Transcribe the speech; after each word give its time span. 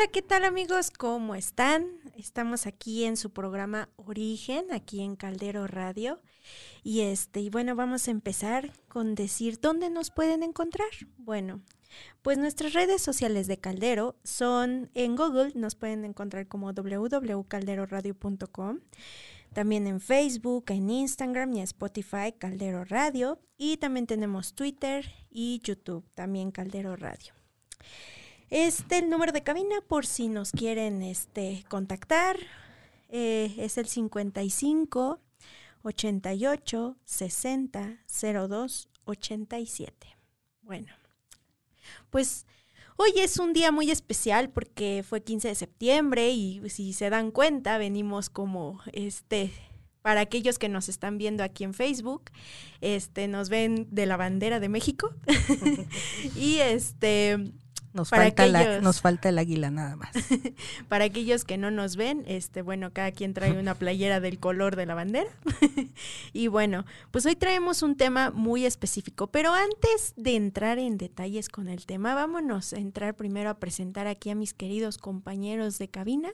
Hola, 0.00 0.08
¿qué 0.10 0.22
tal 0.22 0.46
amigos? 0.46 0.90
¿Cómo 0.90 1.34
están? 1.34 1.86
Estamos 2.16 2.66
aquí 2.66 3.04
en 3.04 3.18
su 3.18 3.34
programa 3.34 3.90
Origen, 3.96 4.72
aquí 4.72 5.02
en 5.02 5.14
Caldero 5.14 5.66
Radio. 5.66 6.22
Y 6.82 7.02
este, 7.02 7.40
y 7.40 7.50
bueno, 7.50 7.76
vamos 7.76 8.08
a 8.08 8.10
empezar 8.10 8.72
con 8.88 9.14
decir 9.14 9.60
dónde 9.60 9.90
nos 9.90 10.10
pueden 10.10 10.42
encontrar. 10.42 10.88
Bueno, 11.18 11.60
pues 12.22 12.38
nuestras 12.38 12.72
redes 12.72 13.02
sociales 13.02 13.46
de 13.46 13.58
Caldero 13.58 14.16
son 14.24 14.90
en 14.94 15.16
Google, 15.16 15.52
nos 15.54 15.74
pueden 15.74 16.06
encontrar 16.06 16.48
como 16.48 16.72
www.calderoradio.com. 16.72 18.80
También 19.52 19.86
en 19.86 20.00
Facebook, 20.00 20.64
en 20.68 20.88
Instagram 20.88 21.52
y 21.52 21.58
en 21.58 21.64
Spotify, 21.64 22.32
Caldero 22.38 22.86
Radio. 22.86 23.38
Y 23.58 23.76
también 23.76 24.06
tenemos 24.06 24.54
Twitter 24.54 25.12
y 25.28 25.60
YouTube, 25.62 26.08
también 26.14 26.52
Caldero 26.52 26.96
Radio. 26.96 27.34
Este, 28.50 28.98
el 28.98 29.08
número 29.08 29.30
de 29.30 29.44
cabina, 29.44 29.80
por 29.86 30.04
si 30.06 30.28
nos 30.28 30.50
quieren 30.50 31.02
este, 31.02 31.64
contactar, 31.68 32.36
eh, 33.08 33.54
es 33.58 33.78
el 33.78 33.86
55 33.86 35.20
88 35.82 36.96
60 37.04 37.98
02 38.48 38.88
87. 39.04 40.16
Bueno, 40.62 40.88
pues 42.10 42.44
hoy 42.96 43.12
es 43.16 43.38
un 43.38 43.52
día 43.52 43.70
muy 43.70 43.90
especial 43.90 44.50
porque 44.50 45.04
fue 45.08 45.22
15 45.22 45.46
de 45.46 45.54
septiembre 45.54 46.30
y 46.30 46.60
si 46.70 46.92
se 46.92 47.08
dan 47.08 47.30
cuenta, 47.30 47.78
venimos 47.78 48.30
como 48.30 48.80
este 48.92 49.52
para 50.02 50.22
aquellos 50.22 50.58
que 50.58 50.68
nos 50.68 50.88
están 50.88 51.18
viendo 51.18 51.44
aquí 51.44 51.62
en 51.62 51.74
Facebook, 51.74 52.30
este 52.80 53.28
nos 53.28 53.48
ven 53.48 53.86
de 53.90 54.06
la 54.06 54.16
bandera 54.16 54.58
de 54.58 54.68
México. 54.68 55.14
y 56.36 56.56
este 56.56 57.52
nos, 57.92 58.10
falta 58.10 58.80
nos 58.80 59.00
falta 59.00 59.28
el 59.30 59.38
águila 59.38 59.70
nada 59.70 59.96
más. 59.96 60.10
para 60.88 61.04
aquellos 61.04 61.44
que 61.44 61.58
no 61.58 61.70
nos 61.70 61.96
ven, 61.96 62.24
este, 62.26 62.62
bueno, 62.62 62.92
cada 62.92 63.10
quien 63.12 63.34
trae 63.34 63.58
una 63.58 63.74
playera 63.74 64.20
del 64.20 64.38
color 64.38 64.76
de 64.76 64.86
la 64.86 64.94
bandera. 64.94 65.30
y 66.32 66.46
bueno, 66.46 66.84
pues 67.10 67.26
hoy 67.26 67.36
traemos 67.36 67.82
un 67.82 67.96
tema 67.96 68.30
muy 68.30 68.64
específico, 68.64 69.26
pero 69.28 69.52
antes 69.52 70.14
de 70.16 70.36
entrar 70.36 70.78
en 70.78 70.98
detalles 70.98 71.48
con 71.48 71.68
el 71.68 71.86
tema, 71.86 72.14
vámonos 72.14 72.72
a 72.72 72.78
entrar 72.78 73.14
primero 73.14 73.50
a 73.50 73.54
presentar 73.54 74.06
aquí 74.06 74.30
a 74.30 74.34
mis 74.34 74.54
queridos 74.54 74.98
compañeros 74.98 75.78
de 75.78 75.88
cabina. 75.88 76.30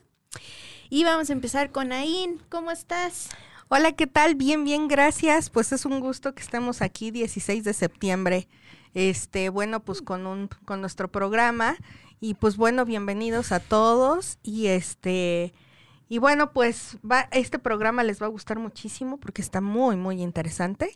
Y 0.90 1.04
vamos 1.04 1.30
a 1.30 1.32
empezar 1.32 1.72
con 1.72 1.92
Ain. 1.92 2.40
¿Cómo 2.48 2.70
estás? 2.70 3.30
Hola, 3.68 3.92
¿qué 3.92 4.06
tal? 4.06 4.34
Bien, 4.34 4.64
bien, 4.64 4.86
gracias. 4.88 5.50
Pues 5.50 5.72
es 5.72 5.86
un 5.86 6.00
gusto 6.00 6.34
que 6.34 6.42
estemos 6.42 6.82
aquí 6.82 7.10
16 7.10 7.64
de 7.64 7.72
septiembre 7.72 8.48
este, 8.96 9.50
bueno, 9.50 9.80
pues 9.80 10.00
con 10.00 10.26
un, 10.26 10.48
con 10.64 10.80
nuestro 10.80 11.08
programa. 11.08 11.76
Y 12.18 12.32
pues 12.32 12.56
bueno, 12.56 12.86
bienvenidos 12.86 13.52
a 13.52 13.60
todos. 13.60 14.38
Y 14.42 14.68
este, 14.68 15.52
y 16.08 16.16
bueno, 16.16 16.54
pues 16.54 16.96
va, 17.08 17.28
este 17.30 17.58
programa 17.58 18.02
les 18.04 18.22
va 18.22 18.26
a 18.26 18.30
gustar 18.30 18.58
muchísimo 18.58 19.20
porque 19.20 19.42
está 19.42 19.60
muy, 19.60 19.96
muy 19.96 20.22
interesante. 20.22 20.94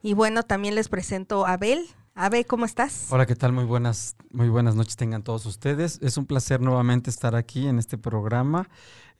Y 0.00 0.14
bueno, 0.14 0.44
también 0.44 0.76
les 0.76 0.88
presento 0.88 1.44
a 1.44 1.54
Abel. 1.54 1.84
Abel, 2.14 2.46
¿cómo 2.46 2.66
estás? 2.66 3.08
Hola, 3.10 3.26
¿qué 3.26 3.34
tal? 3.34 3.52
Muy 3.52 3.64
buenas, 3.64 4.14
muy 4.30 4.48
buenas 4.48 4.76
noches 4.76 4.94
tengan 4.94 5.24
todos 5.24 5.44
ustedes. 5.44 5.98
Es 6.02 6.18
un 6.18 6.26
placer 6.26 6.60
nuevamente 6.60 7.10
estar 7.10 7.34
aquí 7.34 7.66
en 7.66 7.80
este 7.80 7.98
programa, 7.98 8.68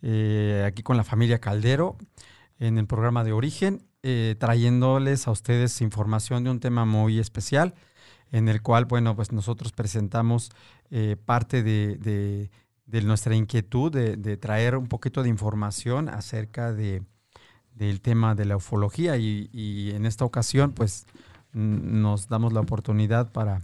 eh, 0.02 0.62
aquí 0.64 0.84
con 0.84 0.96
la 0.96 1.02
familia 1.02 1.40
Caldero, 1.40 1.96
en 2.60 2.78
el 2.78 2.86
programa 2.86 3.24
de 3.24 3.32
Origen, 3.32 3.88
eh, 4.04 4.36
trayéndoles 4.38 5.26
a 5.26 5.32
ustedes 5.32 5.80
información 5.80 6.44
de 6.44 6.50
un 6.50 6.60
tema 6.60 6.84
muy 6.84 7.18
especial 7.18 7.74
en 8.32 8.48
el 8.48 8.62
cual, 8.62 8.84
bueno, 8.84 9.16
pues 9.16 9.32
nosotros 9.32 9.72
presentamos 9.72 10.50
eh, 10.90 11.16
parte 11.24 11.62
de, 11.62 12.50
nuestra 12.86 13.34
inquietud 13.34 13.92
de, 13.92 14.36
traer 14.36 14.76
un 14.76 14.86
poquito 14.86 15.22
de 15.22 15.28
información 15.28 16.08
acerca 16.08 16.72
de, 16.72 17.02
del 17.74 18.00
tema 18.00 18.34
de 18.34 18.44
la 18.44 18.56
ufología 18.56 19.16
y, 19.16 19.90
en 19.94 20.06
esta 20.06 20.24
ocasión, 20.24 20.72
pues 20.72 21.06
nos 21.52 22.28
damos 22.28 22.52
la 22.52 22.60
oportunidad 22.60 23.32
para, 23.32 23.62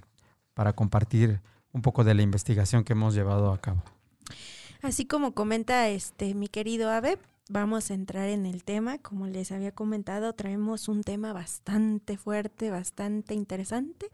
para 0.55 0.73
compartir 0.73 1.41
un 1.73 1.83
poco 1.83 2.03
de 2.05 2.15
la 2.15 2.23
investigación 2.23 2.83
que 2.83 2.95
hemos 2.95 3.15
llevado 3.15 3.53
a 3.53 3.61
cabo. 3.61 3.83
Así 4.83 5.07
como 5.07 5.33
comenta 5.33 5.89
este 5.89 6.35
mi 6.35 6.49
querido 6.49 6.91
Ave, 6.91 7.19
vamos 7.49 7.91
a 7.91 7.95
entrar 7.95 8.29
en 8.29 8.47
el 8.47 8.65
tema. 8.65 8.99
Como 8.99 9.27
les 9.27 9.53
había 9.53 9.73
comentado, 9.73 10.33
traemos 10.33 10.89
un 10.89 11.03
tema 11.03 11.33
bastante 11.33 12.17
fuerte, 12.17 12.71
bastante 12.71 13.35
interesante. 13.35 14.11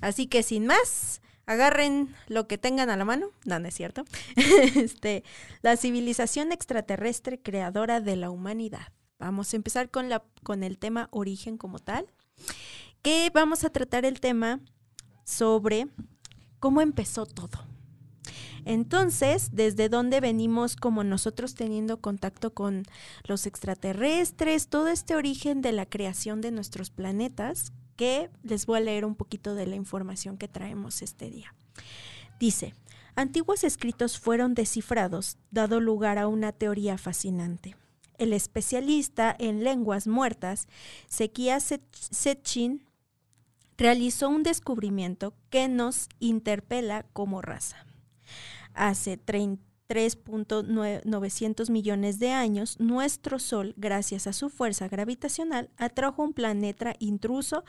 Así 0.00 0.26
que 0.26 0.42
sin 0.42 0.66
más, 0.66 1.20
agarren 1.46 2.14
lo 2.26 2.46
que 2.46 2.58
tengan 2.58 2.90
a 2.90 2.96
la 2.96 3.04
mano. 3.04 3.30
No, 3.44 3.58
no 3.58 3.68
es 3.68 3.74
cierto. 3.74 4.04
este, 4.76 5.24
la 5.62 5.76
civilización 5.76 6.52
extraterrestre 6.52 7.40
creadora 7.40 8.00
de 8.00 8.16
la 8.16 8.30
humanidad. 8.30 8.92
Vamos 9.18 9.52
a 9.52 9.56
empezar 9.56 9.90
con, 9.90 10.08
la, 10.08 10.22
con 10.42 10.62
el 10.62 10.78
tema 10.78 11.08
origen 11.10 11.56
como 11.56 11.78
tal. 11.78 12.06
Que 13.02 13.30
vamos 13.32 13.64
a 13.64 13.70
tratar 13.70 14.04
el 14.04 14.20
tema 14.20 14.60
sobre 15.24 15.88
cómo 16.60 16.80
empezó 16.80 17.26
todo. 17.26 17.66
Entonces, 18.64 19.50
¿desde 19.52 19.88
dónde 19.88 20.20
venimos 20.20 20.76
como 20.76 21.04
nosotros 21.04 21.54
teniendo 21.54 22.00
contacto 22.00 22.54
con 22.54 22.84
los 23.24 23.46
extraterrestres? 23.46 24.68
Todo 24.68 24.88
este 24.88 25.14
origen 25.14 25.62
de 25.62 25.72
la 25.72 25.86
creación 25.86 26.40
de 26.40 26.50
nuestros 26.50 26.90
planetas, 26.90 27.72
que 27.96 28.30
les 28.42 28.66
voy 28.66 28.78
a 28.78 28.82
leer 28.82 29.04
un 29.04 29.14
poquito 29.14 29.54
de 29.54 29.66
la 29.66 29.76
información 29.76 30.38
que 30.38 30.48
traemos 30.48 31.02
este 31.02 31.30
día. 31.30 31.54
Dice, 32.38 32.74
antiguos 33.16 33.64
escritos 33.64 34.18
fueron 34.18 34.54
descifrados, 34.54 35.36
dado 35.50 35.80
lugar 35.80 36.18
a 36.18 36.28
una 36.28 36.52
teoría 36.52 36.96
fascinante. 36.96 37.76
El 38.16 38.32
especialista 38.32 39.34
en 39.38 39.64
lenguas 39.64 40.06
muertas, 40.06 40.68
Sekia 41.08 41.58
Setchin, 41.60 42.84
realizó 43.76 44.28
un 44.28 44.42
descubrimiento 44.42 45.34
que 45.50 45.68
nos 45.68 46.08
interpela 46.20 47.04
como 47.12 47.42
raza 47.42 47.87
hace 48.74 49.18
3.900 49.18 51.70
millones 51.70 52.18
de 52.18 52.30
años, 52.30 52.80
nuestro 52.80 53.38
Sol, 53.38 53.74
gracias 53.76 54.26
a 54.26 54.32
su 54.32 54.48
fuerza 54.50 54.88
gravitacional, 54.88 55.70
atrajo 55.76 56.22
un 56.22 56.32
planeta 56.32 56.94
intruso 56.98 57.64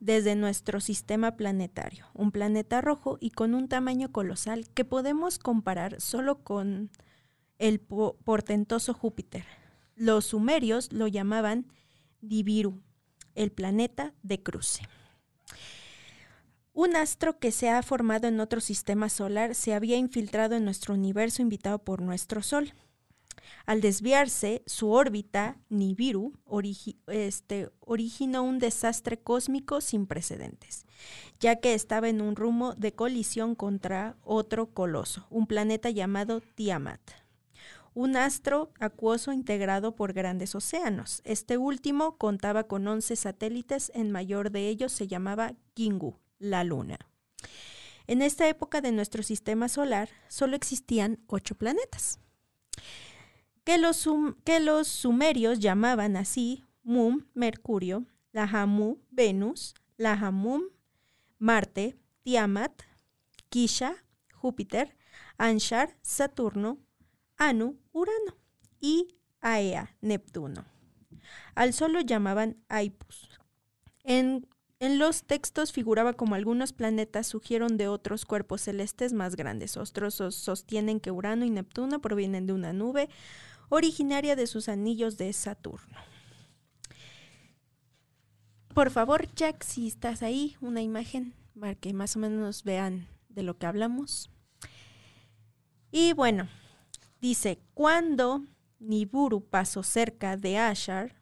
desde 0.00 0.34
nuestro 0.36 0.80
sistema 0.80 1.36
planetario, 1.36 2.06
un 2.14 2.32
planeta 2.32 2.80
rojo 2.80 3.18
y 3.20 3.30
con 3.30 3.54
un 3.54 3.68
tamaño 3.68 4.10
colosal 4.12 4.68
que 4.70 4.84
podemos 4.84 5.38
comparar 5.38 6.00
solo 6.00 6.42
con 6.42 6.90
el 7.58 7.80
portentoso 7.80 8.94
Júpiter. 8.94 9.44
Los 9.94 10.26
sumerios 10.26 10.92
lo 10.92 11.06
llamaban 11.06 11.66
Diviru, 12.20 12.82
el 13.34 13.52
planeta 13.52 14.14
de 14.22 14.42
cruce. 14.42 14.82
Un 16.74 16.96
astro 16.96 17.38
que 17.38 17.52
se 17.52 17.68
ha 17.68 17.82
formado 17.82 18.28
en 18.28 18.40
otro 18.40 18.62
sistema 18.62 19.10
solar 19.10 19.54
se 19.54 19.74
había 19.74 19.98
infiltrado 19.98 20.54
en 20.54 20.64
nuestro 20.64 20.94
universo 20.94 21.42
invitado 21.42 21.78
por 21.78 22.00
nuestro 22.00 22.42
Sol. 22.42 22.72
Al 23.66 23.82
desviarse, 23.82 24.62
su 24.64 24.90
órbita, 24.90 25.58
Nibiru, 25.68 26.32
este, 27.08 27.70
originó 27.80 28.42
un 28.42 28.58
desastre 28.58 29.18
cósmico 29.18 29.82
sin 29.82 30.06
precedentes, 30.06 30.86
ya 31.40 31.56
que 31.56 31.74
estaba 31.74 32.08
en 32.08 32.22
un 32.22 32.36
rumbo 32.36 32.74
de 32.74 32.94
colisión 32.94 33.54
contra 33.54 34.16
otro 34.22 34.72
coloso, 34.72 35.26
un 35.28 35.46
planeta 35.46 35.90
llamado 35.90 36.40
Tiamat, 36.40 37.02
un 37.92 38.16
astro 38.16 38.72
acuoso 38.80 39.32
integrado 39.32 39.94
por 39.94 40.14
grandes 40.14 40.54
océanos. 40.54 41.20
Este 41.24 41.58
último 41.58 42.16
contaba 42.16 42.64
con 42.64 42.88
11 42.88 43.14
satélites, 43.14 43.92
el 43.94 44.08
mayor 44.08 44.50
de 44.50 44.68
ellos 44.68 44.90
se 44.90 45.06
llamaba 45.06 45.52
Kingu 45.74 46.16
la 46.42 46.64
Luna. 46.64 46.98
En 48.06 48.20
esta 48.20 48.48
época 48.48 48.80
de 48.80 48.92
nuestro 48.92 49.22
sistema 49.22 49.68
solar 49.68 50.10
solo 50.28 50.56
existían 50.56 51.20
ocho 51.28 51.54
planetas, 51.54 52.18
que 53.64 53.78
los, 53.78 54.08
que 54.44 54.60
los 54.60 54.88
sumerios 54.88 55.60
llamaban 55.60 56.16
así 56.16 56.64
Mum, 56.82 57.26
Mercurio, 57.32 58.04
Lahamu, 58.32 58.98
Venus, 59.10 59.74
Lahamum, 59.96 60.62
Marte, 61.38 61.96
Tiamat, 62.24 62.72
Kisha, 63.48 63.94
Júpiter, 64.34 64.96
Anshar, 65.38 65.96
Saturno, 66.02 66.78
Anu, 67.36 67.78
Urano 67.92 68.36
y 68.80 69.16
Aea, 69.40 69.96
Neptuno. 70.00 70.64
Al 71.54 71.72
Sol 71.72 71.92
lo 71.92 72.00
llamaban 72.00 72.56
Aipus. 72.68 73.28
En 74.02 74.48
en 74.82 74.98
los 74.98 75.22
textos 75.22 75.70
figuraba 75.70 76.12
como 76.12 76.34
algunos 76.34 76.72
planetas 76.72 77.28
surgieron 77.28 77.76
de 77.76 77.86
otros 77.86 78.24
cuerpos 78.24 78.62
celestes 78.62 79.12
más 79.12 79.36
grandes. 79.36 79.76
Otros 79.76 80.14
sostienen 80.14 80.98
que 80.98 81.12
Urano 81.12 81.44
y 81.44 81.50
Neptuno 81.50 82.00
provienen 82.00 82.48
de 82.48 82.52
una 82.52 82.72
nube 82.72 83.08
originaria 83.68 84.34
de 84.34 84.48
sus 84.48 84.68
anillos 84.68 85.18
de 85.18 85.32
Saturno. 85.34 85.96
Por 88.74 88.90
favor, 88.90 89.32
Jack, 89.36 89.62
si 89.62 89.86
estás 89.86 90.20
ahí, 90.20 90.56
una 90.60 90.82
imagen 90.82 91.32
para 91.60 91.76
que 91.76 91.92
más 91.94 92.16
o 92.16 92.18
menos 92.18 92.64
vean 92.64 93.06
de 93.28 93.44
lo 93.44 93.56
que 93.58 93.66
hablamos. 93.66 94.30
Y 95.92 96.12
bueno, 96.12 96.48
dice, 97.20 97.60
cuando 97.74 98.42
Nibiru 98.80 99.44
pasó 99.48 99.84
cerca 99.84 100.36
de 100.36 100.58
Ashar, 100.58 101.21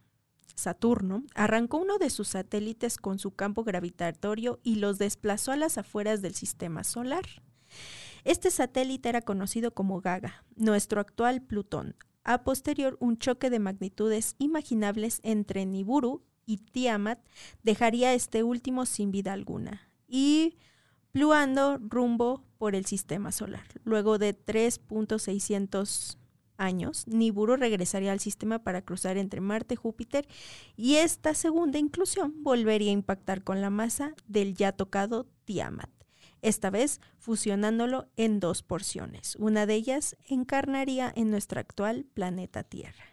Saturno, 0.61 1.25
arrancó 1.35 1.79
uno 1.79 1.99
de 1.99 2.11
sus 2.11 2.29
satélites 2.29 2.97
con 2.97 3.19
su 3.19 3.33
campo 3.33 3.65
gravitatorio 3.65 4.61
y 4.62 4.77
los 4.77 4.99
desplazó 4.99 5.53
a 5.53 5.57
las 5.57 5.79
afueras 5.79 6.23
del 6.23 6.35
sistema 6.35 6.85
solar. 6.85 7.25
Este 8.25 8.51
satélite 8.51 9.09
era 9.09 9.23
conocido 9.23 9.73
como 9.73 10.01
Gaga, 10.01 10.45
nuestro 10.57 11.01
actual 11.01 11.43
Plutón. 11.43 11.97
A 12.23 12.45
posterior, 12.45 12.97
un 13.01 13.19
choque 13.19 13.49
de 13.51 13.59
magnitudes 13.59 14.37
imaginables 14.39 15.21
entre 15.23 15.65
Nibiru 15.65 16.23
y 16.45 16.59
Tiamat 16.59 17.19
dejaría 17.62 18.12
este 18.12 18.43
último 18.43 18.85
sin 18.85 19.11
vida 19.11 19.33
alguna 19.33 19.89
y 20.07 20.59
fluando 21.12 21.79
rumbo 21.79 22.45
por 22.59 22.75
el 22.75 22.85
sistema 22.85 23.33
solar. 23.33 23.65
Luego 23.85 24.19
de 24.19 24.37
3.600 24.37 26.19
años, 26.61 27.07
Nibiru 27.07 27.57
regresaría 27.57 28.12
al 28.12 28.21
sistema 28.21 28.61
para 28.61 28.83
cruzar 28.83 29.17
entre 29.17 29.41
Marte 29.41 29.75
y 29.75 29.77
Júpiter 29.77 30.29
y 30.77 30.97
esta 30.97 31.35
segunda 31.35 31.79
inclusión 31.79 32.35
volvería 32.43 32.91
a 32.91 32.95
impactar 32.95 33.43
con 33.43 33.61
la 33.61 33.71
masa 33.71 34.15
del 34.29 34.55
ya 34.55 34.73
tocado 34.73 35.27
Tiamat 35.45 35.91
esta 36.43 36.71
vez 36.71 37.01
fusionándolo 37.19 38.09
en 38.17 38.41
dos 38.41 38.62
porciones. 38.62 39.37
Una 39.37 39.67
de 39.67 39.75
ellas 39.75 40.17
encarnaría 40.29 41.12
en 41.15 41.31
nuestro 41.31 41.61
actual 41.61 42.07
planeta 42.15 42.62
Tierra. 42.62 43.05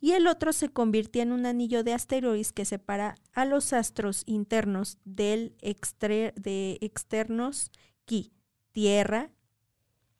Y 0.00 0.12
el 0.12 0.28
otro 0.28 0.52
se 0.52 0.68
convirtió 0.68 1.22
en 1.22 1.32
un 1.32 1.44
anillo 1.44 1.82
de 1.82 1.92
asteroides 1.92 2.52
que 2.52 2.64
separa 2.64 3.16
a 3.32 3.44
los 3.44 3.72
astros 3.72 4.22
internos 4.26 4.98
del 5.04 5.56
de 5.60 6.78
externos 6.80 7.72
Ki, 8.04 8.32
Tierra, 8.72 9.30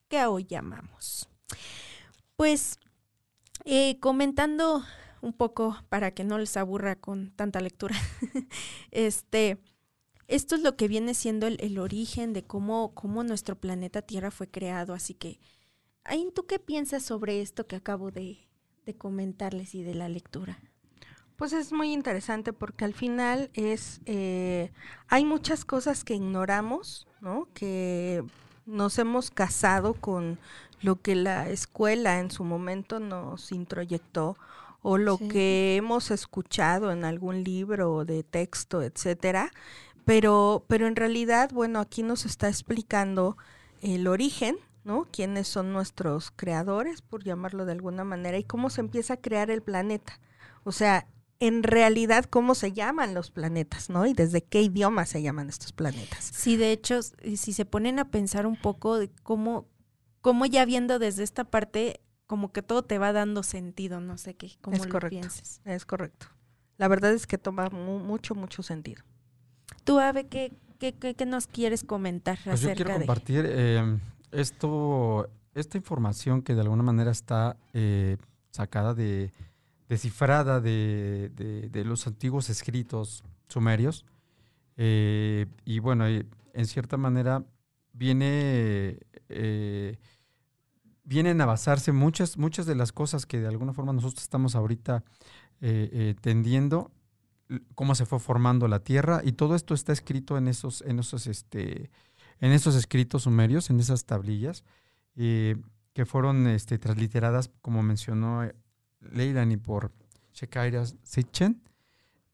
que 0.08 0.24
hoy 0.24 0.46
llamamos. 0.48 1.28
Pues 2.38 2.78
eh, 3.64 3.98
comentando 3.98 4.84
un 5.22 5.32
poco 5.32 5.76
para 5.88 6.12
que 6.12 6.22
no 6.22 6.38
les 6.38 6.56
aburra 6.56 6.94
con 6.94 7.32
tanta 7.32 7.60
lectura, 7.60 7.96
este, 8.92 9.58
esto 10.28 10.54
es 10.54 10.62
lo 10.62 10.76
que 10.76 10.86
viene 10.86 11.14
siendo 11.14 11.48
el, 11.48 11.78
origen 11.80 12.32
de 12.32 12.44
cómo, 12.44 12.94
cómo, 12.94 13.24
nuestro 13.24 13.56
planeta 13.56 14.02
Tierra 14.02 14.30
fue 14.30 14.46
creado. 14.46 14.94
Así 14.94 15.14
que, 15.14 15.40
Ain, 16.04 16.30
¿tú 16.32 16.46
qué 16.46 16.60
piensas 16.60 17.02
sobre 17.02 17.42
esto 17.42 17.66
que 17.66 17.74
acabo 17.74 18.12
de, 18.12 18.46
comentarles 18.98 19.74
y 19.74 19.82
de 19.82 19.96
la 19.96 20.08
lectura? 20.08 20.60
Pues 21.34 21.52
es 21.52 21.72
muy 21.72 21.92
interesante 21.92 22.52
porque 22.52 22.84
al 22.84 22.94
final 22.94 23.50
es, 23.54 24.00
eh, 24.06 24.70
hay 25.08 25.24
muchas 25.24 25.64
cosas 25.64 26.04
que 26.04 26.14
ignoramos, 26.14 27.08
¿no? 27.20 27.48
Que 27.52 28.22
nos 28.64 28.96
hemos 29.00 29.32
casado 29.32 29.94
con 29.94 30.38
lo 30.82 31.00
que 31.00 31.14
la 31.14 31.48
escuela 31.48 32.20
en 32.20 32.30
su 32.30 32.44
momento 32.44 33.00
nos 33.00 33.52
introyectó 33.52 34.36
o 34.82 34.96
lo 34.96 35.18
que 35.18 35.76
hemos 35.76 36.10
escuchado 36.10 36.92
en 36.92 37.04
algún 37.04 37.42
libro 37.42 38.04
de 38.04 38.22
texto, 38.22 38.82
etcétera, 38.82 39.50
pero, 40.04 40.64
pero 40.68 40.86
en 40.86 40.96
realidad, 40.96 41.50
bueno, 41.52 41.80
aquí 41.80 42.02
nos 42.02 42.24
está 42.24 42.48
explicando 42.48 43.36
el 43.82 44.06
origen, 44.06 44.56
¿no? 44.84 45.06
Quiénes 45.10 45.48
son 45.48 45.72
nuestros 45.72 46.30
creadores, 46.34 47.02
por 47.02 47.24
llamarlo 47.24 47.66
de 47.66 47.72
alguna 47.72 48.04
manera, 48.04 48.38
y 48.38 48.44
cómo 48.44 48.70
se 48.70 48.80
empieza 48.80 49.14
a 49.14 49.20
crear 49.20 49.50
el 49.50 49.62
planeta. 49.62 50.18
O 50.64 50.72
sea, 50.72 51.06
en 51.40 51.62
realidad 51.62 52.24
cómo 52.24 52.54
se 52.54 52.72
llaman 52.72 53.14
los 53.14 53.30
planetas, 53.30 53.90
¿no? 53.90 54.06
Y 54.06 54.14
desde 54.14 54.42
qué 54.42 54.62
idioma 54.62 55.06
se 55.06 55.22
llaman 55.22 55.48
estos 55.48 55.72
planetas. 55.72 56.30
Sí, 56.34 56.56
de 56.56 56.72
hecho, 56.72 57.00
si 57.02 57.52
se 57.52 57.64
ponen 57.64 57.98
a 57.98 58.10
pensar 58.10 58.46
un 58.46 58.56
poco 58.56 58.98
de 58.98 59.10
cómo, 59.22 59.66
cómo 60.20 60.46
ya 60.46 60.64
viendo 60.64 60.98
desde 60.98 61.22
esta 61.22 61.44
parte, 61.44 62.00
como 62.26 62.52
que 62.52 62.62
todo 62.62 62.82
te 62.82 62.98
va 62.98 63.12
dando 63.12 63.42
sentido, 63.42 64.00
no 64.00 64.18
sé 64.18 64.34
qué, 64.34 64.52
cómo 64.60 64.76
es 64.76 64.84
lo 64.84 64.90
correcto, 64.90 65.20
pienses. 65.20 65.60
Es 65.64 65.84
correcto. 65.84 66.26
La 66.76 66.88
verdad 66.88 67.12
es 67.12 67.26
que 67.26 67.38
toma 67.38 67.68
mucho, 67.70 68.34
mucho 68.34 68.62
sentido. 68.62 69.02
Tú, 69.84 69.98
Ave, 69.98 70.26
¿qué, 70.26 70.52
qué, 70.78 70.94
qué, 70.94 71.26
nos 71.26 71.46
quieres 71.46 71.84
comentar 71.84 72.38
pues 72.44 72.60
yo 72.60 72.72
quiero 72.74 72.94
compartir 72.94 73.44
eh, 73.48 73.98
esto, 74.30 75.28
esta 75.54 75.76
información 75.76 76.42
que 76.42 76.54
de 76.54 76.60
alguna 76.60 76.82
manera 76.82 77.10
está 77.10 77.56
eh, 77.72 78.16
sacada 78.50 78.94
de, 78.94 79.32
descifrada 79.88 80.60
de, 80.60 81.30
de, 81.70 81.84
los 81.84 82.06
antiguos 82.06 82.50
escritos 82.50 83.24
sumerios. 83.48 84.04
Eh, 84.76 85.46
y 85.64 85.80
bueno, 85.80 86.06
en 86.06 86.66
cierta 86.66 86.96
manera 86.96 87.44
viene, 87.92 88.98
vienen 91.04 91.40
a 91.40 91.46
basarse 91.46 91.92
muchas, 91.92 92.36
muchas 92.38 92.66
de 92.66 92.74
las 92.74 92.92
cosas 92.92 93.26
que 93.26 93.40
de 93.40 93.48
alguna 93.48 93.72
forma 93.72 93.92
nosotros 93.92 94.22
estamos 94.22 94.54
ahorita 94.54 95.04
tendiendo 96.20 96.90
cómo 97.74 97.94
se 97.94 98.06
fue 98.06 98.18
formando 98.18 98.68
la 98.68 98.80
tierra 98.80 99.20
y 99.24 99.32
todo 99.32 99.54
esto 99.54 99.74
está 99.74 99.92
escrito 99.92 100.36
en 100.36 100.48
esos, 100.48 100.82
en 100.82 100.98
esos, 100.98 101.26
este, 101.26 101.90
en 102.40 102.52
esos 102.52 102.74
escritos 102.74 103.22
sumerios, 103.22 103.70
en 103.70 103.80
esas 103.80 104.04
tablillas, 104.04 104.64
eh, 105.16 105.56
que 105.94 106.06
fueron 106.06 106.46
este, 106.46 106.78
transliteradas, 106.78 107.50
como 107.60 107.82
mencionó 107.82 108.44
eh, 108.44 108.54
Leilani, 109.00 109.56
por 109.56 109.92
Shekaira 110.32 110.84
Sitchen. 111.02 111.62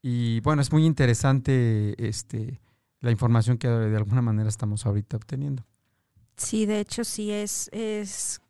Y 0.02 0.40
bueno, 0.40 0.60
es 0.60 0.70
muy 0.70 0.84
interesante 0.84 1.94
este, 2.06 2.60
la 3.00 3.10
información 3.10 3.56
que 3.56 3.68
de 3.68 3.96
alguna 3.96 4.20
manera 4.20 4.48
estamos 4.48 4.84
ahorita 4.84 5.16
obteniendo. 5.16 5.64
Sí, 6.36 6.66
de 6.66 6.80
hecho 6.80 7.04
sí 7.04 7.30
es, 7.30 7.68
es 7.72 8.40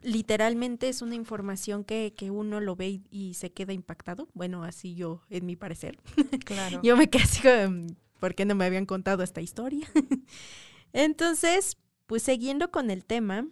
literalmente 0.00 0.88
es 0.88 1.02
una 1.02 1.14
información 1.14 1.84
que, 1.84 2.14
que 2.16 2.30
uno 2.30 2.60
lo 2.60 2.76
ve 2.76 3.00
y, 3.10 3.34
se 3.34 3.52
queda 3.52 3.72
impactado. 3.72 4.28
Bueno, 4.34 4.64
así 4.64 4.94
yo, 4.94 5.22
en 5.30 5.46
mi 5.46 5.56
parecer. 5.56 5.98
Claro. 6.44 6.80
yo 6.82 6.96
me 6.96 7.08
quedé 7.08 7.24
así, 7.24 7.42
¿por 8.18 8.34
qué 8.34 8.44
no 8.44 8.54
me 8.54 8.64
habían 8.64 8.86
contado 8.86 9.22
esta 9.22 9.40
historia? 9.40 9.88
Entonces, 10.92 11.76
pues 12.06 12.22
siguiendo 12.22 12.70
con 12.70 12.90
el 12.90 13.04
tema, 13.04 13.46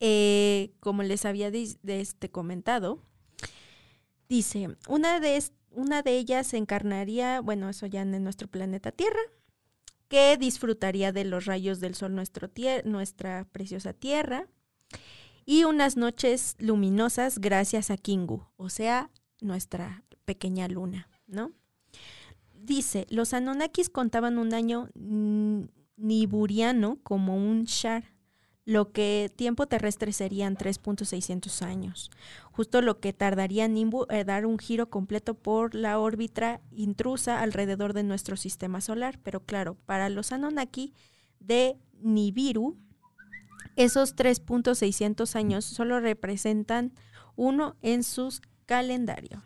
eh, 0.00 0.72
como 0.80 1.02
les 1.02 1.24
había 1.24 1.50
de, 1.50 1.76
este 1.84 2.30
comentado, 2.30 3.02
dice, 4.28 4.76
una 4.88 5.20
de, 5.20 5.42
una 5.70 6.02
de 6.02 6.16
ellas 6.16 6.54
encarnaría, 6.54 7.40
bueno, 7.40 7.68
eso 7.68 7.86
ya 7.86 8.02
en 8.02 8.24
nuestro 8.24 8.48
planeta 8.48 8.92
Tierra, 8.92 9.20
que 10.10 10.36
disfrutaría 10.36 11.12
de 11.12 11.24
los 11.24 11.44
rayos 11.46 11.78
del 11.78 11.94
sol 11.94 12.16
nuestro 12.16 12.50
nuestra 12.84 13.46
preciosa 13.52 13.92
Tierra 13.92 14.48
y 15.46 15.62
unas 15.62 15.96
noches 15.96 16.56
luminosas 16.58 17.38
gracias 17.38 17.92
a 17.92 17.96
Kingu, 17.96 18.44
o 18.56 18.68
sea, 18.70 19.10
nuestra 19.40 20.04
pequeña 20.24 20.66
luna, 20.66 21.08
¿no? 21.28 21.52
Dice, 22.52 23.06
los 23.08 23.32
Anunnakis 23.34 23.88
contaban 23.88 24.38
un 24.38 24.52
año 24.52 24.88
niburiano 25.96 26.98
como 27.04 27.36
un 27.36 27.64
shar, 27.64 28.12
lo 28.64 28.92
que 28.92 29.32
tiempo 29.34 29.66
terrestre 29.66 30.12
serían 30.12 30.56
3.600 30.56 31.62
años, 31.62 32.10
justo 32.52 32.82
lo 32.82 33.00
que 33.00 33.12
tardaría 33.12 33.66
Nimbu 33.68 34.06
en 34.10 34.26
dar 34.26 34.46
un 34.46 34.58
giro 34.58 34.90
completo 34.90 35.34
por 35.34 35.74
la 35.74 35.98
órbita 35.98 36.60
intrusa 36.70 37.40
alrededor 37.40 37.94
de 37.94 38.02
nuestro 38.02 38.36
sistema 38.36 38.80
solar, 38.80 39.18
pero 39.22 39.40
claro, 39.40 39.76
para 39.86 40.08
los 40.08 40.32
Anunnaki 40.32 40.92
de 41.40 41.78
Nibiru, 42.00 42.76
esos 43.76 44.14
3.600 44.14 45.34
años 45.36 45.64
solo 45.64 46.00
representan 46.00 46.92
uno 47.36 47.76
en 47.82 48.04
sus 48.04 48.42
calendario. 48.66 49.42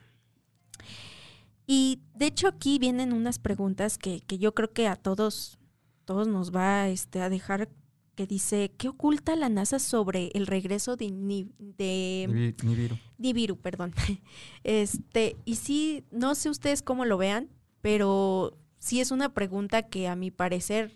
Y 1.66 2.02
de 2.14 2.26
hecho 2.26 2.48
aquí 2.48 2.78
vienen 2.78 3.12
unas 3.12 3.38
preguntas 3.38 3.96
que, 3.96 4.22
yo 4.26 4.54
creo 4.54 4.72
que 4.72 4.86
a 4.86 4.96
todos, 4.96 5.58
todos 6.04 6.28
nos 6.28 6.54
va 6.54 6.88
este, 6.88 7.22
a 7.22 7.30
dejar 7.30 7.70
que 8.14 8.26
dice, 8.26 8.72
¿qué 8.76 8.88
oculta 8.88 9.36
la 9.36 9.48
NASA 9.48 9.78
sobre 9.78 10.30
el 10.34 10.46
regreso 10.46 10.96
de, 10.96 11.10
de 11.58 12.54
Nibiru? 12.62 12.98
Nibiru, 13.18 13.56
perdón. 13.56 13.94
Este, 14.64 15.36
y 15.44 15.56
sí, 15.56 16.04
no 16.10 16.34
sé 16.34 16.50
ustedes 16.50 16.82
cómo 16.82 17.04
lo 17.04 17.18
vean, 17.18 17.48
pero 17.80 18.56
sí 18.78 19.00
es 19.00 19.10
una 19.10 19.34
pregunta 19.34 19.82
que 19.82 20.08
a 20.08 20.16
mi 20.16 20.30
parecer, 20.30 20.92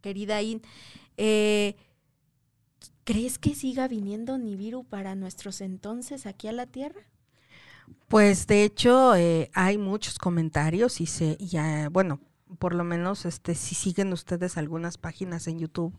querida 0.00 0.42
In, 0.42 0.62
eh, 1.16 1.76
¿Crees 3.04 3.38
que 3.38 3.54
siga 3.54 3.86
viniendo 3.86 4.38
Nibiru 4.38 4.84
para 4.84 5.14
nuestros 5.14 5.60
entonces 5.60 6.24
aquí 6.24 6.48
a 6.48 6.52
la 6.52 6.66
Tierra? 6.66 7.02
Pues 8.08 8.46
de 8.46 8.64
hecho 8.64 9.14
eh, 9.14 9.50
hay 9.52 9.76
muchos 9.76 10.18
comentarios 10.18 11.02
y 11.02 11.06
se 11.06 11.36
ya 11.36 11.90
bueno 11.90 12.20
por 12.58 12.74
lo 12.74 12.84
menos 12.84 13.24
este 13.24 13.54
si 13.54 13.74
siguen 13.74 14.12
ustedes 14.12 14.56
algunas 14.56 14.98
páginas 14.98 15.46
en 15.46 15.58
YouTube 15.58 15.98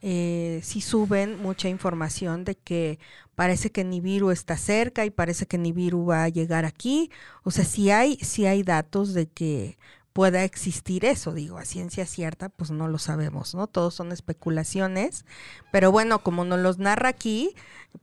eh, 0.00 0.60
si 0.62 0.80
suben 0.80 1.42
mucha 1.42 1.68
información 1.68 2.44
de 2.44 2.54
que 2.54 3.00
parece 3.34 3.70
que 3.72 3.82
Nibiru 3.82 4.30
está 4.30 4.56
cerca 4.56 5.04
y 5.04 5.10
parece 5.10 5.46
que 5.46 5.58
Nibiru 5.58 6.06
va 6.06 6.24
a 6.24 6.28
llegar 6.28 6.64
aquí. 6.64 7.10
O 7.42 7.50
sea, 7.50 7.64
si 7.64 7.90
hay, 7.90 8.16
si 8.16 8.46
hay 8.46 8.62
datos 8.62 9.12
de 9.12 9.26
que 9.28 9.76
pueda 10.12 10.44
existir 10.44 11.04
eso. 11.04 11.32
Digo, 11.32 11.58
a 11.58 11.64
ciencia 11.64 12.06
cierta, 12.06 12.48
pues 12.48 12.70
no 12.70 12.88
lo 12.88 12.98
sabemos, 12.98 13.54
¿no? 13.54 13.66
Todos 13.66 13.94
son 13.94 14.12
especulaciones, 14.12 15.24
pero 15.72 15.92
bueno, 15.92 16.20
como 16.20 16.44
nos 16.44 16.60
los 16.60 16.78
narra 16.78 17.08
aquí, 17.08 17.54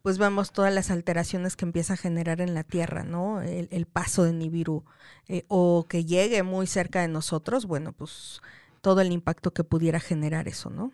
pues 0.01 0.17
vemos 0.17 0.51
todas 0.51 0.73
las 0.73 0.91
alteraciones 0.91 1.55
que 1.55 1.65
empieza 1.65 1.93
a 1.93 1.97
generar 1.97 2.41
en 2.41 2.53
la 2.53 2.63
Tierra, 2.63 3.03
¿no? 3.03 3.41
El, 3.41 3.85
paso 3.85 4.23
de 4.23 4.33
Nibiru, 4.33 4.83
eh, 5.27 5.45
o 5.47 5.85
que 5.87 6.05
llegue 6.05 6.43
muy 6.43 6.67
cerca 6.67 7.01
de 7.01 7.07
nosotros, 7.07 7.65
bueno, 7.65 7.91
pues 7.93 8.41
todo 8.81 9.01
el 9.01 9.11
impacto 9.11 9.53
que 9.53 9.63
pudiera 9.63 9.99
generar 9.99 10.47
eso, 10.47 10.69
¿no? 10.69 10.91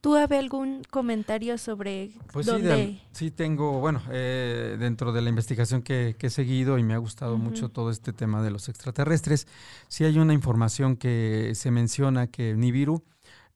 ¿Tú 0.00 0.16
habe 0.16 0.38
algún 0.38 0.82
comentario 0.90 1.58
sobre 1.58 2.10
pues 2.32 2.46
dónde? 2.46 3.00
Sí, 3.12 3.26
sí, 3.26 3.30
tengo, 3.30 3.80
bueno, 3.80 4.00
eh, 4.10 4.76
dentro 4.78 5.12
de 5.12 5.20
la 5.20 5.28
investigación 5.28 5.82
que, 5.82 6.16
he 6.18 6.30
seguido 6.30 6.78
y 6.78 6.82
me 6.82 6.94
ha 6.94 6.98
gustado 6.98 7.36
mucho 7.36 7.68
todo 7.68 7.90
este 7.90 8.14
tema 8.14 8.42
de 8.42 8.50
los 8.50 8.70
extraterrestres, 8.70 9.46
sí 9.88 10.04
hay 10.04 10.18
una 10.18 10.32
información 10.32 10.96
que 10.96 11.52
se 11.54 11.70
menciona 11.70 12.28
que 12.28 12.54
Nibiru, 12.54 13.04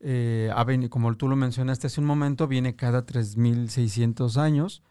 eh, 0.01 0.51
como 0.91 1.17
tú 1.17 1.29
lo 1.29 1.37
mencionaste 1.37 1.87
hace 1.87 2.03
un 2.03 2.07
momento, 2.07 2.47
viene 2.47 2.77
cada 2.77 3.07
3.600 3.07 4.37
años 4.37 4.83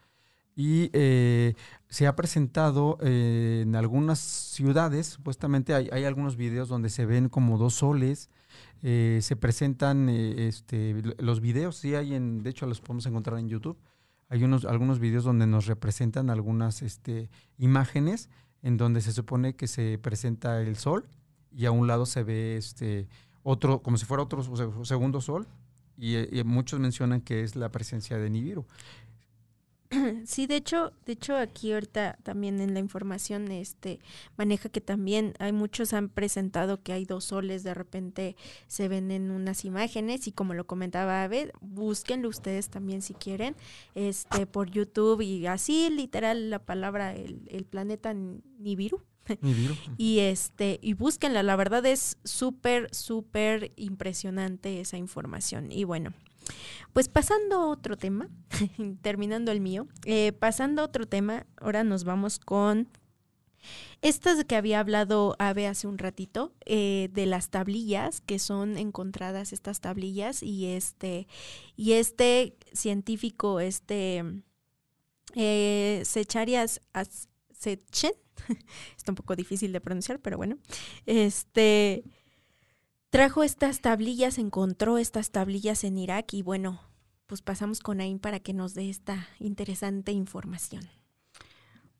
y 0.56 0.90
eh, 0.92 1.54
se 1.88 2.08
ha 2.08 2.16
presentado 2.16 2.98
en 3.00 3.76
algunas 3.76 4.18
ciudades, 4.18 5.06
supuestamente 5.06 5.72
hay, 5.72 5.88
hay 5.92 6.04
algunos 6.04 6.36
videos 6.36 6.68
donde 6.68 6.90
se 6.90 7.06
ven 7.06 7.28
como 7.28 7.58
dos 7.58 7.74
soles, 7.74 8.28
eh, 8.82 9.18
se 9.22 9.36
presentan 9.36 10.08
eh, 10.08 10.46
este, 10.46 10.94
los 11.18 11.40
videos, 11.40 11.76
sí 11.76 11.94
hay 11.94 12.14
en, 12.14 12.42
de 12.42 12.50
hecho 12.50 12.66
los 12.66 12.80
podemos 12.80 13.06
encontrar 13.06 13.38
en 13.38 13.48
YouTube. 13.48 13.78
Hay 14.28 14.42
unos, 14.42 14.64
algunos 14.64 14.98
videos 14.98 15.24
donde 15.24 15.46
nos 15.46 15.66
representan 15.66 16.30
algunas 16.30 16.82
este, 16.82 17.30
imágenes 17.58 18.30
en 18.62 18.76
donde 18.76 19.00
se 19.00 19.12
supone 19.12 19.54
que 19.54 19.66
se 19.66 19.98
presenta 19.98 20.60
el 20.60 20.76
sol 20.76 21.06
y 21.52 21.66
a 21.66 21.70
un 21.70 21.86
lado 21.86 22.06
se 22.06 22.22
ve 22.22 22.56
este 22.56 23.08
otro, 23.42 23.82
como 23.82 23.96
si 23.96 24.06
fuera 24.06 24.22
otro 24.22 24.42
segundo 24.84 25.20
sol, 25.20 25.46
y, 25.96 26.38
y 26.38 26.42
muchos 26.44 26.80
mencionan 26.80 27.20
que 27.20 27.42
es 27.42 27.54
la 27.54 27.70
presencia 27.70 28.18
de 28.18 28.30
Nibiru. 28.30 28.66
Sí, 30.26 30.46
de 30.46 30.56
hecho, 30.56 30.92
de 31.06 31.12
hecho 31.12 31.36
aquí 31.36 31.72
ahorita 31.72 32.18
también 32.22 32.60
en 32.60 32.74
la 32.74 32.80
información 32.80 33.50
este 33.50 34.00
maneja 34.36 34.68
que 34.68 34.80
también 34.80 35.34
hay 35.38 35.52
muchos 35.52 35.92
han 35.92 36.08
presentado 36.08 36.82
que 36.82 36.92
hay 36.92 37.04
dos 37.04 37.24
soles, 37.24 37.62
de 37.64 37.74
repente 37.74 38.36
se 38.66 38.88
ven 38.88 39.10
en 39.10 39.30
unas 39.30 39.64
imágenes 39.64 40.26
y 40.26 40.32
como 40.32 40.54
lo 40.54 40.66
comentaba 40.66 41.24
Ave, 41.24 41.52
búsquenlo 41.60 42.28
ustedes 42.28 42.68
también 42.70 43.02
si 43.02 43.14
quieren, 43.14 43.56
este 43.94 44.46
por 44.46 44.70
YouTube 44.70 45.20
y 45.20 45.46
así 45.46 45.90
literal 45.90 46.50
la 46.50 46.58
palabra 46.58 47.14
el, 47.14 47.42
el 47.50 47.64
planeta 47.64 48.14
Nibiru. 48.14 49.02
Nibiru. 49.40 49.74
y 49.96 50.18
este 50.18 50.78
y 50.82 50.92
búsquenla, 50.92 51.42
la 51.42 51.56
verdad 51.56 51.84
es 51.86 52.18
súper 52.24 52.94
súper 52.94 53.72
impresionante 53.76 54.80
esa 54.80 54.98
información 54.98 55.72
y 55.72 55.84
bueno, 55.84 56.12
pues 56.92 57.08
pasando 57.08 57.56
a 57.56 57.66
otro 57.66 57.96
tema, 57.96 58.28
terminando 59.02 59.52
el 59.52 59.60
mío, 59.60 59.86
eh, 60.04 60.32
pasando 60.32 60.82
a 60.82 60.86
otro 60.86 61.06
tema, 61.06 61.46
ahora 61.56 61.84
nos 61.84 62.04
vamos 62.04 62.38
con 62.38 62.88
estas 64.02 64.44
que 64.44 64.56
había 64.56 64.80
hablado 64.80 65.36
Ave 65.38 65.66
hace 65.66 65.86
un 65.86 65.98
ratito, 65.98 66.52
eh, 66.66 67.08
de 67.12 67.26
las 67.26 67.48
tablillas, 67.48 68.20
que 68.20 68.38
son 68.38 68.76
encontradas 68.76 69.52
estas 69.52 69.80
tablillas, 69.80 70.42
y 70.42 70.66
este, 70.66 71.26
y 71.76 71.92
este 71.92 72.56
científico, 72.72 73.60
este 73.60 74.22
eh, 75.34 76.02
Secharias 76.04 76.80
Sechen, 77.52 78.12
está 78.96 79.12
un 79.12 79.16
poco 79.16 79.36
difícil 79.36 79.72
de 79.72 79.80
pronunciar, 79.80 80.20
pero 80.20 80.36
bueno, 80.36 80.58
este 81.06 82.04
trajo 83.14 83.44
estas 83.44 83.80
tablillas, 83.80 84.38
encontró 84.38 84.98
estas 84.98 85.30
tablillas 85.30 85.84
en 85.84 85.98
Irak 85.98 86.34
y 86.34 86.42
bueno, 86.42 86.80
pues 87.28 87.42
pasamos 87.42 87.78
con 87.78 88.00
Ain 88.00 88.18
para 88.18 88.40
que 88.40 88.52
nos 88.52 88.74
dé 88.74 88.90
esta 88.90 89.28
interesante 89.38 90.10
información. 90.10 90.90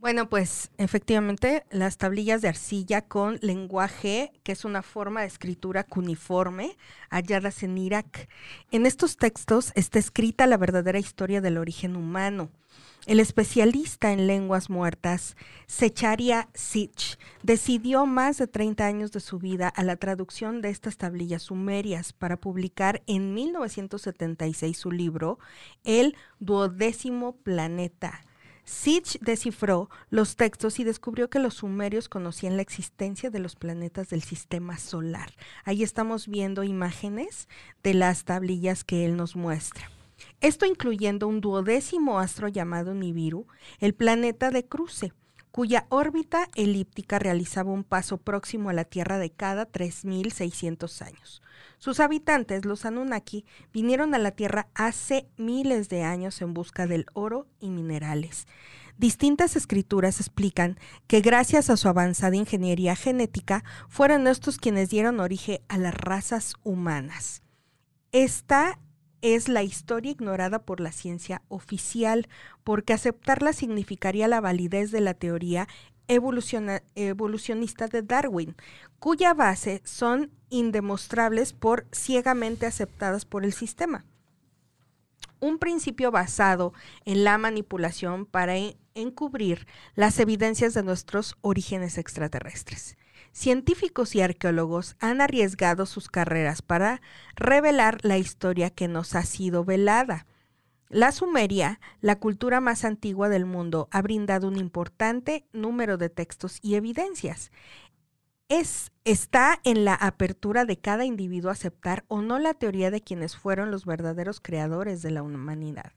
Bueno, 0.00 0.28
pues 0.28 0.72
efectivamente 0.76 1.66
las 1.70 1.98
tablillas 1.98 2.42
de 2.42 2.48
arcilla 2.48 3.02
con 3.02 3.38
lenguaje, 3.42 4.32
que 4.42 4.50
es 4.50 4.64
una 4.64 4.82
forma 4.82 5.20
de 5.20 5.28
escritura 5.28 5.84
cuneiforme, 5.84 6.76
halladas 7.10 7.62
en 7.62 7.78
Irak. 7.78 8.28
En 8.72 8.84
estos 8.84 9.16
textos 9.16 9.70
está 9.76 10.00
escrita 10.00 10.48
la 10.48 10.56
verdadera 10.56 10.98
historia 10.98 11.40
del 11.40 11.58
origen 11.58 11.94
humano 11.94 12.50
el 13.06 13.20
especialista 13.20 14.12
en 14.12 14.26
lenguas 14.26 14.70
muertas, 14.70 15.36
Secharia 15.66 16.48
Sich, 16.54 17.18
decidió 17.42 18.06
más 18.06 18.38
de 18.38 18.46
30 18.46 18.86
años 18.86 19.12
de 19.12 19.20
su 19.20 19.38
vida 19.38 19.68
a 19.68 19.82
la 19.82 19.96
traducción 19.96 20.62
de 20.62 20.70
estas 20.70 20.96
tablillas 20.96 21.42
sumerias 21.42 22.12
para 22.12 22.36
publicar 22.36 23.02
en 23.06 23.34
1976 23.34 24.76
su 24.76 24.90
libro 24.90 25.38
El 25.84 26.16
duodécimo 26.38 27.36
planeta. 27.36 28.24
Sich 28.64 29.18
descifró 29.20 29.90
los 30.08 30.36
textos 30.36 30.80
y 30.80 30.84
descubrió 30.84 31.28
que 31.28 31.38
los 31.38 31.54
sumerios 31.54 32.08
conocían 32.08 32.56
la 32.56 32.62
existencia 32.62 33.28
de 33.28 33.38
los 33.38 33.56
planetas 33.56 34.08
del 34.08 34.22
sistema 34.22 34.78
solar. 34.78 35.30
Ahí 35.64 35.82
estamos 35.82 36.26
viendo 36.26 36.64
imágenes 36.64 37.48
de 37.82 37.92
las 37.92 38.24
tablillas 38.24 38.82
que 38.82 39.04
él 39.04 39.16
nos 39.16 39.36
muestra. 39.36 39.93
Esto 40.40 40.66
incluyendo 40.66 41.28
un 41.28 41.40
duodécimo 41.40 42.18
astro 42.18 42.48
llamado 42.48 42.94
Nibiru, 42.94 43.46
el 43.78 43.94
planeta 43.94 44.50
de 44.50 44.66
cruce, 44.66 45.12
cuya 45.54 45.86
órbita 45.88 46.48
elíptica 46.56 47.20
realizaba 47.20 47.70
un 47.70 47.84
paso 47.84 48.18
próximo 48.18 48.70
a 48.70 48.72
la 48.72 48.84
Tierra 48.84 49.18
de 49.18 49.30
cada 49.30 49.70
3.600 49.70 51.02
años. 51.02 51.42
Sus 51.78 52.00
habitantes, 52.00 52.64
los 52.64 52.84
Anunnaki, 52.84 53.44
vinieron 53.72 54.14
a 54.14 54.18
la 54.18 54.32
Tierra 54.32 54.66
hace 54.74 55.28
miles 55.36 55.88
de 55.88 56.02
años 56.02 56.42
en 56.42 56.54
busca 56.54 56.88
del 56.88 57.06
oro 57.12 57.46
y 57.60 57.70
minerales. 57.70 58.46
Distintas 58.96 59.54
escrituras 59.54 60.20
explican 60.20 60.78
que 61.06 61.20
gracias 61.20 61.70
a 61.70 61.76
su 61.76 61.88
avanzada 61.88 62.36
ingeniería 62.36 62.96
genética 62.96 63.64
fueron 63.88 64.26
estos 64.26 64.58
quienes 64.58 64.90
dieron 64.90 65.20
origen 65.20 65.60
a 65.68 65.78
las 65.78 65.94
razas 65.94 66.54
humanas. 66.62 67.42
Esta 68.12 68.78
es 69.24 69.48
la 69.48 69.62
historia 69.62 70.12
ignorada 70.12 70.58
por 70.58 70.80
la 70.80 70.92
ciencia 70.92 71.40
oficial, 71.48 72.28
porque 72.62 72.92
aceptarla 72.92 73.54
significaría 73.54 74.28
la 74.28 74.42
validez 74.42 74.90
de 74.90 75.00
la 75.00 75.14
teoría 75.14 75.66
evolucionista 76.08 77.88
de 77.88 78.02
Darwin, 78.02 78.54
cuya 78.98 79.32
base 79.32 79.80
son 79.84 80.30
indemostrables 80.50 81.54
por 81.54 81.86
ciegamente 81.90 82.66
aceptadas 82.66 83.24
por 83.24 83.46
el 83.46 83.54
sistema. 83.54 84.04
Un 85.40 85.58
principio 85.58 86.10
basado 86.10 86.74
en 87.06 87.24
la 87.24 87.38
manipulación 87.38 88.26
para 88.26 88.56
encubrir 88.94 89.66
las 89.94 90.18
evidencias 90.18 90.74
de 90.74 90.82
nuestros 90.82 91.38
orígenes 91.40 91.96
extraterresres 91.96 92.98
científicos 93.34 94.14
y 94.14 94.22
arqueólogos 94.22 94.96
han 95.00 95.20
arriesgado 95.20 95.84
sus 95.84 96.08
carreras 96.08 96.62
para 96.62 97.02
revelar 97.34 97.98
la 98.02 98.16
historia 98.16 98.70
que 98.70 98.88
nos 98.88 99.14
ha 99.16 99.24
sido 99.24 99.64
velada. 99.64 100.26
La 100.88 101.10
Sumeria, 101.10 101.80
la 102.00 102.20
cultura 102.20 102.60
más 102.60 102.84
antigua 102.84 103.28
del 103.28 103.44
mundo, 103.44 103.88
ha 103.90 104.00
brindado 104.02 104.46
un 104.46 104.56
importante 104.56 105.46
número 105.52 105.98
de 105.98 106.08
textos 106.08 106.60
y 106.62 106.76
evidencias. 106.76 107.50
Es, 108.48 108.92
está 109.04 109.60
en 109.64 109.84
la 109.84 109.94
apertura 109.94 110.64
de 110.64 110.78
cada 110.78 111.04
individuo 111.04 111.50
aceptar 111.50 112.04
o 112.06 112.22
no 112.22 112.38
la 112.38 112.54
teoría 112.54 112.92
de 112.92 113.00
quienes 113.00 113.36
fueron 113.36 113.72
los 113.72 113.84
verdaderos 113.84 114.40
creadores 114.40 115.02
de 115.02 115.10
la 115.10 115.24
humanidad. 115.24 115.92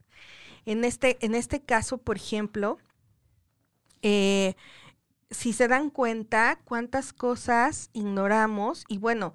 En 0.66 0.84
este, 0.84 1.24
en 1.24 1.36
este 1.36 1.60
caso, 1.60 1.98
por 1.98 2.16
ejemplo, 2.16 2.78
eh, 4.02 4.54
si 5.30 5.52
se 5.52 5.68
dan 5.68 5.90
cuenta 5.90 6.60
cuántas 6.64 7.12
cosas 7.12 7.90
ignoramos 7.92 8.84
y 8.88 8.98
bueno, 8.98 9.34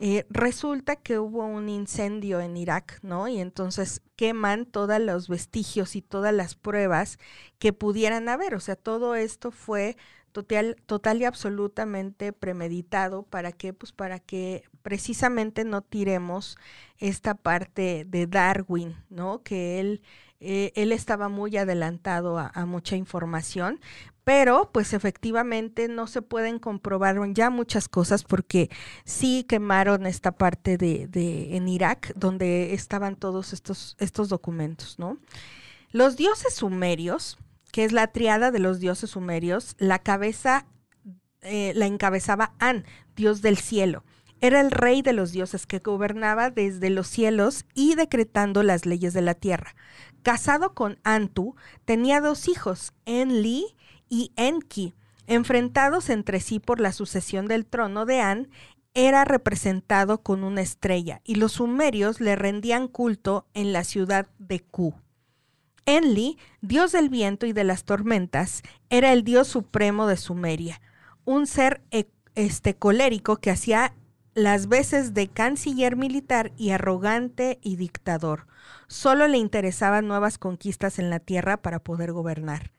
eh, 0.00 0.26
resulta 0.28 0.96
que 0.96 1.18
hubo 1.18 1.44
un 1.46 1.68
incendio 1.68 2.40
en 2.40 2.56
Irak, 2.56 2.98
¿no? 3.02 3.28
Y 3.28 3.38
entonces 3.38 4.02
queman 4.16 4.66
todos 4.66 5.00
los 5.00 5.28
vestigios 5.28 5.94
y 5.94 6.02
todas 6.02 6.34
las 6.34 6.56
pruebas 6.56 7.18
que 7.58 7.72
pudieran 7.72 8.28
haber. 8.28 8.54
O 8.54 8.60
sea, 8.60 8.74
todo 8.74 9.14
esto 9.14 9.52
fue 9.52 9.96
total, 10.32 10.76
total 10.86 11.20
y 11.20 11.24
absolutamente 11.26 12.32
premeditado 12.32 13.22
para 13.22 13.52
que, 13.52 13.72
pues 13.72 13.92
para 13.92 14.18
que 14.18 14.64
precisamente 14.82 15.64
no 15.64 15.82
tiremos 15.82 16.58
esta 16.98 17.34
parte 17.34 18.04
de 18.04 18.26
Darwin, 18.26 18.96
¿no? 19.10 19.42
Que 19.42 19.78
él 19.78 20.02
eh, 20.46 20.72
él 20.74 20.92
estaba 20.92 21.30
muy 21.30 21.56
adelantado 21.56 22.38
a, 22.38 22.66
mucha 22.66 22.96
información, 22.96 23.80
pero 24.24 24.70
pues 24.72 24.94
efectivamente 24.94 25.88
no 25.88 26.06
se 26.06 26.22
pueden 26.22 26.58
comprobar 26.58 27.16
ya 27.32 27.50
muchas 27.50 27.88
cosas 27.88 28.24
porque 28.24 28.70
sí 29.04 29.44
quemaron 29.48 30.06
esta 30.06 30.32
parte 30.32 30.78
de, 30.78 31.06
de 31.06 31.56
en 31.56 31.68
Irak 31.68 32.12
donde 32.16 32.72
estaban 32.74 33.16
todos 33.16 33.52
estos, 33.52 33.96
estos 33.98 34.28
documentos, 34.30 34.98
¿no? 34.98 35.18
Los 35.90 36.16
dioses 36.16 36.54
sumerios, 36.54 37.38
que 37.70 37.84
es 37.84 37.92
la 37.92 38.08
triada 38.08 38.50
de 38.50 38.58
los 38.58 38.80
dioses 38.80 39.10
sumerios, 39.10 39.76
la 39.78 39.98
cabeza 39.98 40.66
eh, 41.44 41.72
la 41.76 41.86
encabezaba 41.86 42.54
An, 42.58 42.84
dios 43.16 43.42
del 43.42 43.58
cielo. 43.58 44.02
Era 44.40 44.60
el 44.60 44.70
rey 44.70 45.02
de 45.02 45.12
los 45.12 45.30
dioses 45.30 45.66
que 45.66 45.78
gobernaba 45.78 46.50
desde 46.50 46.88
los 46.90 47.06
cielos 47.06 47.66
y 47.74 47.94
decretando 47.94 48.62
las 48.62 48.86
leyes 48.86 49.12
de 49.12 49.22
la 49.22 49.34
tierra. 49.34 49.74
Casado 50.22 50.74
con 50.74 50.98
Antu, 51.04 51.54
tenía 51.84 52.20
dos 52.22 52.48
hijos, 52.48 52.94
Enli 53.04 53.76
y 54.08 54.32
Enki. 54.36 54.94
Enfrentados 55.26 56.10
entre 56.10 56.40
sí 56.40 56.60
por 56.60 56.80
la 56.80 56.92
sucesión 56.92 57.46
del 57.46 57.64
trono 57.64 58.04
de 58.04 58.20
An, 58.20 58.48
era 58.94 59.24
representado 59.24 60.22
con 60.22 60.44
una 60.44 60.60
estrella 60.60 61.20
y 61.24 61.34
los 61.34 61.52
sumerios 61.52 62.20
le 62.20 62.36
rendían 62.36 62.86
culto 62.86 63.46
en 63.52 63.72
la 63.72 63.84
ciudad 63.84 64.28
de 64.38 64.60
Ku. 64.60 64.94
Enli, 65.86 66.38
dios 66.62 66.92
del 66.92 67.08
viento 67.08 67.44
y 67.44 67.52
de 67.52 67.64
las 67.64 67.84
tormentas, 67.84 68.62
era 68.88 69.12
el 69.12 69.24
dios 69.24 69.48
supremo 69.48 70.06
de 70.06 70.16
Sumeria, 70.16 70.80
un 71.24 71.46
ser 71.46 71.82
e, 71.90 72.06
este, 72.34 72.74
colérico 72.74 73.36
que 73.36 73.50
hacía 73.50 73.94
las 74.34 74.68
veces 74.68 75.12
de 75.12 75.28
canciller 75.28 75.96
militar 75.96 76.52
y 76.56 76.70
arrogante 76.70 77.58
y 77.62 77.76
dictador. 77.76 78.46
Solo 78.86 79.28
le 79.28 79.38
interesaban 79.38 80.08
nuevas 80.08 80.38
conquistas 80.38 80.98
en 80.98 81.10
la 81.10 81.20
tierra 81.20 81.58
para 81.58 81.80
poder 81.80 82.12
gobernar. 82.12 82.72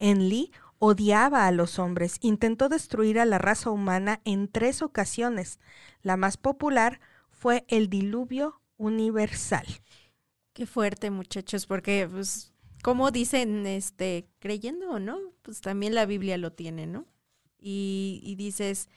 Enli 0.00 0.52
odiaba 0.78 1.46
a 1.46 1.52
los 1.52 1.78
hombres, 1.78 2.18
intentó 2.20 2.68
destruir 2.68 3.18
a 3.18 3.24
la 3.24 3.38
raza 3.38 3.70
humana 3.70 4.20
en 4.24 4.48
tres 4.48 4.82
ocasiones. 4.82 5.60
La 6.02 6.16
más 6.16 6.36
popular 6.36 7.00
fue 7.30 7.64
el 7.68 7.88
diluvio 7.88 8.60
universal. 8.76 9.66
Qué 10.52 10.66
fuerte, 10.66 11.10
muchachos, 11.10 11.66
porque, 11.66 12.08
pues, 12.10 12.52
como 12.82 13.10
dicen, 13.10 13.66
este, 13.66 14.28
creyendo 14.38 14.90
o 14.90 14.98
no, 14.98 15.18
pues 15.42 15.60
también 15.60 15.94
la 15.94 16.06
Biblia 16.06 16.38
lo 16.38 16.52
tiene, 16.52 16.86
¿no? 16.86 17.06
Y, 17.58 18.20
y 18.24 18.36
dices, 18.36 18.88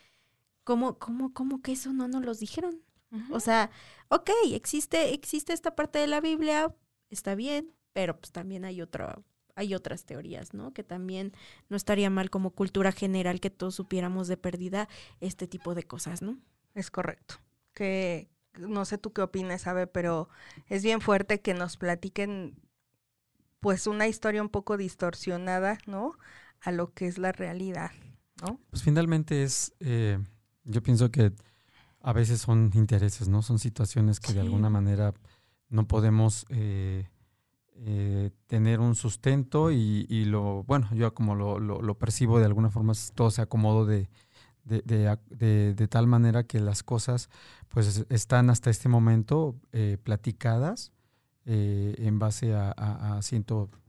¿cómo, 0.64 0.98
cómo, 0.98 1.32
cómo 1.32 1.62
que 1.62 1.72
eso 1.72 1.92
no 1.92 2.08
nos 2.08 2.24
lo 2.24 2.34
dijeron? 2.34 2.82
O 3.30 3.40
sea, 3.40 3.70
ok, 4.08 4.30
existe, 4.52 5.12
existe 5.12 5.52
esta 5.52 5.74
parte 5.74 5.98
de 5.98 6.06
la 6.06 6.20
Biblia, 6.20 6.74
está 7.10 7.34
bien, 7.34 7.74
pero 7.92 8.18
pues 8.18 8.32
también 8.32 8.64
hay 8.64 8.80
otra, 8.80 9.20
hay 9.54 9.74
otras 9.74 10.04
teorías, 10.04 10.54
¿no? 10.54 10.72
Que 10.72 10.84
también 10.84 11.32
no 11.68 11.76
estaría 11.76 12.10
mal 12.10 12.30
como 12.30 12.50
cultura 12.50 12.92
general 12.92 13.40
que 13.40 13.50
todos 13.50 13.74
supiéramos 13.74 14.28
de 14.28 14.36
pérdida 14.36 14.88
este 15.20 15.46
tipo 15.46 15.74
de 15.74 15.82
cosas, 15.82 16.22
¿no? 16.22 16.38
Es 16.74 16.90
correcto. 16.90 17.36
Que 17.74 18.28
no 18.58 18.84
sé 18.84 18.98
tú 18.98 19.12
qué 19.12 19.22
opinas, 19.22 19.62
sabe, 19.62 19.86
pero 19.86 20.28
es 20.68 20.82
bien 20.82 21.00
fuerte 21.00 21.40
que 21.40 21.54
nos 21.54 21.76
platiquen 21.76 22.56
pues 23.60 23.86
una 23.86 24.08
historia 24.08 24.42
un 24.42 24.48
poco 24.48 24.76
distorsionada, 24.76 25.78
¿no? 25.86 26.18
A 26.60 26.72
lo 26.72 26.92
que 26.92 27.06
es 27.06 27.18
la 27.18 27.32
realidad, 27.32 27.92
¿no? 28.44 28.58
Pues 28.70 28.82
finalmente 28.82 29.44
es, 29.44 29.72
eh, 29.80 30.18
yo 30.64 30.82
pienso 30.82 31.10
que 31.10 31.32
a 32.00 32.12
veces 32.12 32.40
son 32.40 32.70
intereses, 32.74 33.28
¿no? 33.28 33.42
Son 33.42 33.58
situaciones 33.58 34.18
que 34.18 34.32
de 34.32 34.40
alguna 34.40 34.68
manera 34.68 35.14
no 35.68 35.86
podemos 35.86 36.44
eh, 36.48 37.08
tener 38.52 38.80
un 38.80 38.94
sustento 38.94 39.70
y, 39.70 40.26
lo, 40.26 40.62
bueno, 40.64 40.86
yo 40.92 41.14
como 41.14 41.34
lo, 41.34 41.58
lo, 41.58 41.94
percibo 41.94 42.38
de 42.38 42.44
alguna 42.44 42.68
forma, 42.68 42.92
todo 43.14 43.30
se 43.30 43.40
acomodó 43.40 43.86
de, 43.86 44.10
de, 44.66 45.88
tal 45.88 46.06
manera 46.06 46.42
que 46.42 46.60
las 46.60 46.82
cosas 46.82 47.30
pues 47.70 48.04
están 48.10 48.50
hasta 48.50 48.68
este 48.68 48.90
momento 48.90 49.56
eh, 49.72 49.96
platicadas 50.04 50.92
en 51.46 52.18
base 52.18 52.54
a, 52.54 52.74
a, 52.76 53.20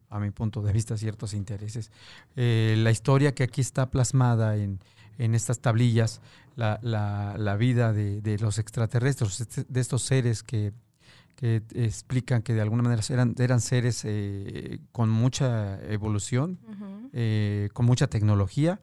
a 0.09 0.19
mi 0.21 0.31
punto 0.31 0.61
de 0.61 0.71
vista, 0.71 0.95
ciertos 0.95 1.33
intereses. 1.33 1.91
la 2.33 2.89
historia 2.89 3.35
que 3.35 3.43
aquí 3.43 3.59
está 3.59 3.91
plasmada 3.91 4.55
en, 4.55 4.79
en 5.17 5.35
estas 5.35 5.59
tablillas 5.59 6.21
la, 6.55 6.79
la, 6.81 7.35
la 7.37 7.57
vida 7.57 7.91
de, 7.91 8.21
de, 8.21 8.39
los 8.39 8.59
extraterrestres, 8.59 9.67
de 9.67 9.81
estos 9.81 10.03
seres 10.03 10.41
que, 10.41 10.71
que, 11.35 11.63
explican 11.75 12.41
que 12.41 12.53
de 12.53 12.61
alguna 12.61 12.83
manera 12.83 13.01
eran, 13.09 13.35
eran 13.37 13.61
seres 13.61 14.03
eh, 14.05 14.79
con 14.91 15.09
mucha 15.09 15.81
evolución, 15.91 16.59
eh, 17.13 17.69
con 17.73 17.85
mucha 17.85 18.07
tecnología, 18.07 18.79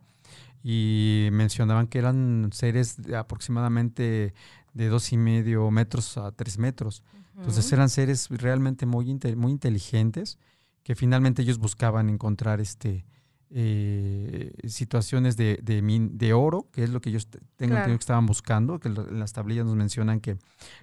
y 0.62 1.28
mencionaban 1.32 1.86
que 1.86 1.98
eran 1.98 2.50
seres 2.52 3.00
de 3.00 3.16
aproximadamente 3.16 4.34
de 4.74 4.88
dos 4.88 5.12
y 5.12 5.16
medio 5.16 5.70
metros 5.70 6.18
a 6.18 6.32
tres 6.32 6.58
metros. 6.58 7.02
Entonces 7.36 7.72
eran 7.72 7.88
seres 7.88 8.28
realmente 8.28 8.84
muy, 8.84 9.18
muy 9.36 9.52
inteligentes 9.52 10.38
que 10.82 10.94
finalmente 10.94 11.42
ellos 11.42 11.58
buscaban 11.58 12.10
encontrar 12.10 12.60
este, 12.60 13.06
eh, 13.52 14.52
situaciones 14.68 15.36
de, 15.36 15.58
de, 15.62 15.82
de, 16.12 16.32
oro, 16.32 16.68
que 16.72 16.84
es 16.84 16.90
lo 16.90 17.00
que 17.00 17.10
ellos 17.10 17.28
tengo 17.56 17.76
que 17.84 17.94
estaban 17.94 18.26
buscando, 18.26 18.78
que 18.78 18.88
en 18.88 19.18
las 19.18 19.32
tablillas 19.32 19.66
nos 19.66 19.74
mencionan 19.74 20.20
que, 20.20 20.38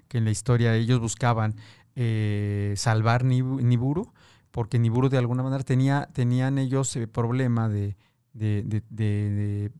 que 0.08 0.18
en 0.18 0.26
la 0.26 0.32
historia 0.32 0.76
ellos 0.76 1.00
buscaban 1.00 1.56
eh, 1.96 2.74
salvar 2.76 3.24
Niburu, 3.24 4.14
porque 4.52 4.80
Niburu 4.80 5.10
de 5.10 5.18
alguna 5.18 5.44
manera 5.44 5.64
tenía, 5.64 6.10
tenían 6.14 6.58
ellos 6.58 6.96
el 6.96 7.08
problema 7.08 7.70
de, 7.70 7.96
de, 8.34 9.72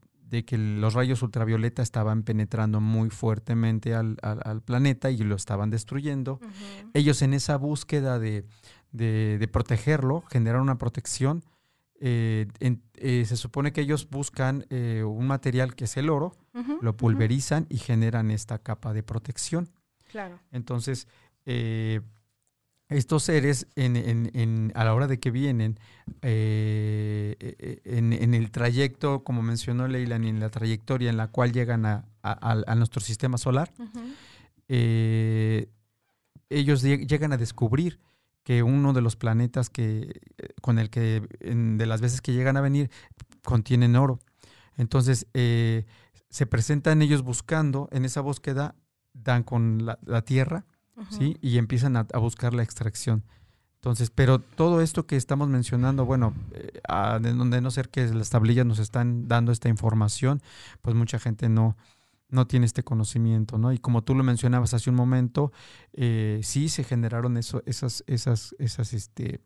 que 0.46 0.58
los 0.58 0.94
rayos 0.94 1.22
ultravioleta 1.22 1.82
estaban 1.82 2.24
penetrando 2.24 2.82
muy 2.82 3.10
fuertamente 3.10 3.94
al, 3.94 4.18
al, 4.22 4.62
planeta 4.62 5.12
y 5.12 5.18
lo 5.18 5.36
estaban 5.36 5.70
destruyendo. 5.70 6.40
Ellos 6.94 7.22
en 7.22 7.34
esa 7.34 7.58
búsqueda 7.58 8.18
de, 8.18 8.46
protegerlo, 9.52 10.24
generaron 10.32 10.64
una 10.64 10.78
protección, 10.78 11.44
eh, 12.00 12.48
eh, 12.96 13.26
se 13.26 13.36
supone 13.38 13.74
que 13.74 13.82
ellos 13.82 14.08
buscan 14.10 14.68
eh, 14.70 15.04
un 15.04 15.26
material 15.26 15.74
que 15.76 15.86
es 15.86 15.98
el 15.98 16.10
oro, 16.10 16.36
lo 16.82 16.98
pulverizan 16.98 17.68
y 17.70 17.78
generan 17.78 18.32
esta 18.32 18.58
capa 18.58 18.92
de 18.94 19.04
protección. 19.04 19.70
Claro. 20.10 20.40
Entonces, 20.52 21.08
estos 22.90 23.24
seres, 23.24 23.68
en, 23.76 24.72
a 24.74 24.84
la 24.84 24.96
hora 24.96 25.06
de 25.06 25.20
que 25.20 25.30
vienen, 25.30 25.80
en, 26.24 27.34
el 28.34 28.52
trayecto, 28.52 29.24
como 29.24 29.44
mencionó 29.44 29.88
Leila, 29.88 30.16
en 30.16 30.40
la 30.40 30.50
trayectoria 30.50 31.12
en 31.12 31.18
la 31.18 31.28
cual 31.28 31.52
llegan 31.52 31.86
a, 31.86 32.06
nuestro 32.76 33.02
sistema 33.02 33.38
solar, 33.38 33.72
ellos 36.50 36.82
llegan 36.82 37.34
a 37.34 37.38
descubrir 37.38 38.00
que 38.48 38.64
uno 38.64 38.94
de 38.94 39.02
los 39.02 39.18
planetas 39.18 39.70
que 39.70 40.22
eh, 40.38 40.48
con 40.62 40.80
el 40.80 40.90
que 40.90 41.22
de 41.42 41.86
las 41.86 42.00
veces 42.00 42.22
que 42.22 42.32
llegan 42.32 42.56
a 42.56 42.62
venir 42.62 42.90
contienen 43.44 43.98
oro. 43.98 44.22
Entonces 44.78 45.28
eh, 45.34 45.86
se 46.30 46.46
presentan 46.46 47.02
ellos 47.02 47.24
buscando, 47.24 47.90
en 47.92 48.06
esa 48.06 48.22
búsqueda 48.22 48.76
dan 49.14 49.44
con 49.44 49.86
la, 49.86 50.22
Tierra, 50.22 50.66
¿sí? 51.10 51.36
Y 51.42 51.58
empiezan 51.58 51.98
a, 51.98 52.04
buscar 52.04 52.54
la 52.54 52.64
extracción. 52.64 53.26
Entonces, 53.76 54.12
pero 54.12 54.40
todo 54.40 54.80
esto 54.80 55.06
que 55.06 55.18
estamos 55.18 55.50
mencionando, 55.50 56.06
bueno, 56.06 56.34
eh, 56.54 56.80
de 57.20 57.34
donde 57.34 57.60
no 57.60 57.70
ser 57.70 57.90
que 57.90 58.08
las 58.08 58.30
tablillas 58.30 58.66
nos 58.66 58.80
están 58.80 59.28
dando 59.28 59.52
esta 59.52 59.68
información, 59.68 60.42
pues 60.82 60.96
mucha 60.96 61.20
gente 61.20 61.50
no, 61.50 61.76
no 62.30 62.48
tiene 62.48 62.66
este 62.66 62.84
conocimiento, 62.84 63.58
¿no? 63.58 63.72
Y 63.72 63.78
como 63.78 64.04
tú 64.04 64.16
lo 64.16 64.24
mencionabas 64.24 64.74
hace 64.74 64.90
un 64.90 64.96
momento, 64.96 65.52
eh, 65.94 66.40
sí 66.44 66.70
se 66.70 66.84
generaron 66.84 67.38
eso, 67.38 67.64
esas, 67.66 68.04
esas, 68.08 68.56
esas, 68.60 68.94
este, 68.94 69.42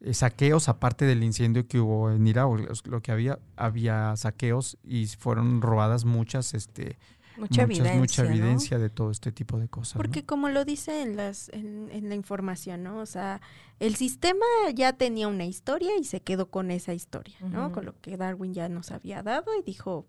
eh, 0.00 0.14
saqueos, 0.14 0.68
aparte 0.68 1.04
del 1.04 1.22
incendio 1.22 1.66
que 1.66 1.80
hubo 1.80 2.10
en 2.10 2.26
Irak, 2.26 2.46
lo 2.86 3.00
que 3.02 3.12
había, 3.12 3.38
había 3.56 4.16
saqueos 4.16 4.78
y 4.82 5.06
fueron 5.06 5.62
robadas 5.62 6.04
muchas, 6.04 6.52
este, 6.52 6.98
mucha 7.38 7.62
evidencia, 7.62 7.98
mucha 7.98 8.24
evidencia 8.26 8.78
de 8.78 8.90
todo 8.90 9.10
este 9.10 9.32
tipo 9.32 9.58
de 9.58 9.68
cosas. 9.68 9.96
Porque 9.96 10.24
como 10.24 10.50
lo 10.50 10.64
dice 10.66 11.02
en, 11.02 11.16
las, 11.16 11.48
en, 11.50 11.88
en, 11.90 12.08
la 12.10 12.14
información, 12.14 12.82
¿no? 12.82 12.98
O 12.98 13.06
sea, 13.06 13.40
el 13.78 13.96
sistema 13.96 14.44
ya 14.74 14.92
tenía 14.92 15.26
una 15.28 15.46
historia 15.46 15.92
y 15.98 16.04
se 16.04 16.20
quedó 16.20 16.50
con 16.50 16.70
esa 16.70 16.92
historia, 16.92 17.36
¿no? 17.40 17.72
Con 17.72 17.86
lo 17.86 17.98
que 18.00 18.18
Darwin 18.18 18.52
ya 18.52 18.68
nos 18.68 18.90
había 18.90 19.22
dado 19.22 19.52
y 19.58 19.62
dijo, 19.62 20.06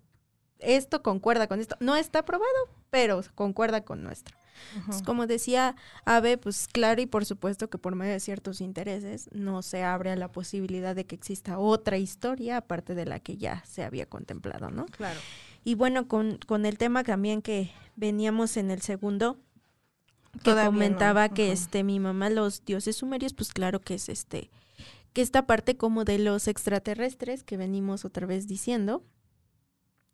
esto 0.61 1.03
concuerda 1.03 1.47
con 1.47 1.59
esto. 1.59 1.75
No 1.79 1.95
está 1.95 2.19
aprobado, 2.19 2.69
pero 2.89 3.21
concuerda 3.35 3.81
con 3.81 4.03
nuestro. 4.03 4.37
como 5.05 5.25
decía 5.25 5.75
Ave, 6.05 6.37
pues 6.37 6.67
claro 6.71 7.01
y 7.01 7.07
por 7.07 7.25
supuesto 7.25 7.69
que 7.69 7.79
por 7.79 7.95
medio 7.95 8.13
de 8.13 8.19
ciertos 8.19 8.61
intereses 8.61 9.27
no 9.33 9.63
se 9.63 9.83
abre 9.83 10.11
a 10.11 10.15
la 10.15 10.31
posibilidad 10.31 10.95
de 10.95 11.05
que 11.05 11.15
exista 11.15 11.57
otra 11.57 11.97
historia 11.97 12.57
aparte 12.57 12.93
de 12.93 13.05
la 13.05 13.19
que 13.19 13.37
ya 13.37 13.63
se 13.65 13.83
había 13.83 14.05
contemplado, 14.05 14.69
¿no? 14.69 14.85
Claro. 14.85 15.19
Y 15.63 15.75
bueno, 15.75 16.07
con, 16.07 16.37
con 16.45 16.65
el 16.65 16.77
tema 16.77 17.03
también 17.03 17.41
que 17.41 17.71
veníamos 17.95 18.55
en 18.57 18.71
el 18.71 18.81
segundo, 18.81 19.37
que 20.43 20.53
comentaba 20.53 21.29
que 21.29 21.51
este 21.51 21.83
mi 21.83 21.99
mamá 21.99 22.29
los 22.29 22.63
dioses 22.63 22.97
sumerios, 22.97 23.33
pues 23.33 23.51
claro 23.53 23.79
que 23.81 23.95
es 23.95 24.09
este 24.09 24.49
que 25.13 25.21
esta 25.21 25.45
parte 25.45 25.75
como 25.75 26.05
de 26.05 26.19
los 26.19 26.47
extraterrestres 26.47 27.43
que 27.43 27.57
venimos 27.57 28.05
otra 28.05 28.25
vez 28.25 28.47
diciendo, 28.47 29.03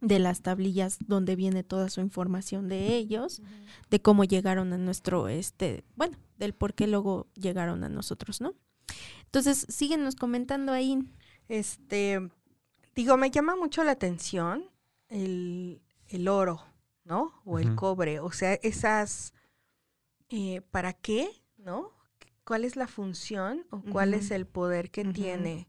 de 0.02 0.20
las 0.20 0.42
tablillas 0.42 0.98
donde 1.06 1.36
viene 1.36 1.64
toda 1.64 1.90
su 1.90 2.02
información 2.02 2.70
de 2.70 2.96
ellos, 2.96 3.42
de 3.90 4.02
cómo 4.02 4.24
llegaron 4.24 4.74
a 4.74 4.78
nuestro, 4.78 5.28
este, 5.28 5.84
bueno, 5.96 6.18
del 6.38 6.54
por 6.54 6.74
qué 6.74 6.88
luego 6.88 7.28
llegaron 7.34 7.84
a 7.84 7.90
nosotros, 7.90 8.42
¿no? 8.42 8.54
Entonces, 9.26 9.66
síguenos 9.70 10.16
comentando 10.16 10.72
ahí. 10.72 11.04
Este, 11.50 12.30
digo, 12.96 13.18
me 13.18 13.32
llama 13.32 13.56
mucho 13.56 13.84
la 13.84 13.92
atención 13.92 14.70
el, 15.10 15.82
el 16.08 16.28
oro, 16.28 16.64
¿no? 17.04 17.34
O 17.46 17.60
el 17.60 17.76
cobre, 17.76 18.20
o 18.20 18.32
sea, 18.32 18.54
esas, 18.56 19.34
eh, 20.30 20.62
¿para 20.72 20.94
qué? 20.94 21.30
¿No? 21.58 21.92
¿Cuál 22.44 22.64
es 22.64 22.76
la 22.76 22.88
función 22.88 23.66
o 23.72 23.82
cuál 23.82 24.14
es 24.14 24.32
el 24.32 24.46
poder 24.46 24.90
que 24.90 25.04
tiene 25.04 25.68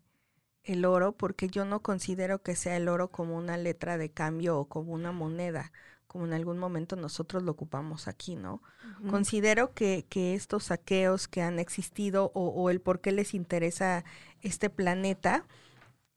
el 0.69 0.85
oro? 0.85 1.13
Porque 1.13 1.49
yo 1.49 1.65
no 1.65 1.83
considero 1.83 2.43
que 2.43 2.57
sea 2.57 2.77
el 2.77 2.89
oro 2.89 3.11
como 3.11 3.37
una 3.37 3.57
letra 3.57 3.99
de 3.99 4.11
cambio 4.11 4.59
o 4.59 4.69
como 4.69 4.93
una 4.93 5.13
moneda, 5.13 5.73
como 6.07 6.27
en 6.27 6.33
algún 6.33 6.59
momento 6.59 6.97
nosotros 6.97 7.43
lo 7.43 7.53
ocupamos 7.53 8.09
aquí, 8.09 8.37
¿no? 8.37 8.63
Considero 9.07 9.75
que, 9.75 10.07
que 10.09 10.35
estos 10.35 10.65
saqueos 10.65 11.29
que 11.29 11.43
han 11.43 11.59
existido 11.59 12.31
o, 12.35 12.49
o 12.49 12.71
el 12.71 12.81
por 12.81 13.01
qué 13.01 13.13
les 13.13 13.35
interesa 13.35 14.05
este 14.43 14.71
planeta 14.71 15.47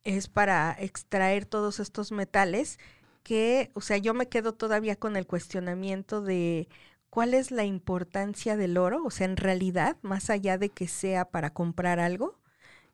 es 0.04 0.28
para 0.30 0.76
extraer 0.80 1.46
todos 1.46 1.80
estos 1.80 2.12
metales 2.12 2.80
que, 3.24 3.72
o 3.76 3.82
sea, 3.82 3.98
yo 3.98 4.14
me 4.14 4.28
quedo 4.30 4.54
todavía 4.54 4.96
con 4.96 5.16
el 5.16 5.28
cuestionamiento 5.28 6.22
de 6.22 6.68
cuál 7.10 7.34
es 7.34 7.52
la 7.52 7.66
importancia 7.66 8.58
del 8.58 8.78
oro, 8.78 9.04
o 9.06 9.12
sea, 9.12 9.26
en 9.28 9.38
realidad, 9.38 9.98
más 10.02 10.30
allá 10.30 10.58
de 10.58 10.70
que 10.70 10.88
sea 10.88 11.26
para 11.26 11.52
comprar 11.54 12.00
algo, 12.00 12.40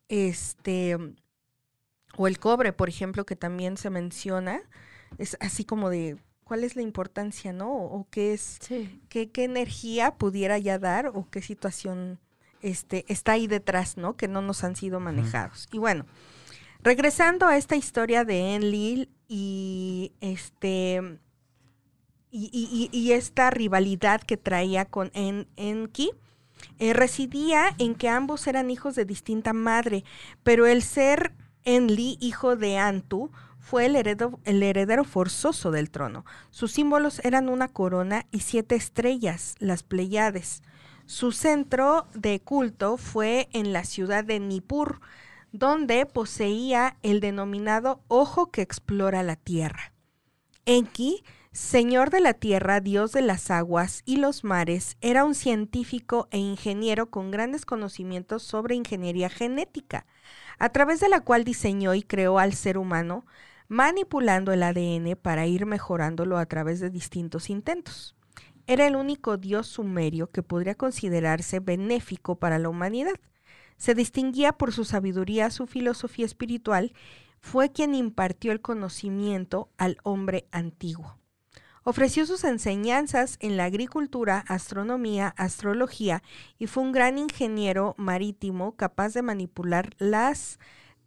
este, 0.09 0.97
o 2.15 2.27
el 2.27 2.39
cobre, 2.39 2.73
por 2.73 2.89
ejemplo, 2.89 3.25
que 3.25 3.35
también 3.35 3.77
se 3.77 3.89
menciona, 3.89 4.61
es 5.17 5.37
así 5.39 5.65
como 5.65 5.89
de 5.89 6.17
cuál 6.43 6.63
es 6.63 6.75
la 6.75 6.81
importancia, 6.81 7.51
¿no? 7.53 7.71
O, 7.71 8.07
qué 8.09 8.33
es, 8.33 8.57
Sí. 8.61 9.01
qué, 9.09 9.29
qué 9.31 9.43
energía 9.43 10.15
pudiera 10.15 10.57
ya 10.57 10.79
dar 10.79 11.07
o 11.07 11.27
qué 11.29 11.41
situación 11.41 12.19
este, 12.61 13.05
está 13.07 13.33
ahí 13.33 13.47
detrás, 13.47 13.97
¿no? 13.97 14.15
Que 14.15 14.27
no 14.27 14.41
nos 14.41 14.63
han 14.63 14.75
sido 14.75 14.99
manejados. 14.99 15.67
Y 15.71 15.77
bueno, 15.77 16.05
regresando 16.81 17.45
a 17.47 17.57
esta 17.57 17.75
historia 17.75 18.23
de 18.25 18.55
Enlil 18.55 19.09
y 19.27 20.11
este 20.21 21.19
y, 22.31 22.49
y- 22.51 22.89
y- 22.91 22.97
y 22.97 23.11
esta 23.13 23.49
rivalidad 23.51 24.21
que 24.21 24.37
traía 24.37 24.85
con 24.85 25.11
en, 25.13 25.47
Enki, 25.55 26.11
eh, 26.79 26.93
residía 26.93 27.73
en 27.77 27.95
que 27.95 28.09
ambos 28.09 28.47
eran 28.47 28.69
hijos 28.69 28.95
de 28.95 29.05
distinta 29.05 29.53
madre, 29.53 30.03
pero 30.43 30.65
el 30.65 30.81
ser 30.83 31.33
Enli, 31.67 32.17
hijo 32.21 32.55
de 32.55 32.77
Antu, 32.77 33.29
fue 33.59 33.87
el, 33.87 33.97
heredero 34.63 35.03
forzoso 35.03 35.69
del 35.69 35.91
trono. 35.91 36.23
Sus 36.49 36.71
símbolos 36.71 37.19
eran 37.25 37.49
una 37.49 37.67
corona 37.67 38.25
y 38.31 38.39
siete 38.39 38.75
estrellas, 38.75 39.55
las 39.59 39.83
Pleiades. 39.83 40.63
Su 41.07 41.33
centro 41.33 42.07
de 42.13 42.39
culto 42.39 42.95
fue 42.95 43.49
en 43.51 43.73
la 43.73 43.83
ciudad 43.83 44.23
de 44.23 44.39
Nippur, 44.39 45.01
donde 45.51 46.05
poseía 46.05 46.95
el 47.03 47.19
denominado 47.19 47.99
ojo 48.07 48.49
que 48.49 48.61
explora 48.61 49.21
la 49.21 49.35
tierra. 49.35 49.91
Enki, 50.65 51.25
señor 51.51 52.11
de 52.11 52.21
la 52.21 52.33
tierra, 52.33 52.79
dios 52.79 53.11
de 53.11 53.23
las 53.23 53.51
aguas 53.51 54.03
y 54.05 54.15
los 54.15 54.45
mares, 54.45 54.95
era 55.01 55.25
un 55.25 55.35
científico 55.35 56.29
e 56.31 56.37
ingeniero 56.37 57.09
con 57.09 57.29
grandes 57.29 57.65
conocimientos 57.65 58.41
sobre 58.43 58.75
ingeniería 58.75 59.29
genética, 59.29 60.05
a 60.59 60.69
través 60.69 60.99
de 60.99 61.09
la 61.09 61.21
cual 61.21 61.43
diseñó 61.43 61.93
y 61.93 62.03
creó 62.03 62.39
al 62.39 62.53
ser 62.53 62.77
humano, 62.77 63.25
manipulando 63.67 64.53
el 64.53 64.63
ADN 64.63 65.17
para 65.21 65.45
ir 65.45 65.65
mejorándolo 65.65 66.37
a 66.37 66.45
través 66.45 66.79
de 66.79 66.89
distintos 66.89 67.49
intentos. 67.49 68.15
Era 68.65 68.85
el 68.85 68.95
único 68.95 69.37
dios 69.37 69.67
sumerio 69.67 70.29
que 70.29 70.43
podría 70.43 70.75
considerarse 70.75 71.59
benéfico 71.59 72.35
para 72.35 72.59
la 72.59 72.69
humanidad. 72.69 73.15
Se 73.77 73.93
distinguía 73.93 74.53
por 74.53 74.73
su 74.73 74.83
sabiduría, 74.83 75.49
su 75.51 75.67
filosofía 75.67 76.25
espiritual, 76.25 76.93
fue 77.39 77.71
quien 77.71 77.95
impartió 77.95 78.51
el 78.51 78.61
conocimiento 78.61 79.69
al 79.77 79.97
hombre 80.03 80.47
antiguo. 80.51 81.17
Ofreció 81.89 82.25
sus 82.25 82.43
enseñanzas 82.43 83.37
en 83.39 83.55
la 83.55 83.63
agricultura, 83.63 84.43
astronomía, 84.49 85.33
astrología 85.37 86.21
y 86.59 86.67
fue 86.67 86.83
un 86.83 86.91
gran 86.91 87.17
ingeniero 87.17 87.95
marítimo 87.97 88.75
capaz 88.75 89.13
de 89.13 89.21
manipular 89.21 89.95
las 89.97 90.59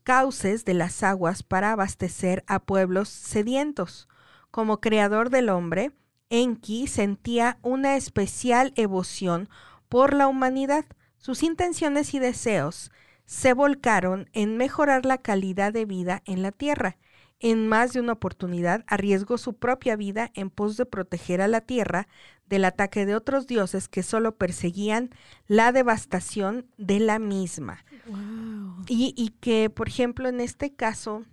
cauces 0.05 0.65
de 0.65 0.73
las 0.73 1.03
aguas 1.03 1.43
para 1.43 1.73
abastecer 1.73 2.45
a 2.47 2.61
pueblos 2.61 3.11
sedientos. 3.11 4.09
Como 4.51 4.81
creador 4.81 5.29
del 5.29 5.51
hombre, 5.51 5.93
Enki 6.31 6.87
sentía 6.87 7.59
una 7.61 7.97
especial 7.97 8.73
evoción 8.75 9.51
por 9.91 10.15
la 10.15 10.29
humanidad. 10.29 10.87
Sus 11.19 11.43
intenciones 11.43 12.15
y 12.15 12.21
deseos 12.21 12.91
se 13.27 13.53
volcaron 13.53 14.31
en 14.33 14.57
mejorar 14.57 15.05
la 15.05 15.19
calidad 15.19 15.75
de 15.75 15.85
vida 15.85 16.23
en 16.25 16.41
la 16.41 16.53
tierra. 16.53 16.97
En 17.41 17.67
más 17.69 17.93
de 17.93 18.01
una 18.01 18.13
oportunidad 18.13 18.85
arriesgó 18.87 19.39
su 19.39 19.55
propia 19.55 19.97
vida 19.97 20.31
en 20.35 20.51
pos 20.51 20.77
de 20.77 20.87
proteger 20.87 21.41
a 21.41 21.49
la 21.49 21.63
tierra 21.63 22.07
del 22.47 22.65
ataque 22.65 23.07
de 23.07 23.15
otros 23.15 23.47
dioses 23.47 23.89
que 23.89 24.03
solo 24.03 24.37
perseguían 24.37 25.11
la 25.47 25.73
devastación 25.73 26.67
de 26.77 27.01
la 27.01 27.19
misma. 27.19 27.85
Wow. 28.07 28.85
Y, 28.89 29.15
y 29.17 29.31
que, 29.41 29.71
por 29.71 29.89
ejemplo, 29.89 30.29
en 30.29 30.41
este 30.41 30.75
caso, 30.75 31.25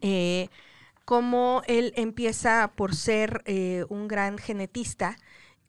eh, 0.00 0.48
como 1.04 1.62
él 1.68 1.92
empieza 1.96 2.72
por 2.74 2.94
ser 2.94 3.42
eh, 3.44 3.84
un 3.88 4.08
gran 4.08 4.38
genetista, 4.38 5.16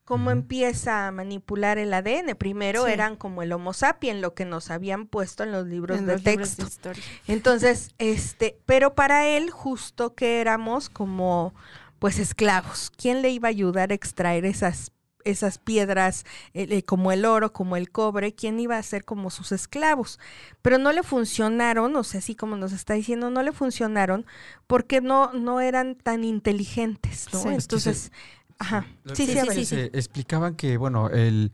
cómo 0.07 0.31
empieza 0.31 1.05
a 1.05 1.11
manipular 1.11 1.77
el 1.77 1.93
ADN. 1.93 2.33
Primero 2.35 2.85
Sí. 2.85 2.91
eran 2.93 3.17
como 3.17 3.43
el 3.43 3.51
Homo 3.51 3.73
sapiens, 3.73 4.21
lo 4.21 4.33
que 4.33 4.45
nos 4.45 4.71
habían 4.71 5.05
puesto 5.05 5.43
en 5.43 5.51
los 5.51 5.67
libros 5.67 5.99
En 5.99 6.05
de 6.05 6.13
los 6.13 6.23
libros 6.23 6.55
texto. 6.55 6.89
de. 6.93 6.95
Entonces, 7.27 7.91
este, 7.97 8.57
pero 8.65 8.95
para 8.95 9.27
él 9.27 9.49
justo 9.51 10.15
que 10.15 10.39
éramos 10.39 10.89
como 10.89 11.53
pues 11.99 12.19
esclavos. 12.19 12.89
¿Quién 12.95 13.21
le 13.21 13.31
iba 13.31 13.49
a 13.49 13.51
ayudar 13.51 13.91
a 13.91 13.95
extraer 13.95 14.45
esas 14.45 14.91
esas 15.25 15.57
piedras 15.57 16.23
eh, 16.53 16.67
eh, 16.69 16.83
como 16.83 17.11
el 17.11 17.25
oro, 17.25 17.51
como 17.51 17.75
el 17.75 17.91
cobre, 17.91 18.33
quién 18.33 18.61
iba 18.61 18.77
a 18.77 18.83
ser 18.83 19.03
como 19.03 19.29
sus 19.29 19.51
esclavos? 19.51 20.19
Pero 20.61 20.77
no 20.77 20.93
le 20.93 21.03
funcionaron, 21.03 21.93
o 21.97 22.03
sea, 22.05 22.19
así 22.19 22.33
como 22.33 22.55
nos 22.55 22.71
está 22.71 22.93
diciendo, 22.93 23.29
no 23.29 23.43
le 23.43 23.51
funcionaron 23.51 24.25
porque 24.67 25.01
no 25.01 25.33
no 25.33 25.59
eran 25.59 25.95
tan 25.95 26.23
inteligentes, 26.23 27.27
¿no? 27.33 27.39
Sí. 27.41 27.49
Es 27.49 27.67
que 27.67 27.75
Entonces, 27.75 28.11
ajá. 28.59 28.85
Sí, 29.13 29.25
sí, 29.27 29.65
sí, 29.65 29.75
explicaban 29.93 30.55
que, 30.55 30.77
bueno, 30.77 31.09
el, 31.09 31.51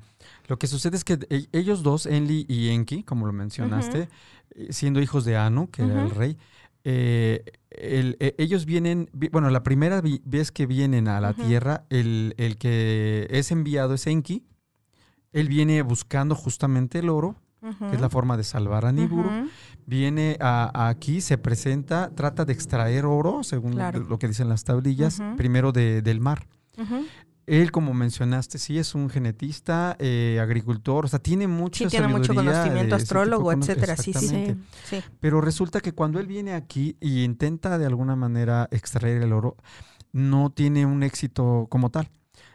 lo 0.47 0.57
que 0.57 0.67
sucede 0.67 0.95
es 0.97 1.03
que 1.03 1.19
e- 1.29 1.47
ellos 1.51 1.83
dos, 1.83 2.05
Enli 2.05 2.45
y 2.47 2.69
Enki, 2.69 3.03
como 3.03 3.25
lo 3.25 3.33
mencionaste, 3.33 4.09
eh, 4.55 4.67
siendo 4.71 5.01
hijos 5.01 5.25
de 5.25 5.37
Anu, 5.37 5.69
que 5.69 5.83
era 5.83 6.03
el 6.05 6.11
rey, 6.11 6.37
eh, 6.83 7.43
el- 7.69 8.17
e- 8.19 8.35
ellos 8.37 8.65
vienen, 8.65 9.09
vi- 9.13 9.29
bueno, 9.29 9.49
la 9.49 9.63
primera 9.63 10.01
vez 10.01 10.51
que 10.51 10.65
vienen 10.65 11.07
a 11.07 11.19
la 11.21 11.33
tierra, 11.33 11.85
el, 11.89 12.33
el 12.37 12.57
que 12.57 13.27
es 13.29 13.51
enviado 13.51 13.93
es 13.93 14.05
Enki. 14.07 14.43
Él 15.31 15.47
viene 15.47 15.81
buscando 15.81 16.35
justamente 16.35 16.99
el 16.99 17.09
oro, 17.09 17.35
que 17.89 17.95
es 17.95 18.01
la 18.01 18.09
forma 18.09 18.35
de 18.37 18.43
salvar 18.43 18.85
a 18.85 18.91
Niburu. 18.91 19.29
Viene 19.85 20.37
a, 20.41 20.69
a 20.73 20.89
aquí, 20.89 21.21
se 21.21 21.37
presenta, 21.37 22.11
trata 22.13 22.43
de 22.45 22.51
extraer 22.53 23.05
oro, 23.05 23.41
según 23.43 23.71
Claro. 23.73 23.99
lo 24.01 24.19
que 24.19 24.27
dicen 24.27 24.49
las 24.49 24.63
tablillas, 24.65 25.21
primero 25.37 25.71
de- 25.71 26.01
del 26.01 26.19
mar. 26.19 26.45
Él, 27.45 27.71
como 27.71 27.93
mencionaste, 27.93 28.57
sí 28.57 28.77
es 28.79 28.95
un 28.95 29.09
genetista, 29.09 29.97
eh, 29.99 30.39
agricultor, 30.41 31.05
o 31.05 31.07
sea, 31.09 31.19
tiene 31.19 31.47
mucha 31.47 31.83
Sí, 31.83 31.89
tiene 31.89 32.07
mucho 32.07 32.33
conocimiento, 32.33 32.95
de 32.95 33.01
astrólogo, 33.01 33.51
etcétera. 33.51 33.97
Sí, 33.97 34.13
sí, 34.13 34.55
sí. 34.85 35.03
Pero 35.19 35.41
resulta 35.41 35.81
que 35.81 35.91
cuando 35.91 36.19
él 36.19 36.27
viene 36.27 36.53
aquí 36.53 36.95
y 37.01 37.23
intenta 37.23 37.77
de 37.77 37.85
alguna 37.85 38.15
manera 38.15 38.69
extraer 38.71 39.21
el 39.21 39.33
oro, 39.33 39.57
no 40.13 40.51
tiene 40.51 40.85
un 40.85 41.03
éxito 41.03 41.67
como 41.69 41.89
tal. 41.89 42.09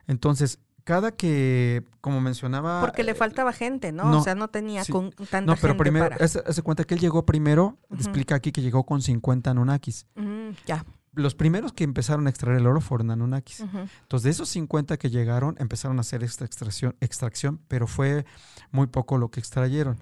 Entonces, 0.06 0.58
cada 0.84 1.12
que, 1.12 1.84
como 2.00 2.22
mencionaba... 2.22 2.80
Porque 2.80 3.04
le 3.04 3.14
faltaba 3.14 3.52
gente, 3.52 3.92
¿no? 3.92 4.04
no, 4.04 4.20
o 4.20 4.24
sea, 4.24 4.34
no 4.34 4.48
tenía 4.48 4.84
sí. 4.84 4.90
con 4.92 5.10
tanta 5.10 5.40
No, 5.42 5.54
pero 5.56 5.74
gente 5.74 5.82
primero, 5.82 6.08
para... 6.08 6.24
hace, 6.24 6.42
hace 6.46 6.62
cuenta 6.62 6.84
que 6.84 6.94
él 6.94 7.00
llegó 7.00 7.26
primero, 7.26 7.76
explica 7.92 8.36
aquí 8.36 8.52
que 8.52 8.62
llegó 8.62 8.84
con 8.86 9.02
50 9.02 9.50
Anunnakis. 9.50 10.06
Mm, 10.14 10.52
ya. 10.64 10.86
Los 11.18 11.34
primeros 11.34 11.72
que 11.72 11.84
empezaron 11.84 12.26
a 12.26 12.30
extraer 12.30 12.58
el 12.58 12.66
oro 12.66 12.80
fueron 12.80 13.10
Anunnakis. 13.10 13.60
Entonces, 13.60 14.22
de 14.24 14.30
esos 14.30 14.48
50 14.48 14.96
que 14.96 15.10
llegaron, 15.10 15.56
empezaron 15.58 15.98
a 15.98 16.00
hacer 16.00 16.22
esta 16.22 16.44
extracción, 16.44 16.94
extracción 17.00 17.60
pero 17.68 17.86
fue 17.86 18.24
muy 18.70 18.86
poco 18.86 19.18
lo 19.18 19.30
que 19.30 19.40
extrayeron. 19.40 19.96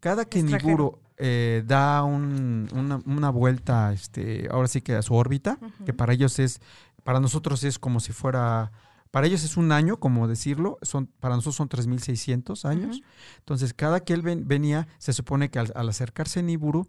Cada 0.00 0.24
que 0.24 0.40
Extrajeron. 0.40 0.70
Niburo 0.70 0.98
eh, 1.18 1.62
da 1.66 2.02
un- 2.02 2.68
una, 2.74 3.00
una 3.06 3.30
vuelta, 3.30 3.92
este, 3.92 4.48
ahora 4.50 4.66
sí 4.66 4.80
que 4.80 4.94
a 4.96 5.02
su 5.02 5.14
órbita, 5.14 5.58
que 5.84 5.92
para 5.92 6.12
ellos 6.14 6.38
es, 6.40 6.60
para 7.04 7.20
nosotros 7.20 7.62
es 7.64 7.78
como 7.78 8.00
si 8.00 8.12
fuera, 8.12 8.72
para 9.12 9.26
ellos 9.26 9.44
es 9.44 9.56
un 9.56 9.70
año, 9.70 9.98
como 10.00 10.26
decirlo, 10.26 10.78
son, 10.82 11.06
para 11.20 11.36
nosotros 11.36 11.54
son 11.56 11.68
3.600 11.68 12.64
años. 12.64 12.96
Ujú. 12.96 13.06
Entonces, 13.38 13.74
cada 13.74 14.00
que 14.00 14.14
él 14.14 14.22
ven- 14.22 14.48
venía, 14.48 14.88
se 14.98 15.12
supone 15.12 15.50
que 15.50 15.58
al, 15.60 15.70
al 15.76 15.88
acercarse 15.88 16.42
Niburu, 16.42 16.88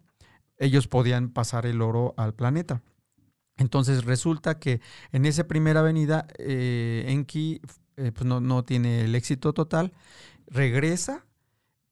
ellos 0.57 0.87
podían 0.87 1.29
pasar 1.29 1.65
el 1.65 1.81
oro 1.81 2.13
al 2.17 2.33
planeta. 2.33 2.81
Entonces 3.57 4.03
resulta 4.05 4.59
que 4.59 4.81
en 5.11 5.25
esa 5.25 5.45
primera 5.47 5.81
avenida, 5.81 6.25
eh, 6.39 7.05
Enki 7.07 7.61
eh, 7.97 8.11
pues 8.11 8.25
no, 8.25 8.39
no 8.41 8.63
tiene 8.63 9.01
el 9.05 9.13
éxito 9.15 9.53
total, 9.53 9.93
regresa 10.47 11.25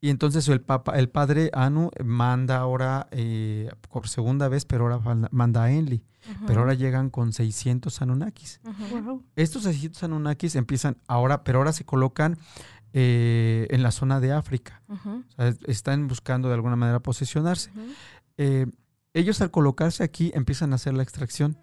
Y 0.04 0.10
entonces 0.10 0.48
el 0.50 0.62
papa, 0.62 0.98
el 0.98 1.10
padre 1.10 1.52
Anu 1.54 1.92
manda 2.04 2.58
ahora 2.58 3.08
eh, 3.12 3.70
por 3.92 4.08
segunda 4.08 4.48
vez, 4.50 4.66
pero 4.66 4.92
ahora 4.92 5.30
manda 5.32 5.64
a 5.64 5.72
Enli. 5.72 6.04
Pero 6.48 6.62
ahora 6.62 6.74
llegan 6.74 7.10
con 7.12 7.34
600 7.34 8.02
Anunnakis. 8.02 8.62
Wow. 9.04 9.24
Estos 9.36 9.64
600 9.64 10.02
Anunnakis 10.04 10.56
empiezan 10.56 10.98
ahora, 11.08 11.44
pero 11.44 11.60
ahora 11.60 11.72
se 11.74 11.84
colocan 11.86 12.38
eh, 12.94 13.68
en 13.70 13.84
la 13.84 13.92
zona 13.92 14.20
de 14.20 14.32
África. 14.34 14.82
O 14.88 15.32
sea, 15.36 15.48
es- 15.50 15.60
están 15.68 16.08
buscando 16.08 16.48
de 16.48 16.56
alguna 16.56 16.76
manera 16.76 17.00
posicionarse. 17.00 17.70
Ellos 19.14 19.42
al 19.42 19.52
colocarse 19.52 20.04
aquí 20.04 20.32
empiezan 20.36 20.72
a 20.72 20.76
hacer 20.76 20.94
la 20.94 21.04
extracción 21.04 21.58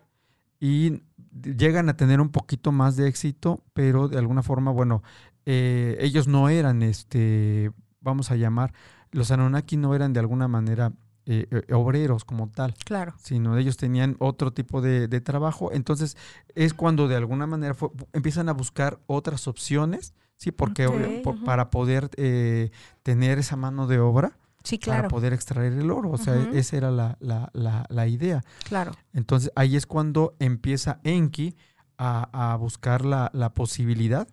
y 0.60 1.02
llegan 1.42 1.88
a 1.88 1.96
tener 1.96 2.20
un 2.20 2.30
poquito 2.30 2.72
más 2.72 2.96
de 2.96 3.08
éxito, 3.08 3.62
pero 3.74 4.08
de 4.08 4.18
alguna 4.18 4.42
forma, 4.42 4.70
bueno, 4.72 5.02
eh, 5.46 5.96
ellos 6.00 6.26
no 6.28 6.48
eran, 6.48 6.82
este, 6.82 7.70
vamos 8.00 8.30
a 8.30 8.36
llamar, 8.36 8.72
los 9.12 9.30
Anunnaki 9.30 9.76
no 9.76 9.94
eran 9.94 10.12
de 10.12 10.20
alguna 10.20 10.48
manera 10.48 10.92
eh, 11.26 11.46
eh, 11.50 11.74
obreros 11.74 12.24
como 12.24 12.48
tal, 12.50 12.74
Claro. 12.84 13.14
sino 13.18 13.56
ellos 13.58 13.76
tenían 13.76 14.16
otro 14.18 14.52
tipo 14.52 14.80
de, 14.80 15.08
de 15.08 15.20
trabajo. 15.20 15.70
Entonces 15.72 16.16
es 16.54 16.72
cuando 16.74 17.06
de 17.06 17.16
alguna 17.16 17.46
manera 17.46 17.74
fue- 17.74 17.90
empiezan 18.14 18.48
a 18.48 18.52
buscar 18.52 18.98
otras 19.06 19.46
opciones, 19.46 20.14
sí, 20.36 20.50
porque 20.52 20.88
por- 21.22 21.44
para 21.44 21.70
poder 21.70 22.10
eh, 22.16 22.70
tener 23.02 23.38
esa 23.38 23.56
mano 23.56 23.86
de 23.86 23.98
obra 24.00 24.38
Sí, 24.64 24.78
para 24.78 24.98
claro. 24.98 25.08
poder 25.08 25.32
extraer 25.32 25.72
el 25.72 25.90
oro. 25.90 26.10
O 26.10 26.18
sea, 26.18 26.34
esa 26.52 26.76
era 26.76 26.90
la, 26.90 27.16
la- 27.20 27.50
la- 27.54 27.86
la 27.88 28.06
idea. 28.06 28.42
Claro. 28.64 28.92
Entonces 29.12 29.50
ahí 29.54 29.76
es 29.76 29.86
cuando 29.86 30.34
empieza 30.40 31.00
Enki 31.04 31.56
a, 31.96 32.52
a 32.52 32.56
buscar 32.56 33.04
la, 33.04 33.30
la 33.32 33.54
posibilidad 33.54 34.28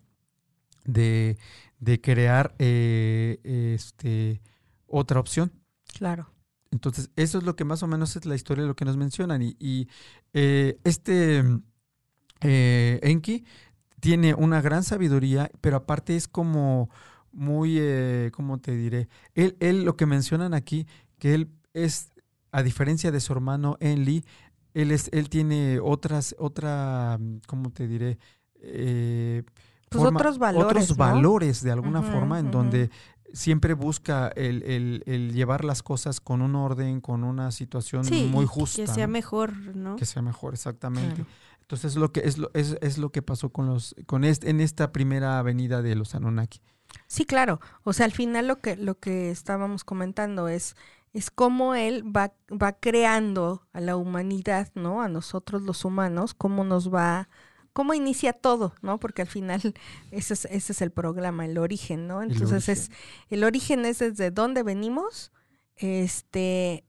de, 0.83 1.37
de 1.79 2.01
crear 2.01 2.53
eh, 2.59 3.39
este, 3.75 4.41
otra 4.87 5.19
opción. 5.19 5.51
Claro. 5.97 6.31
Entonces, 6.71 7.09
eso 7.15 7.37
es 7.37 7.43
lo 7.45 7.55
que 7.55 7.63
más 7.63 7.83
o 7.83 7.87
menos 7.87 8.15
es 8.17 8.25
la 8.25 8.35
historia 8.35 8.63
de 8.63 8.67
lo 8.67 8.75
que 8.75 8.83
nos 8.85 8.97
mencionan. 8.97 9.41
Y, 9.41 9.55
y, 9.59 9.87
eh, 10.33 10.77
este 10.83 11.43
eh, 12.41 12.99
Enki 13.01 13.45
tiene 13.99 14.33
una 14.33 14.61
gran 14.61 14.83
sabiduría, 14.83 15.49
pero 15.61 15.77
aparte 15.77 16.15
es 16.15 16.27
como 16.27 16.89
muy, 17.35 17.77
eh, 17.79 18.31
¿cómo 18.33 18.57
te 18.59 18.75
diré? 18.75 19.07
Él, 19.33 19.55
él, 19.59 19.83
lo 19.83 19.95
que 19.95 20.05
mencionan 20.05 20.53
aquí, 20.53 20.87
que 21.19 21.33
él 21.35 21.49
es, 21.73 22.11
a 22.51 22.63
diferencia 22.63 23.11
de 23.11 23.19
su 23.19 23.33
hermano 23.33 23.77
Enli, 23.79 24.23
él, 24.73 24.91
es, 24.91 25.09
él 25.13 25.29
tiene 25.29 25.79
otras, 25.79 26.35
otra, 26.39 27.19
¿cómo 27.47 27.69
te 27.71 27.87
diré? 27.87 28.17
Eh, 28.61 29.43
Pues 29.89 30.03
otros 30.03 30.37
valores, 30.39 30.65
Otros 30.65 30.89
¿no? 30.91 30.95
valores 30.95 31.61
de 31.63 31.71
alguna 31.71 32.01
forma 32.01 32.39
en 32.39 32.51
donde 32.51 32.89
siempre 33.33 33.73
busca 33.73 34.29
el, 34.29 34.63
el- 34.63 35.03
el 35.05 35.33
llevar 35.33 35.63
las 35.65 35.83
cosas 35.83 36.19
con 36.21 36.41
un 36.41 36.55
orden, 36.55 37.01
con 37.01 37.23
una 37.23 37.51
situación 37.51 38.03
Sí, 38.05 38.29
muy 38.31 38.45
justa. 38.45 38.81
Que 38.81 38.87
sea 38.87 39.07
¿no? 39.07 39.13
mejor, 39.13 39.53
¿no? 39.75 39.95
Que 39.97 40.05
sea 40.05 40.21
mejor, 40.21 40.53
exactamente. 40.53 41.15
Claro. 41.15 41.29
Entonces 41.61 41.91
es 41.93 41.97
lo 41.97 42.11
que 42.11 42.21
es 42.23 42.37
lo, 42.37 42.49
es, 42.53 42.77
es 42.81 42.97
lo 42.97 43.11
que 43.11 43.21
pasó 43.21 43.49
con 43.49 43.65
los 43.67 43.95
con 44.05 44.23
este, 44.23 44.49
en 44.49 44.61
esta 44.61 44.91
primera 44.91 45.39
avenida 45.39 45.81
de 45.81 45.95
los 45.95 46.13
Anunnaki. 46.15 46.61
Sí, 47.07 47.25
claro. 47.25 47.59
O 47.83 47.93
sea, 47.93 48.05
al 48.05 48.11
final 48.11 48.47
lo 48.47 48.59
que, 48.59 48.75
lo 48.75 48.99
que 48.99 49.29
estábamos 49.31 49.83
comentando 49.83 50.47
es, 50.47 50.75
es 51.13 51.31
cómo 51.31 51.75
él 51.75 52.03
va, 52.03 52.33
va 52.51 52.73
creando 52.73 53.65
a 53.73 53.81
la 53.81 53.95
humanidad, 53.95 54.69
¿no? 54.75 55.01
A 55.01 55.07
nosotros 55.07 55.61
los 55.61 55.85
humanos, 55.85 56.33
cómo 56.33 56.63
nos 56.63 56.93
va, 56.93 57.29
cómo 57.73 57.93
inicia 57.93 58.33
todo, 58.33 58.73
¿no? 58.81 58.99
Porque 58.99 59.21
al 59.21 59.27
final 59.27 59.61
ese 60.11 60.33
es, 60.33 60.45
ese 60.45 60.71
es 60.73 60.81
el 60.81 60.91
programa, 60.91 61.45
el 61.45 61.57
origen, 61.57 62.07
¿no? 62.07 62.21
El 62.21 62.31
Entonces 62.31 62.69
es, 62.69 62.91
el 63.29 63.43
origen 63.43 63.85
es 63.85 63.99
desde 63.99 64.31
dónde 64.31 64.63
venimos, 64.63 65.31
este, 65.75 66.85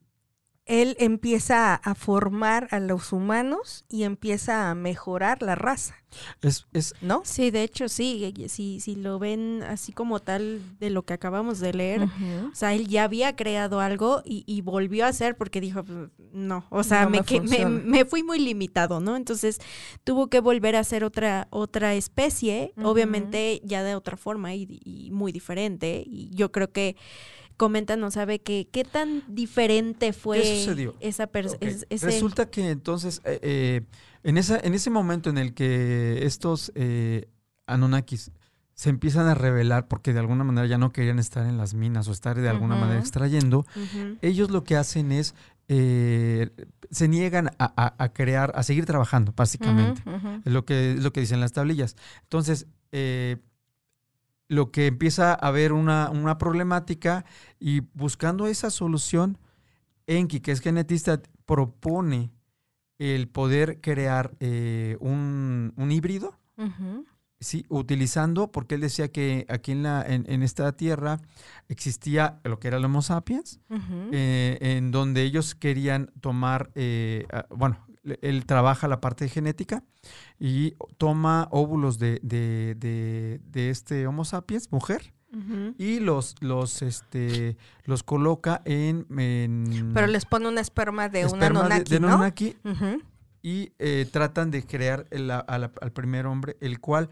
él 0.66 0.96
empieza 0.98 1.74
a 1.76 1.94
formar 1.94 2.66
a 2.72 2.80
los 2.80 3.12
humanos 3.12 3.84
y 3.88 4.02
empieza 4.02 4.68
a 4.68 4.74
mejorar 4.74 5.40
la 5.40 5.54
raza, 5.54 5.94
Es, 6.42 6.66
es 6.72 6.92
¿no? 7.00 7.22
Sí, 7.24 7.52
de 7.52 7.62
hecho, 7.62 7.88
sí, 7.88 8.34
si, 8.48 8.80
si 8.80 8.96
lo 8.96 9.18
ven 9.20 9.62
así 9.62 9.92
como 9.92 10.18
tal 10.18 10.60
de 10.80 10.90
lo 10.90 11.04
que 11.04 11.14
acabamos 11.14 11.60
de 11.60 11.72
leer, 11.72 12.02
o 12.02 12.54
sea, 12.54 12.74
él 12.74 12.88
ya 12.88 13.04
había 13.04 13.36
creado 13.36 13.78
algo 13.80 14.22
y, 14.24 14.42
y 14.46 14.60
volvió 14.62 15.04
a 15.04 15.08
hacer 15.08 15.36
porque 15.36 15.60
dijo, 15.60 15.84
"Pues, 15.84 16.08
no, 16.32 16.64
o 16.70 16.82
sea, 16.82 17.04
No 17.04 17.10
me, 17.10 17.18
me 17.18 17.22
me, 17.22 17.38
funciona". 17.38 17.68
me 17.70 18.04
fui 18.04 18.22
muy 18.24 18.38
limitado, 18.40 18.98
¿no? 18.98 19.14
Entonces 19.16 19.58
tuvo 20.02 20.28
que 20.28 20.40
volver 20.40 20.74
a 20.74 20.80
hacer 20.80 21.04
otra, 21.04 21.46
otra 21.50 21.94
especie, 21.94 22.72
obviamente 22.82 23.60
ya 23.64 23.84
de 23.84 23.94
otra 23.94 24.16
forma 24.16 24.52
y, 24.54 24.80
y 24.84 25.10
muy 25.12 25.30
diferente. 25.30 26.02
Y 26.06 26.30
yo 26.34 26.50
creo 26.50 26.72
que 26.72 26.96
coméntanos, 27.56 28.14
¿sabe 28.14 28.38
que, 28.40 28.68
qué 28.70 28.84
tan 28.84 29.22
diferente 29.28 30.12
fue 30.12 30.40
¿Qué 30.42 30.56
sucedió? 30.60 30.94
esa 31.00 31.26
persona? 31.26 31.58
Resulta 32.06 32.50
que 32.50 32.70
entonces, 32.70 33.20
eh, 33.24 33.38
eh, 33.42 33.80
en, 34.22 34.36
esa, 34.38 34.58
en 34.58 34.74
ese 34.74 34.90
momento 34.90 35.30
en 35.30 35.38
el 35.38 35.54
que 35.54 36.24
estos 36.26 36.72
eh, 36.74 37.28
Anunnakis 37.66 38.30
se 38.74 38.90
empiezan 38.90 39.26
a 39.26 39.34
revelar 39.34 39.88
porque 39.88 40.12
de 40.12 40.18
alguna 40.20 40.44
manera 40.44 40.66
ya 40.66 40.76
no 40.76 40.92
querían 40.92 41.18
estar 41.18 41.46
en 41.46 41.56
las 41.56 41.72
minas 41.72 42.08
o 42.08 42.12
estar 42.12 42.38
de 42.38 42.48
alguna 42.48 42.76
manera 42.76 43.00
extrayendo, 43.00 43.64
ellos 44.20 44.50
lo 44.50 44.64
que 44.64 44.76
hacen 44.76 45.12
es, 45.12 45.34
eh, 45.68 46.50
se 46.90 47.08
niegan 47.08 47.48
a, 47.58 47.72
a- 47.76 47.94
a 48.04 48.12
crear, 48.12 48.52
a 48.54 48.62
seguir 48.62 48.84
trabajando, 48.84 49.32
básicamente. 49.34 50.02
Es 50.44 50.52
lo 50.52 50.64
que, 50.66 50.92
es 50.92 51.02
lo 51.02 51.12
que 51.12 51.20
dicen 51.20 51.40
las 51.40 51.52
tablillas. 51.52 51.96
Entonces, 52.24 52.66
eh, 52.92 53.38
lo 54.48 54.70
que 54.70 54.86
empieza 54.86 55.32
a 55.32 55.34
haber 55.34 55.72
una, 55.72 56.10
una 56.10 56.38
problemática 56.38 57.24
y 57.58 57.80
buscando 57.94 58.46
esa 58.46 58.70
solución, 58.70 59.38
Enki, 60.06 60.40
que 60.40 60.52
es 60.52 60.60
genetista, 60.60 61.20
propone 61.44 62.30
el 62.98 63.28
poder 63.28 63.80
crear 63.80 64.36
eh, 64.40 64.96
un, 65.00 65.72
un 65.76 65.92
híbrido, 65.92 66.38
sí, 67.40 67.66
utilizando, 67.68 68.50
porque 68.50 68.76
él 68.76 68.80
decía 68.80 69.08
que 69.08 69.44
aquí 69.48 69.72
en, 69.72 69.82
la, 69.82 70.02
en, 70.02 70.24
en 70.28 70.42
esta 70.42 70.72
tierra 70.72 71.20
existía 71.68 72.40
lo 72.44 72.58
que 72.58 72.68
era 72.68 72.78
el 72.78 72.84
Homo 72.84 73.02
sapiens, 73.02 73.60
eh, 74.12 74.58
en 74.60 74.90
donde 74.90 75.22
ellos 75.22 75.54
querían 75.54 76.10
tomar, 76.20 76.70
eh, 76.74 77.26
ah, 77.32 77.46
bueno, 77.50 77.85
él 78.22 78.46
trabaja 78.46 78.88
la 78.88 79.00
parte 79.00 79.24
de 79.24 79.30
genética 79.30 79.82
y 80.38 80.74
toma 80.98 81.48
óvulos 81.50 81.98
de, 81.98 82.20
de- 82.22 82.74
de- 82.78 83.40
de 83.50 83.70
este 83.70 84.06
Homo 84.06 84.24
sapiens, 84.24 84.70
mujer, 84.72 85.12
y 85.76 86.00
los, 86.00 86.34
los, 86.40 86.80
este, 86.80 87.58
los 87.84 88.02
coloca 88.02 88.62
en... 88.64 89.04
en 89.18 89.90
Pero 89.92 90.06
les 90.06 90.24
pone 90.24 90.48
un 90.48 90.56
esperma 90.56 91.10
de 91.10 91.26
un 91.26 91.34
esperma 91.34 91.60
Anunnaki, 91.60 91.90
de 91.92 92.00
¿no? 92.00 92.08
Anunnaki 92.08 92.56
Ujú. 92.64 93.02
y 93.42 93.72
eh, 93.78 94.06
tratan 94.10 94.50
de 94.50 94.62
crear 94.64 95.06
el- 95.10 95.30
a- 95.30 95.40
a 95.40 95.58
la- 95.58 95.72
al 95.82 95.92
primer 95.92 96.24
hombre, 96.26 96.56
el 96.62 96.80
cual, 96.80 97.10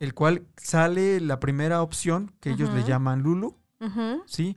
el 0.00 0.14
cual 0.14 0.46
sale 0.56 1.20
la 1.20 1.38
primera 1.38 1.82
opción 1.82 2.32
que 2.40 2.48
ellos 2.50 2.72
le 2.72 2.82
llaman 2.84 3.20
Lulu, 3.22 3.57
¿sí? 4.26 4.56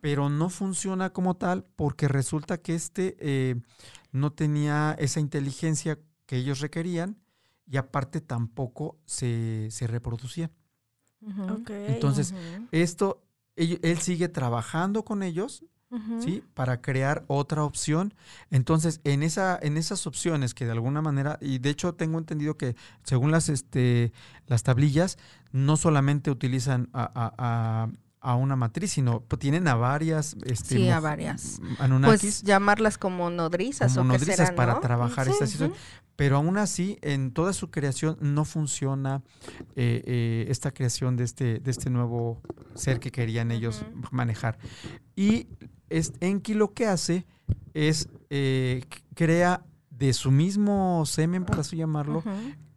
Pero 0.00 0.28
no 0.28 0.48
funciona 0.48 1.10
como 1.10 1.36
tal 1.36 1.64
porque 1.76 2.08
resulta 2.08 2.58
que 2.58 2.74
este 2.74 3.16
eh, 3.20 3.56
no 4.12 4.32
tenía 4.32 4.96
esa 4.98 5.20
inteligencia 5.20 5.98
que 6.26 6.36
ellos 6.36 6.60
requerían 6.60 7.16
y 7.66 7.76
aparte 7.76 8.20
tampoco 8.20 8.98
se, 9.06 9.68
se 9.70 9.86
reproducía. 9.86 10.50
Ujú. 11.20 11.54
Ok. 11.54 11.70
Entonces. 11.70 12.32
Esto, 12.72 13.22
él 13.56 13.98
sigue 13.98 14.28
trabajando 14.28 15.04
con 15.04 15.22
ellos. 15.22 15.64
¿sí? 16.20 16.42
Para 16.54 16.82
crear 16.82 17.24
otra 17.28 17.62
opción. 17.62 18.12
Entonces, 18.50 19.00
en, 19.04 19.22
esa, 19.22 19.56
en 19.62 19.76
esas 19.76 20.06
opciones 20.08 20.52
que 20.52 20.64
de 20.66 20.72
alguna 20.72 21.00
manera, 21.00 21.38
y 21.40 21.58
de 21.58 21.70
hecho 21.70 21.94
tengo 21.94 22.18
entendido 22.18 22.56
que 22.58 22.74
según 23.04 23.30
las, 23.30 23.48
este, 23.48 24.12
las 24.48 24.64
tablillas, 24.64 25.16
no 25.52 25.76
solamente 25.76 26.30
utilizan 26.32 26.90
a, 26.92 27.04
a- 27.04 27.34
a- 27.38 27.88
a 28.20 28.34
una 28.34 28.56
matriz, 28.56 28.92
sino 28.92 29.20
pues, 29.20 29.38
tienen 29.38 29.68
a 29.68 29.74
varias. 29.74 30.36
Este, 30.44 30.76
Sí, 30.76 30.88
a 30.88 31.00
varias. 31.00 31.60
Anunnakis 31.78 32.20
Pues 32.20 32.42
llamarlas 32.42 32.98
como 32.98 33.30
nodrizas 33.30 33.94
como 33.94 34.10
o 34.10 34.12
nodrizas 34.12 34.52
para 34.52 34.74
¿no? 34.74 34.80
trabajar 34.80 35.26
Sí, 35.26 35.32
esta 35.32 35.46
situación. 35.46 35.78
Pero 36.16 36.36
aún 36.36 36.56
así, 36.56 36.98
en 37.02 37.30
toda 37.30 37.52
su 37.52 37.70
creación 37.70 38.16
no 38.20 38.44
funciona 38.46 39.22
eh, 39.76 40.02
eh, 40.06 40.46
esta 40.48 40.72
creación 40.72 41.16
de 41.16 41.24
este, 41.24 41.58
de 41.60 41.70
este 41.70 41.90
nuevo 41.90 42.40
ser 42.74 43.00
que 43.00 43.10
querían 43.10 43.50
ellos 43.50 43.84
manejar. 44.10 44.58
Y 45.14 45.46
es, 45.90 46.14
Enki 46.20 46.54
lo 46.54 46.72
que 46.72 46.86
hace 46.86 47.26
es 47.74 48.08
eh, 48.30 48.84
crea 49.14 49.62
de 49.90 50.12
su 50.12 50.30
mismo 50.30 51.04
semen, 51.06 51.44
por 51.44 51.60
así 51.60 51.76
llamarlo, 51.76 52.22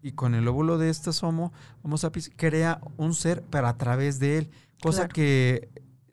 y 0.01 0.13
con 0.13 0.35
el 0.35 0.47
óvulo 0.47 0.77
de 0.77 0.89
estos 0.89 1.23
homo, 1.23 1.51
homo 1.81 1.97
sapiens, 1.97 2.31
crea 2.35 2.81
un 2.97 3.13
ser 3.13 3.41
para 3.41 3.69
a 3.69 3.77
través 3.77 4.19
de 4.19 4.37
él. 4.39 4.49
Cosa 4.81 5.01
Claro. 5.07 5.13
que 5.13 5.69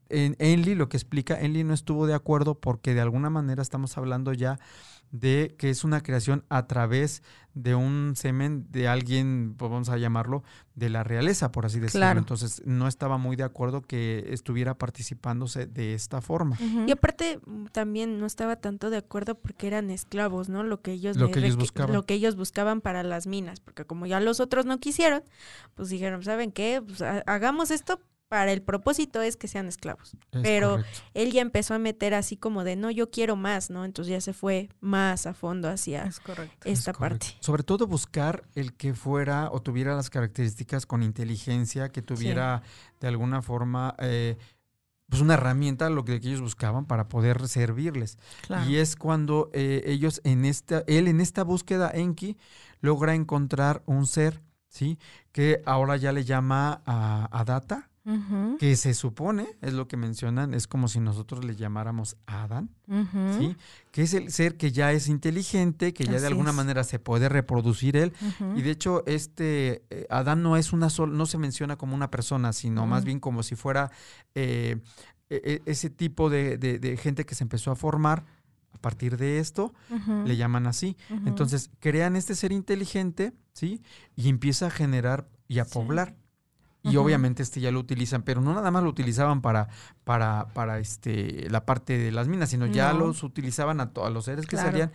en 0.09 0.37
Enli, 0.39 0.75
lo 0.75 0.89
que 0.89 0.97
explica, 0.97 1.41
Enli 1.41 1.65
no 1.65 1.75
estuvo 1.75 2.07
de 2.07 2.15
acuerdo 2.15 2.61
porque 2.61 2.95
de 2.95 3.01
alguna 3.01 3.29
manera 3.31 3.61
estamos 3.63 3.97
hablando 3.99 4.33
ya 4.33 4.59
de 5.13 5.55
que 5.57 5.71
es 5.71 5.85
una 5.85 6.03
creación 6.03 6.45
a 6.49 6.67
través 6.67 7.23
de 7.55 7.75
un 7.77 8.15
semen 8.17 8.67
de 8.71 8.87
alguien, 8.89 9.55
pues 9.57 9.71
vamos 9.71 9.89
a 9.89 9.97
llamarlo, 9.99 10.43
de 10.75 10.91
la 10.91 11.05
realeza, 11.05 11.53
por 11.53 11.65
así 11.65 11.79
decirlo. 11.81 12.01
Claro. 12.05 12.19
Entonces 12.19 12.61
no 12.67 12.87
estaba 12.89 13.17
muy 13.17 13.35
de 13.37 13.45
acuerdo 13.45 13.83
que 13.83 14.27
estuviera 14.31 14.75
participándose 14.77 15.67
de 15.67 15.95
esta 15.95 16.21
forma. 16.21 16.59
Y 16.87 16.91
aparte 16.91 17.39
mm, 17.47 17.67
también 17.67 18.19
no 18.19 18.27
estaba 18.27 18.57
tanto 18.57 18.91
de 18.91 18.97
acuerdo 18.99 19.37
porque 19.37 19.69
eran 19.69 19.91
esclavos, 19.91 20.49
¿no? 20.49 20.65
Lo 20.65 20.83
que 20.83 20.93
ellos 20.93 21.17
Lo 21.17 21.31
que 21.31 21.39
ellos 21.39 21.57
buscaban. 21.57 21.95
lo 21.95 22.03
que 22.05 22.15
ellos 22.15 22.35
buscaban 22.37 22.81
para 22.81 23.03
las 23.05 23.27
minas, 23.29 23.61
porque 23.61 23.85
como 23.85 24.07
ya 24.07 24.21
los 24.21 24.41
otros 24.41 24.67
no 24.67 24.79
quisieron, 24.79 25.23
pues 25.77 25.89
dijeron, 25.89 26.23
¿saben 26.25 26.51
qué? 26.53 26.83
Pues 26.85 27.01
ha- 27.01 27.23
hagamos 27.27 27.71
esto 27.71 28.01
para 28.29 28.53
el 28.53 28.63
propósito 28.63 29.23
es 29.23 29.37
que 29.37 29.49
sean 29.49 29.67
esclavos. 29.69 30.15
Es 30.33 30.43
Pero 30.43 30.71
correcto. 30.71 31.01
Él 31.15 31.33
ya 31.33 31.43
empezó 31.43 31.75
a 31.75 31.79
meter 31.79 32.15
así 32.15 32.37
como 32.37 32.65
de, 32.65 32.77
no, 32.77 32.91
yo 32.91 33.11
quiero 33.11 33.37
más, 33.37 33.71
¿no? 33.71 33.85
Entonces 33.85 34.11
ya 34.11 34.21
se 34.21 34.33
fue 34.33 34.69
más 34.81 35.27
a 35.27 35.35
fondo 35.35 35.69
hacia 35.69 36.05
Es 36.05 36.21
correcto. 36.21 36.69
Es 36.69 36.81
esta 36.81 36.93
correcto. 36.93 37.27
parte. 37.27 37.39
Sobre 37.41 37.63
todo 37.63 37.87
buscar 37.87 38.45
el 38.55 38.75
que 38.75 38.95
fuera 38.95 39.51
o 39.53 39.61
tuviera 39.63 39.95
las 39.95 40.11
características 40.11 40.87
con 40.87 41.03
inteligencia, 41.03 41.91
que 41.91 42.03
tuviera 42.03 42.63
de 43.01 43.09
alguna 43.09 43.43
forma 43.43 43.95
eh, 43.99 44.37
pues 45.09 45.23
una 45.23 45.35
herramienta, 45.35 45.89
lo 45.89 46.05
que 46.05 46.15
ellos 46.15 46.41
buscaban 46.41 46.85
para 46.87 47.09
poder 47.09 47.47
servirles. 47.47 48.19
Claro. 48.47 48.69
Y 48.69 48.77
es 48.77 48.97
cuando 48.97 49.51
eh, 49.53 49.83
ellos 49.87 50.21
en 50.25 50.45
esta, 50.45 50.83
él 50.89 51.07
en 51.07 51.21
esta 51.21 51.45
búsqueda, 51.45 51.91
Enki, 51.95 52.37
logra 52.81 53.15
encontrar 53.15 53.83
un 53.87 54.07
ser, 54.07 54.43
¿sí? 54.69 54.99
Que 55.31 55.63
ahora 55.65 55.97
ya 55.97 56.11
le 56.11 56.25
llama 56.25 56.83
a, 56.87 57.29
a 57.31 57.45
Data, 57.45 57.89
Que 58.61 58.77
se 58.77 58.95
supone, 58.95 59.47
es 59.63 59.73
lo 59.73 59.89
que 59.89 59.97
mencionan, 59.97 60.55
es 60.55 60.69
como 60.69 60.87
si 60.87 61.01
nosotros 61.01 61.45
le 61.45 61.57
llamáramos 61.57 62.17
Adán. 62.27 62.71
¿sí? 63.39 63.57
Que 63.91 64.03
es 64.03 64.15
el 64.15 64.31
ser 64.31 64.57
que 64.57 64.71
ya 64.71 64.93
es 64.93 65.09
inteligente, 65.09 65.93
que 65.93 66.05
ya 66.05 66.13
Así 66.13 66.21
de 66.21 66.27
alguna 66.29 66.51
es. 66.51 66.57
manera 66.57 66.85
se 66.85 66.99
puede 67.01 67.29
reproducir 67.29 67.97
él. 67.97 68.13
Y 68.55 68.63
de 68.63 68.71
hecho, 68.71 69.03
este 69.07 69.83
eh, 69.91 70.07
Adán 70.09 70.43
no 70.43 70.57
es 70.57 70.73
una 70.73 70.89
sola, 70.89 71.13
no 71.13 71.27
se 71.27 71.37
menciona 71.39 71.77
como 71.77 71.95
una 71.97 72.11
persona, 72.11 72.53
sino 72.53 72.87
más 72.87 73.05
bien 73.05 73.19
como 73.19 73.43
si 73.43 73.57
fuera 73.57 73.91
eh, 74.37 74.77
e- 75.29 75.43
e- 75.45 75.63
ese 75.67 75.91
tipo 75.91 76.31
de, 76.31 76.59
de- 76.59 76.79
de 76.79 76.97
gente 76.97 77.27
que 77.27 77.35
se 77.35 77.43
empezó 77.43 77.73
a 77.73 77.77
formar 77.77 78.25
a 78.73 78.79
partir 78.79 79.17
de 79.17 79.39
esto, 79.41 79.75
le 80.27 80.37
llaman 80.37 80.67
así. 80.69 80.97
Entonces, 81.25 81.71
crean 81.81 82.15
este 82.15 82.35
ser 82.37 82.53
inteligente, 82.53 83.33
¿sí? 83.53 83.81
Y 84.15 84.29
empieza 84.29 84.67
a 84.67 84.71
generar 84.71 85.29
y 85.49 85.59
a 85.59 85.65
Sí. 85.65 85.71
poblar. 85.73 86.15
Y 86.91 86.97
obviamente 86.97 87.43
este 87.43 87.61
ya 87.61 87.71
lo 87.71 87.81
utilizan, 87.81 88.23
pero 88.23 88.41
no 88.41 88.55
nada 88.55 88.71
más 88.71 88.83
lo 88.83 88.89
utilizaban 88.91 89.41
para, 89.43 89.69
para, 90.05 90.47
para 90.55 90.79
este, 90.79 91.49
la 91.51 91.65
parte 91.67 91.99
de 91.99 92.13
las 92.13 92.29
minas, 92.29 92.51
sino 92.51 92.67
ya 92.67 92.93
No. 92.93 93.01
los 93.07 93.23
utilizaban 93.23 93.81
a, 93.81 93.91
a 94.05 94.11
los 94.11 94.25
seres 94.27 94.47
que 94.47 94.57
Claro. 94.57 94.71
salían 94.71 94.93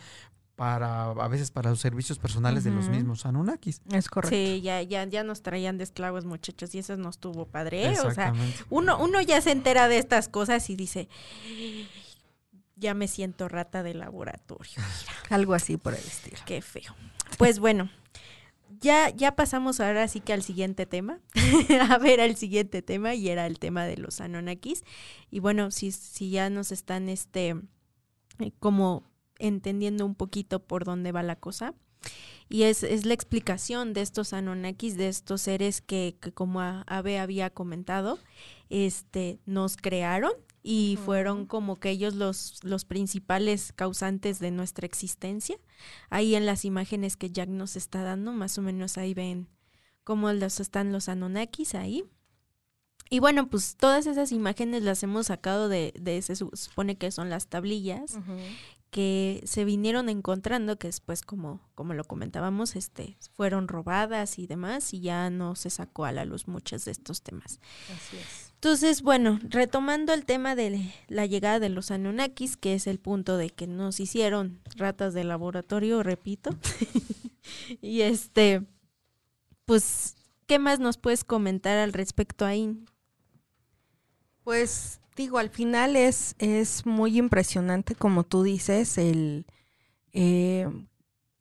para, 0.56 1.06
a 1.12 1.28
veces 1.28 1.50
para 1.50 1.72
los 1.72 1.80
servicios 1.80 2.20
personales 2.20 2.64
de 2.64 2.70
los 2.72 2.88
mismos 2.88 3.26
Anunnakis. 3.26 3.82
Es 3.92 4.10
correcto. 4.10 4.36
Sí, 4.36 4.62
ya, 4.62 4.82
ya, 4.84 5.06
ya 5.06 5.24
nos 5.24 5.42
traían 5.42 5.80
de 5.80 5.84
esclavos, 5.86 6.26
muchachos, 6.26 6.76
y 6.76 6.80
eso 6.80 6.98
nos 6.98 7.18
tuvo 7.18 7.48
padre. 7.48 7.90
O 7.90 7.96
sea, 7.96 8.10
Exactamente. 8.10 8.64
uno, 8.70 9.00
uno 9.00 9.22
ya 9.22 9.42
se 9.42 9.52
entera 9.52 9.88
de 9.88 9.98
estas 9.98 10.28
cosas 10.30 10.70
y 10.70 10.76
dice, 10.76 11.10
ya 12.76 12.94
me 12.94 13.08
siento 13.08 13.48
rata 13.48 13.84
de 13.84 13.94
laboratorio. 13.94 14.72
Algo 15.30 15.54
así 15.54 15.78
por 15.78 15.94
el 15.94 16.00
estilo. 16.00 16.38
Qué 16.46 16.62
feo. 16.62 16.96
Pues 17.38 17.60
bueno, 17.60 17.90
ya, 18.80 19.10
ya 19.10 19.36
pasamos 19.36 19.80
ahora 19.80 20.08
sí 20.08 20.22
que 20.22 20.34
al 20.34 20.44
siguiente 20.44 20.86
tema. 20.86 21.20
a 21.90 21.98
ver, 21.98 22.22
al 22.22 22.36
siguiente 22.36 22.82
tema, 22.82 23.16
y 23.16 23.30
era 23.30 23.46
el 23.48 23.60
tema 23.60 23.86
de 23.86 23.98
los 23.98 24.22
Anunnakis. 24.22 24.84
Y 25.30 25.40
bueno, 25.40 25.72
si, 25.72 25.92
si 25.92 26.30
ya 26.30 26.50
nos 26.50 26.72
están 26.72 27.10
este 27.10 27.56
eh, 28.40 28.52
como 28.60 29.04
entendiendo 29.40 30.06
un 30.06 30.16
poquito 30.16 30.64
por 30.64 30.86
dónde 30.86 31.12
va 31.12 31.24
la 31.24 31.36
cosa. 31.36 31.74
Y 32.50 32.64
es, 32.64 32.84
es 32.84 33.06
la 33.06 33.14
explicación 33.14 33.94
de 33.94 34.02
estos 34.02 34.34
Anunnakis, 34.34 34.98
de 34.98 35.08
estos 35.08 35.42
seres 35.42 35.82
que, 35.82 36.18
que 36.20 36.32
como 36.32 36.60
Abe 36.62 37.20
había 37.20 37.50
comentado, 37.50 38.20
este, 38.70 39.40
nos 39.46 39.78
crearon 39.78 40.34
y 40.64 40.98
fueron 41.06 41.46
como 41.46 41.80
que 41.80 41.90
ellos 41.90 42.14
los, 42.16 42.64
los 42.64 42.86
principales 42.86 43.74
causantes 43.76 44.40
de 44.40 44.52
nuestra 44.52 44.86
existencia. 44.86 45.58
Ahí 46.10 46.36
en 46.36 46.46
las 46.46 46.66
imágenes 46.66 47.18
que 47.18 47.32
Jack 47.32 47.50
nos 47.50 47.76
está 47.76 48.04
dando, 48.04 48.32
más 48.32 48.58
o 48.58 48.62
menos 48.62 48.98
ahí 48.98 49.14
ven 49.14 49.48
cómo 50.04 50.32
los 50.34 50.60
están 50.60 50.92
los 50.92 51.10
Anunnakis 51.10 51.74
ahí. 51.76 52.04
Y 53.10 53.20
bueno, 53.20 53.50
pues 53.50 53.76
todas 53.76 54.06
esas 54.08 54.32
imágenes 54.32 54.84
las 54.84 55.04
hemos 55.04 55.28
sacado 55.28 55.68
de, 55.68 55.94
de 56.00 56.22
se 56.22 56.36
su- 56.36 56.52
supone 56.54 56.96
que 56.98 57.12
son 57.12 57.30
las 57.30 57.48
tablillas 57.48 58.18
que 58.90 59.42
se 59.46 59.64
vinieron 59.66 60.10
encontrando, 60.10 60.78
que 60.78 60.88
después, 60.88 61.22
como, 61.22 61.62
como 61.76 61.94
lo 61.94 62.04
comentábamos, 62.04 62.76
este, 62.76 63.18
fueron 63.34 63.68
robadas 63.70 64.38
y 64.38 64.48
demás, 64.48 64.94
y 64.94 65.00
ya 65.00 65.30
no 65.30 65.56
se 65.56 65.70
sacó 65.70 66.04
a 66.06 66.12
la 66.12 66.26
luz 66.26 66.48
muchos 66.48 66.84
de 66.86 66.92
estos 66.92 67.22
temas. 67.22 67.60
Así 67.96 68.18
es. 68.18 68.51
Entonces, 68.64 69.02
bueno, 69.02 69.40
retomando 69.50 70.14
el 70.14 70.24
tema 70.24 70.54
de 70.54 70.94
la 71.08 71.26
llegada 71.26 71.60
de 71.60 71.70
los 71.70 71.90
Anunnakis, 71.90 72.58
que 72.58 72.76
es 72.76 72.86
el 72.86 73.00
punto 73.00 73.38
de 73.38 73.50
que 73.50 73.66
nos 73.66 74.00
hicieron 74.00 74.62
ratas 74.76 75.16
de 75.16 75.24
laboratorio, 75.24 76.04
repito. 76.04 76.52
y 77.82 78.02
este, 78.02 78.62
pues, 79.66 80.16
¿qué 80.46 80.60
más 80.60 80.80
nos 80.80 81.00
puedes 81.00 81.24
comentar 81.24 81.80
al 81.80 81.92
respecto 81.92 82.46
ahí? 82.46 82.78
Pues 84.44 85.00
digo, 85.16 85.40
al 85.40 85.50
final 85.50 85.96
es, 85.96 86.36
es 86.38 86.86
muy 86.86 87.18
impresionante, 87.18 87.96
como 87.96 88.26
tú 88.26 88.44
dices, 88.44 89.00
el 89.00 89.48
eh, 90.14 90.70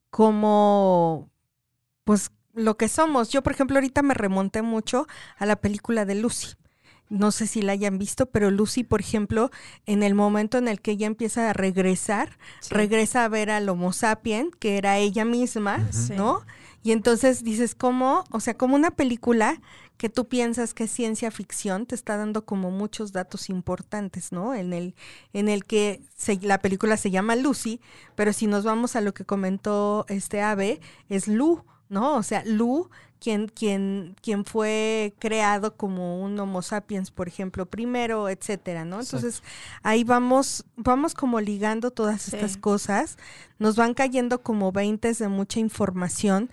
cómo, 0.09 1.29
pues 2.03 2.31
lo 2.55 2.77
que 2.77 2.87
somos. 2.87 3.29
Yo, 3.29 3.43
por 3.43 3.53
ejemplo, 3.53 3.77
ahorita 3.77 4.01
me 4.01 4.15
remonté 4.15 4.63
mucho 4.63 5.05
a 5.37 5.45
la 5.45 5.57
película 5.57 6.05
de 6.05 6.15
Lucy. 6.15 6.55
No 7.11 7.31
sé 7.31 7.45
si 7.45 7.61
la 7.61 7.73
hayan 7.73 7.97
visto, 7.97 8.25
pero 8.25 8.49
Lucy, 8.51 8.83
por 8.85 9.01
ejemplo, 9.01 9.51
en 9.85 10.01
el 10.01 10.15
momento 10.15 10.57
en 10.57 10.69
el 10.69 10.79
que 10.79 10.91
ella 10.91 11.07
empieza 11.07 11.49
a 11.49 11.53
regresar, 11.53 12.37
regresa 12.69 13.25
a 13.25 13.27
ver 13.27 13.49
al 13.51 13.67
Homo 13.67 13.91
sapien, 13.91 14.49
que 14.59 14.77
era 14.77 14.97
ella 14.97 15.25
misma. 15.25 15.89
¿no? 16.15 16.41
Y 16.83 16.93
entonces 16.93 17.43
dices, 17.43 17.75
¿cómo? 17.75 18.23
O 18.31 18.39
sea, 18.39 18.55
como 18.57 18.75
una 18.75 18.91
película 18.91 19.61
que 19.97 20.07
tú 20.09 20.27
piensas 20.27 20.73
que 20.73 20.85
es 20.85 20.91
ciencia 20.91 21.29
ficción, 21.31 21.85
te 21.85 21.93
está 21.95 22.15
dando 22.17 22.43
como 22.45 22.71
muchos 22.71 23.11
datos 23.11 23.49
importantes, 23.49 24.31
¿no? 24.31 24.55
En 24.55 24.73
el, 24.73 24.95
en 25.33 25.47
el 25.49 25.63
que 25.65 26.01
se- 26.17 26.39
la 26.41 26.57
película 26.59 26.97
se 26.97 27.11
llama 27.11 27.35
Lucy, 27.35 27.81
pero 28.15 28.33
si 28.33 28.47
nos 28.47 28.63
vamos 28.63 28.95
a 28.95 29.01
lo 29.01 29.13
que 29.13 29.25
comentó 29.25 30.05
este 30.07 30.41
ave, 30.41 30.79
es 31.09 31.27
Lu, 31.27 31.63
¿no? 31.91 32.15
O 32.15 32.23
sea, 32.23 32.41
Lu, 32.45 32.89
quien, 33.19 33.47
quien, 33.49 34.15
quien 34.23 34.45
fue 34.45 35.13
creado 35.19 35.75
como 35.77 36.23
un 36.23 36.39
Homo 36.39 36.63
sapiens, 36.63 37.11
por 37.11 37.27
ejemplo, 37.27 37.67
primero, 37.67 38.29
etcétera, 38.29 38.85
¿no? 38.85 38.99
Entonces, 39.01 39.43
ahí 39.83 40.03
vamos, 40.03 40.65
vamos 40.75 41.13
como 41.13 41.39
ligando 41.39 41.91
todas 41.91 42.23
Sí. 42.23 42.31
estas 42.35 42.57
cosas, 42.57 43.17
nos 43.59 43.75
van 43.75 43.93
cayendo 43.93 44.41
como 44.41 44.71
veintes 44.71 45.19
de 45.19 45.27
mucha 45.27 45.59
información. 45.59 46.49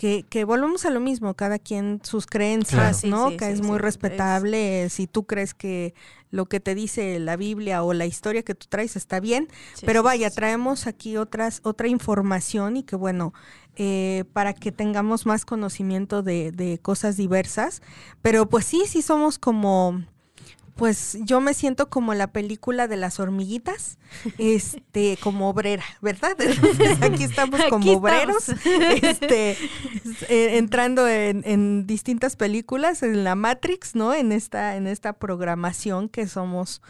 Que, 0.00 0.24
que 0.26 0.44
volvemos 0.44 0.86
a 0.86 0.90
lo 0.90 0.98
mismo, 0.98 1.34
cada 1.34 1.58
quien 1.58 2.00
sus 2.02 2.24
creencias, 2.24 3.02
Claro. 3.02 3.16
¿no? 3.16 3.28
sí, 3.32 3.36
que 3.36 3.44
sí, 3.44 3.52
es 3.52 3.58
sí, 3.58 3.64
muy 3.66 3.76
es- 3.76 3.82
respetable. 3.82 4.88
Si 4.88 5.06
tú 5.06 5.26
crees 5.26 5.52
que 5.52 5.92
lo 6.30 6.46
que 6.46 6.58
te 6.58 6.74
dice 6.74 7.18
la 7.18 7.36
Biblia 7.36 7.82
o 7.82 7.92
la 7.92 8.06
historia 8.06 8.42
que 8.42 8.54
tú 8.54 8.66
traes 8.70 8.96
está 8.96 9.20
bien, 9.20 9.48
Sí, 9.74 9.84
pero 9.84 10.02
vaya, 10.02 10.30
sí. 10.30 10.36
traemos 10.36 10.86
aquí 10.86 11.18
otras, 11.18 11.60
otra 11.64 11.86
información 11.88 12.78
y 12.78 12.82
que 12.82 12.96
bueno, 12.96 13.34
eh, 13.76 14.24
para 14.32 14.54
que 14.54 14.72
tengamos 14.72 15.26
más 15.26 15.44
conocimiento 15.44 16.22
de, 16.22 16.50
de 16.50 16.78
cosas 16.78 17.18
diversas. 17.18 17.82
Pero 18.22 18.48
pues 18.48 18.64
sí, 18.64 18.84
sí 18.86 19.02
somos 19.02 19.38
como, 19.38 20.02
pues 20.76 21.18
yo 21.20 21.40
me 21.40 21.54
siento 21.54 21.90
como 21.90 22.14
la 22.14 22.32
película 22.32 22.88
de 22.88 22.96
las 22.96 23.20
hormiguitas, 23.20 23.98
este, 24.38 25.18
como 25.22 25.50
obrera, 25.50 25.84
¿verdad? 26.00 26.36
Entonces 26.40 27.02
aquí 27.02 27.24
estamos 27.24 27.60
Aquí 27.60 27.70
como 27.70 28.08
estamos. 28.08 28.48
obreros, 28.48 28.48
este, 29.02 29.50
eh, 30.28 30.58
entrando 30.58 31.06
en, 31.08 31.42
en 31.44 31.86
distintas 31.86 32.36
películas, 32.36 33.02
en 33.02 33.24
la 33.24 33.34
Matrix, 33.34 33.94
¿no? 33.94 34.14
En 34.14 34.32
esta, 34.32 34.76
en 34.76 34.86
esta 34.86 35.12
programación 35.14 36.08
que 36.08 36.26
somos 36.26 36.82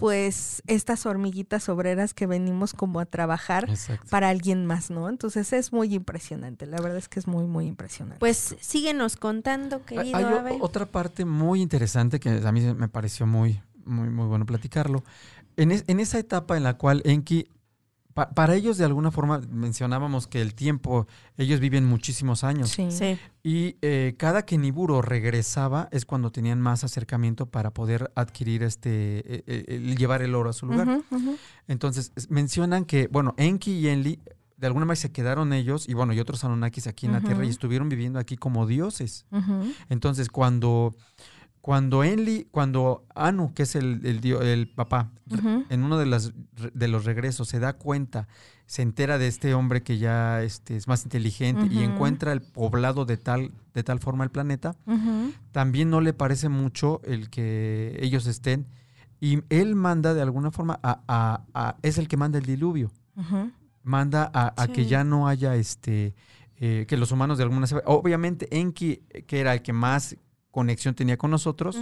pues 0.00 0.62
estas 0.66 1.04
hormiguitas 1.04 1.68
obreras 1.68 2.14
que 2.14 2.26
venimos 2.26 2.72
como 2.72 3.00
a 3.00 3.04
trabajar 3.04 3.68
Exacto. 3.68 4.06
para 4.08 4.30
alguien 4.30 4.64
más, 4.64 4.90
¿no? 4.90 5.10
Entonces 5.10 5.52
es 5.52 5.74
muy 5.74 5.94
impresionante, 5.94 6.64
la 6.66 6.78
verdad 6.80 6.96
es 6.96 7.08
que 7.10 7.20
es 7.20 7.26
muy, 7.26 7.44
muy 7.44 7.66
impresionante. 7.66 8.18
Pues 8.18 8.56
síguenos 8.60 9.16
contando, 9.16 9.76
Hay- 9.76 9.82
querido 10.12 10.40
Hay 10.46 10.56
otra 10.62 10.86
parte 10.86 11.26
muy 11.26 11.60
interesante 11.60 12.18
que 12.18 12.30
a 12.30 12.50
mí 12.50 12.62
me 12.74 12.88
pareció 12.88 13.26
muy, 13.26 13.60
muy, 13.84 14.08
muy 14.08 14.26
bueno 14.26 14.46
platicarlo. 14.46 15.04
En, 15.58 15.70
es- 15.70 15.84
en 15.86 16.00
esa 16.00 16.18
etapa 16.18 16.56
en 16.56 16.62
la 16.62 16.78
cual 16.78 17.02
Enki 17.04 17.46
pa- 18.14 18.30
para 18.30 18.54
ellos 18.54 18.76
de 18.78 18.84
alguna 18.84 19.10
forma 19.10 19.40
mencionábamos 19.50 20.26
que 20.26 20.40
el 20.40 20.54
tiempo, 20.54 21.06
ellos 21.36 21.60
viven 21.60 21.84
muchísimos 21.86 22.44
años. 22.44 22.70
Sí. 22.70 22.90
Sí. 22.90 23.18
Y 23.42 23.76
eh, 23.82 24.14
cada 24.18 24.44
que 24.44 24.58
Niburo 24.58 25.00
regresaba 25.02 25.88
es 25.92 26.04
cuando 26.04 26.30
tenían 26.30 26.60
más 26.60 26.84
acercamiento 26.84 27.46
para 27.46 27.70
poder 27.72 28.10
adquirir 28.14 28.62
este, 28.62 28.90
eh, 28.90 29.42
eh, 29.46 29.64
el 29.68 29.96
llevar 29.96 30.22
el 30.22 30.34
oro 30.34 30.50
a 30.50 30.52
su 30.52 30.66
lugar. 30.66 31.00
Entonces, 31.68 32.12
es- 32.16 32.30
mencionan 32.30 32.84
que, 32.84 33.08
bueno, 33.08 33.34
Enki 33.36 33.72
y 33.72 33.88
Enli, 33.88 34.18
de 34.56 34.66
alguna 34.66 34.84
manera 34.84 35.00
se 35.00 35.10
quedaron 35.12 35.52
ellos, 35.54 35.88
y 35.88 35.94
bueno, 35.94 36.12
y 36.12 36.20
otros 36.20 36.44
Anunnakis 36.44 36.86
aquí 36.86 37.06
en 37.06 37.12
la 37.12 37.20
Tierra, 37.20 37.44
y 37.46 37.48
estuvieron 37.48 37.88
viviendo 37.88 38.18
aquí 38.18 38.36
como 38.36 38.66
dioses. 38.66 39.24
Entonces, 39.88 40.28
cuando, 40.28 40.94
cuando 41.60 42.02
Enli, 42.04 42.46
cuando 42.50 43.04
Anu, 43.14 43.52
que 43.54 43.64
es 43.64 43.74
el, 43.76 44.00
el, 44.04 44.24
el 44.42 44.68
papá, 44.68 45.10
en 45.68 45.82
uno 45.84 45.98
de, 45.98 46.06
las, 46.06 46.32
de 46.74 46.88
los 46.88 47.04
regresos 47.04 47.48
se 47.48 47.58
da 47.60 47.74
cuenta, 47.74 48.28
se 48.66 48.82
entera 48.82 49.18
de 49.18 49.26
este 49.26 49.52
hombre 49.54 49.82
que 49.82 49.98
ya 49.98 50.42
este, 50.42 50.76
es 50.76 50.88
más 50.88 51.04
inteligente 51.04 51.66
y 51.70 51.82
encuentra 51.82 52.32
el 52.32 52.40
poblado 52.40 53.04
de 53.04 53.16
tal, 53.16 53.50
de 53.74 53.82
tal 53.82 53.98
forma 54.00 54.24
el 54.24 54.30
planeta, 54.30 54.74
también 55.52 55.90
no 55.90 56.00
le 56.00 56.12
parece 56.12 56.48
mucho 56.48 57.00
el 57.04 57.28
que 57.30 57.96
ellos 58.00 58.26
estén. 58.26 58.66
Y 59.20 59.40
él 59.50 59.74
manda 59.76 60.14
de 60.14 60.22
alguna 60.22 60.50
forma, 60.50 60.80
a, 60.82 61.00
a- 61.06 61.42
a- 61.52 61.76
es 61.82 61.98
el 61.98 62.08
que 62.08 62.16
manda 62.16 62.38
el 62.38 62.46
diluvio, 62.46 62.90
manda 63.82 64.30
a, 64.32 64.54
a 64.56 64.66
que 64.68 64.86
ya 64.86 65.04
no 65.04 65.28
haya 65.28 65.54
este, 65.56 66.14
eh, 66.58 66.86
que 66.88 66.96
los 66.96 67.12
humanos 67.12 67.36
de 67.38 67.44
alguna 67.44 67.60
manera... 67.60 67.82
Obviamente 67.86 68.48
Enki, 68.56 68.96
que 69.26 69.40
era 69.40 69.52
el 69.52 69.62
que 69.62 69.72
más 69.72 70.16
conexión 70.50 70.94
tenía 70.94 71.16
con 71.16 71.30
nosotros, 71.30 71.76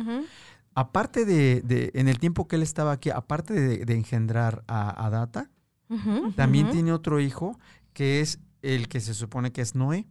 aparte 0.75 1.25
de, 1.25 1.61
de- 1.63 1.91
en 1.95 2.09
el 2.09 2.19
tiempo 2.19 2.47
que 2.49 2.57
él 2.57 2.63
estaba 2.63 2.93
aquí, 2.93 3.11
aparte 3.11 3.55
de, 3.55 3.85
de 3.85 3.95
engendrar 3.95 4.63
a, 4.67 5.07
a 5.07 5.11
Data, 5.11 5.51
también 6.37 6.71
tiene 6.71 6.93
otro 6.93 7.19
hijo 7.21 7.59
que 7.95 8.21
es 8.21 8.39
el 8.63 8.89
que 8.89 9.01
se 9.01 9.15
supone 9.15 9.53
que 9.53 9.63
es 9.63 9.75
Noé. 9.75 10.07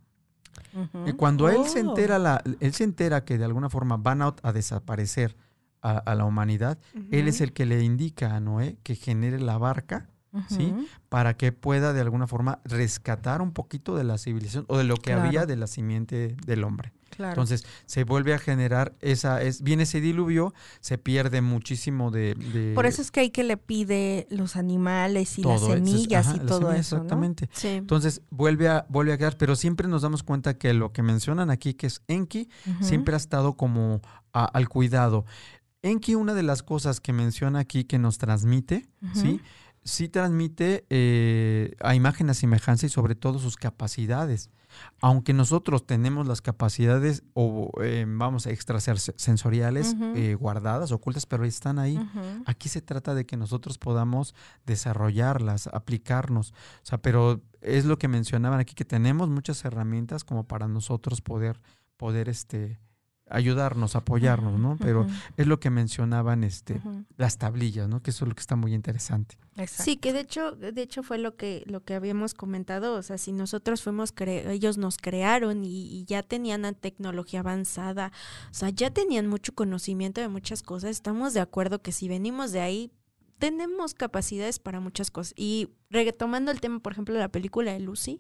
Y 1.06 1.12
cuando 1.14 1.50
él 1.50 1.66
se 1.68 1.80
Oh. 1.84 1.90
entera, 1.90 2.18
la, 2.18 2.42
él 2.60 2.74
se 2.74 2.84
entera 2.84 3.24
que 3.24 3.38
de 3.38 3.46
alguna 3.46 3.70
forma 3.70 3.98
van 3.98 4.22
a, 4.24 4.36
a 4.42 4.52
desaparecer 4.54 5.38
a, 5.84 5.98
a 6.00 6.16
la 6.16 6.26
humanidad, 6.26 6.80
él 7.12 7.28
es 7.28 7.42
el 7.42 7.54
que 7.54 7.66
le 7.68 7.84
indica 7.84 8.36
a 8.36 8.40
Noé 8.40 8.78
que 8.84 8.96
genere 8.96 9.40
la 9.40 9.58
barca 9.60 10.10
¿sí? 10.50 10.74
Para 11.10 11.36
que 11.36 11.52
pueda 11.52 11.94
de 11.94 12.02
alguna 12.02 12.28
forma 12.28 12.60
rescatar 12.66 13.42
un 13.42 13.52
poquito 13.52 13.96
de 13.96 14.04
la 14.04 14.18
civilización 14.18 14.66
o 14.68 14.78
de 14.78 14.84
lo 14.84 14.96
que 14.98 15.12
Claro. 15.14 15.24
había 15.24 15.46
de 15.46 15.56
la 15.56 15.68
simiente 15.68 16.36
del 16.46 16.64
hombre. 16.64 16.94
Claro. 17.10 17.32
Entonces 17.32 17.66
se 17.86 18.04
vuelve 18.04 18.34
a 18.36 18.38
generar 18.38 18.94
esa, 19.00 19.42
es, 19.42 19.64
viene 19.64 19.84
ese 19.84 20.02
diluvio, 20.02 20.54
se 20.82 20.98
pierde 21.00 21.42
muchísimo 21.42 22.12
de... 22.12 22.36
de 22.36 22.74
Por 22.76 22.86
eso 22.86 23.02
es 23.02 23.10
que 23.10 23.22
hay 23.22 23.30
que 23.32 23.44
le 23.44 23.58
pide 23.58 24.28
los 24.30 24.56
animales 24.56 25.40
y 25.40 25.44
las 25.44 25.62
es- 25.64 25.68
semillas 25.68 26.28
ajá, 26.28 26.36
y 26.36 26.40
todo 26.42 26.60
semillas, 26.60 26.80
eso, 26.86 26.96
¿no? 26.98 27.02
Exactamente. 27.04 27.50
Sí. 27.54 27.70
Entonces 27.70 28.22
vuelve 28.30 28.68
a, 28.68 28.86
vuelve 28.90 29.14
a 29.14 29.18
quedar, 29.18 29.38
pero 29.38 29.56
siempre 29.56 29.88
nos 29.88 30.04
damos 30.04 30.22
cuenta 30.22 30.58
que 30.60 30.74
lo 30.74 30.92
que 30.92 31.02
mencionan 31.02 31.50
aquí, 31.50 31.74
que 31.74 31.88
es 31.88 32.02
Enki, 32.08 32.50
siempre 32.82 33.16
ha 33.16 33.18
estado 33.18 33.54
como 33.54 34.02
a- 34.34 34.46
al 34.46 34.70
cuidado. 34.70 35.26
Enki, 35.82 36.14
una 36.16 36.34
de 36.34 36.44
las 36.44 36.62
cosas 36.62 37.00
que 37.00 37.14
menciona 37.14 37.60
aquí 37.60 37.84
que 37.86 37.98
nos 37.98 38.18
transmite, 38.18 38.86
¿sí? 39.14 39.40
Sí 39.88 40.10
transmite 40.10 40.86
eh, 40.90 41.74
a 41.80 41.96
imagen, 41.96 42.30
a 42.30 42.34
semejanza 42.34 42.86
y 42.86 42.90
sobre 42.90 43.16
todo 43.16 43.40
sus 43.40 43.56
capacidades. 43.56 44.50
Aunque 45.00 45.32
nosotros 45.32 45.88
tenemos 45.88 46.28
las 46.28 46.42
capacidades, 46.42 47.24
o 47.34 47.72
eh, 47.82 48.06
vamos, 48.06 48.48
extrasensoriales 48.48 49.94
Ujú. 49.94 50.14
eh, 50.18 50.36
guardadas, 50.36 50.92
ocultas, 50.92 51.26
pero 51.26 51.46
están 51.46 51.80
ahí. 51.80 51.98
Aquí 52.46 52.68
se 52.68 52.82
trata 52.82 53.16
de 53.16 53.26
que 53.26 53.38
nosotros 53.38 53.78
podamos 53.78 54.36
desarrollarlas, 54.66 55.68
aplicarnos. 55.68 56.52
O 56.52 56.86
sea, 56.86 56.98
pero 56.98 57.42
es 57.62 57.86
lo 57.86 57.98
que 57.98 58.10
mencionaban 58.10 58.60
aquí, 58.60 58.76
que 58.76 58.84
tenemos 58.84 59.30
muchas 59.30 59.64
herramientas 59.64 60.26
como 60.26 60.44
para 60.44 60.68
nosotros 60.68 61.22
poder, 61.22 61.62
poder 61.96 62.28
este, 62.28 62.78
ayudarnos, 63.30 63.96
apoyarnos, 63.96 64.60
¿no? 64.60 64.78
Pero 64.80 65.06
es 65.36 65.48
lo 65.48 65.60
que 65.60 65.70
mencionaban 65.70 66.44
este, 66.44 66.82
las 67.18 67.38
tablillas, 67.38 67.90
¿no? 67.90 68.02
Que 68.02 68.12
eso 68.12 68.26
es 68.26 68.30
lo 68.30 68.36
que 68.36 68.42
está 68.42 68.56
muy 68.56 68.74
interesante. 68.74 69.38
Exacto. 69.58 69.84
Sí, 69.84 69.98
que 69.98 70.14
de 70.14 70.20
hecho, 70.22 70.52
de 70.52 70.82
hecho 70.82 71.04
fue 71.04 71.18
lo 71.18 71.36
que, 71.36 71.64
lo 71.66 71.84
que 71.84 71.96
habíamos 71.96 72.34
comentado. 72.34 72.94
O 72.96 73.02
sea, 73.02 73.18
si 73.18 73.32
nosotros 73.32 73.82
fuimos, 73.82 74.16
cre- 74.16 74.48
ellos 74.50 74.78
nos 74.78 74.98
crearon 74.98 75.66
y, 75.66 75.88
y 76.00 76.06
ya 76.06 76.24
tenían 76.24 76.62
la 76.62 76.74
tecnología 76.74 77.40
avanzada, 77.42 78.12
o 78.52 78.54
sea, 78.54 78.70
ya 78.70 78.92
tenían 78.92 79.28
mucho 79.28 79.54
conocimiento 79.54 80.22
de 80.22 80.28
muchas 80.28 80.62
cosas. 80.64 80.92
Estamos 80.92 81.34
de 81.34 81.40
acuerdo 81.40 81.82
que 81.82 81.92
si 81.92 82.08
venimos 82.08 82.52
de 82.52 82.62
ahí, 82.62 82.92
tenemos 83.40 83.94
capacidades 83.94 84.60
para 84.60 84.80
muchas 84.80 85.12
cosas. 85.12 85.34
Y 85.36 85.70
retomando 85.90 86.52
el 86.52 86.62
tema, 86.62 86.80
por 86.80 86.94
ejemplo, 86.94 87.14
de 87.14 87.20
la 87.22 87.30
película 87.30 87.72
de 87.72 87.80
Lucy, 87.80 88.20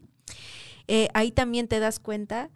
eh, 0.87 1.07
ahí 1.13 1.31
también 1.31 1.67
te 1.67 1.79
das 1.79 1.99
cuenta 1.99 2.49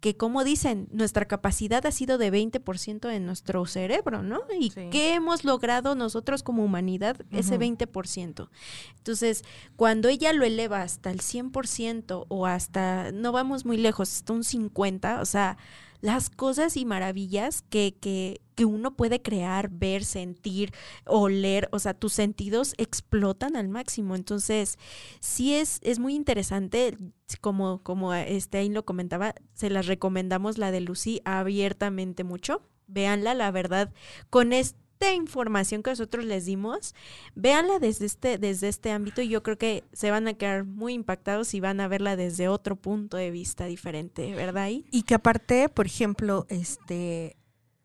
que 0.00 0.16
como 0.16 0.44
dicen, 0.44 0.88
nuestra 0.92 1.26
capacidad 1.26 1.84
ha 1.84 1.90
sido 1.92 2.16
de 2.18 2.32
20% 2.32 3.06
de 3.08 3.20
nuestro 3.20 3.66
cerebro, 3.66 4.22
¿no? 4.22 4.40
Y 4.58 4.70
Sí. 4.70 4.88
qué 4.90 5.14
hemos 5.14 5.44
logrado 5.44 5.94
nosotros 5.94 6.42
como 6.42 6.64
humanidad 6.64 7.18
ese 7.30 7.52
Ujú. 7.52 7.60
20%. 7.60 8.50
Entonces, 8.96 9.44
cuando 9.76 10.08
ella 10.08 10.32
lo 10.32 10.44
eleva 10.44 10.82
hasta 10.82 11.10
el 11.10 11.20
100% 11.20 12.24
o 12.28 12.46
hasta, 12.46 13.12
no 13.12 13.32
vamos 13.32 13.64
muy 13.66 13.76
lejos, 13.76 14.10
hasta 14.12 14.32
un 14.32 14.42
50%, 14.42 15.20
o 15.20 15.26
sea, 15.26 15.58
las 16.00 16.30
cosas 16.30 16.76
y 16.76 16.84
maravillas 16.84 17.62
que, 17.62 17.96
que, 18.00 18.40
que 18.54 18.64
uno 18.64 18.96
puede 18.96 19.22
crear, 19.22 19.70
ver, 19.70 20.04
sentir, 20.04 20.72
oler, 21.06 21.68
o 21.72 21.78
sea, 21.78 21.94
tus 21.94 22.12
sentidos 22.12 22.74
explotan 22.78 23.56
al 23.56 23.68
máximo. 23.68 24.14
Entonces, 24.14 24.78
sí 25.20 25.54
es, 25.54 25.78
es 25.82 25.98
muy 25.98 26.14
interesante, 26.14 26.96
como, 27.40 27.82
como 27.82 28.14
este 28.14 28.58
ahí 28.58 28.68
lo 28.68 28.84
comentaba, 28.84 29.34
se 29.54 29.70
las 29.70 29.86
recomendamos 29.86 30.58
la 30.58 30.70
de 30.70 30.80
Lucy 30.80 31.20
abiertamente 31.24 32.24
mucho. 32.24 32.62
Véanla, 32.86 33.34
la 33.34 33.50
verdad, 33.50 33.92
con 34.30 34.52
esta 35.00 35.14
información 35.14 35.82
que 35.82 35.90
nosotros 35.90 36.26
les 36.26 36.44
dimos, 36.44 36.94
véanla 37.34 37.78
desde 37.78 38.04
este, 38.04 38.36
desde 38.36 38.68
este 38.68 38.90
ámbito 38.92 39.22
y 39.22 39.28
yo 39.28 39.42
creo 39.42 39.56
que 39.56 39.82
se 39.94 40.10
van 40.10 40.28
a 40.28 40.34
quedar 40.34 40.64
muy 40.64 40.92
impactados 40.92 41.54
y 41.54 41.60
van 41.60 41.80
a 41.80 41.88
verla 41.88 42.16
desde 42.16 42.48
otro 42.48 42.76
punto 42.76 43.16
de 43.16 43.30
vista 43.30 43.64
diferente, 43.64 44.34
¿verdad? 44.34 44.68
Y 44.68 45.02
que 45.04 45.14
aparte, 45.14 45.70
por 45.70 45.86
ejemplo, 45.86 46.44
este 46.50 47.38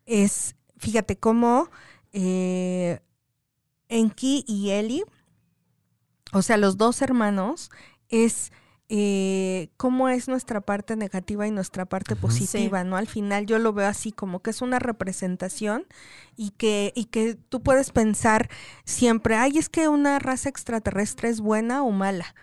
es, 0.06 0.56
fíjate 0.78 1.18
cómo 1.18 1.70
eh, 2.12 3.00
Enki 3.88 4.44
y 4.46 4.72
Eli, 4.72 5.04
o 6.34 6.42
sea, 6.42 6.58
los 6.58 6.76
dos 6.76 7.02
hermanos, 7.02 7.72
es 8.10 8.52
eh, 8.88 9.70
cómo 9.78 10.10
es 10.10 10.28
nuestra 10.28 10.62
parte 10.62 10.96
negativa 10.96 11.48
y 11.48 11.52
nuestra 11.52 11.86
parte 11.86 12.16
positiva, 12.16 12.84
¿no? 12.84 12.98
Al 12.98 13.08
final 13.08 13.48
yo 13.48 13.58
lo 13.58 13.74
veo 13.74 13.88
así 13.88 14.12
como 14.12 14.42
que 14.42 14.52
es 14.52 14.62
una 14.62 14.78
representación 14.78 15.86
y 16.36 16.52
que, 16.52 16.94
y 16.96 17.06
que 17.06 17.34
tú 17.34 17.64
puedes 17.64 17.92
pensar 17.92 18.50
siempre, 18.84 19.36
ay, 19.36 19.58
es 19.58 19.70
que 19.70 19.88
una 19.88 20.20
raza 20.20 20.50
extraterrestre 20.50 21.30
es 21.30 21.42
buena 21.42 21.84
o 21.84 21.92
mala. 21.92 22.36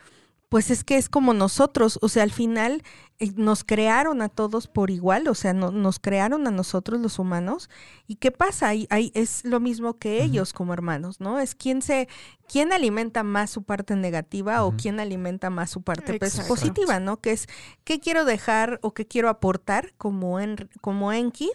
Pues 0.52 0.70
es 0.70 0.84
que 0.84 0.96
es 0.98 1.08
como 1.08 1.32
nosotros, 1.34 1.98
o 2.02 2.08
sea, 2.08 2.22
al 2.22 2.30
final 2.30 2.82
eh, 3.18 3.32
nos 3.36 3.64
crearon 3.64 4.20
a 4.20 4.28
todos 4.28 4.66
por 4.68 4.90
igual, 4.90 5.26
o 5.28 5.34
sea, 5.34 5.54
no- 5.54 5.70
nos 5.70 5.98
crearon 5.98 6.46
a 6.46 6.50
nosotros 6.50 7.00
los 7.00 7.18
humanos. 7.18 7.70
¿Y 8.06 8.16
qué 8.16 8.30
pasa? 8.30 8.68
Ahí, 8.68 8.86
ahí 8.90 9.10
es 9.14 9.44
lo 9.46 9.60
mismo 9.60 9.98
que 9.98 10.22
ellos 10.22 10.52
como 10.52 10.74
hermanos, 10.74 11.20
¿no? 11.20 11.40
Es 11.40 11.54
quién 11.54 11.80
se, 11.80 12.06
quién 12.46 12.72
alimenta 12.74 13.22
más 13.22 13.48
su 13.50 13.62
parte 13.62 13.96
negativa 13.96 14.62
o 14.64 14.76
quién 14.76 15.00
alimenta 15.00 15.48
más 15.48 15.70
su 15.70 15.80
parte 15.80 16.18
pues, 16.18 16.32
Exacto. 16.34 16.48
positiva, 16.54 17.00
¿no? 17.00 17.18
Que 17.20 17.32
es 17.32 17.46
qué 17.84 17.98
quiero 17.98 18.26
dejar 18.26 18.78
o 18.82 18.92
qué 18.92 19.06
quiero 19.06 19.30
aportar 19.30 19.94
como, 19.96 20.38
en, 20.38 20.68
como 20.82 21.12
Enki. 21.14 21.50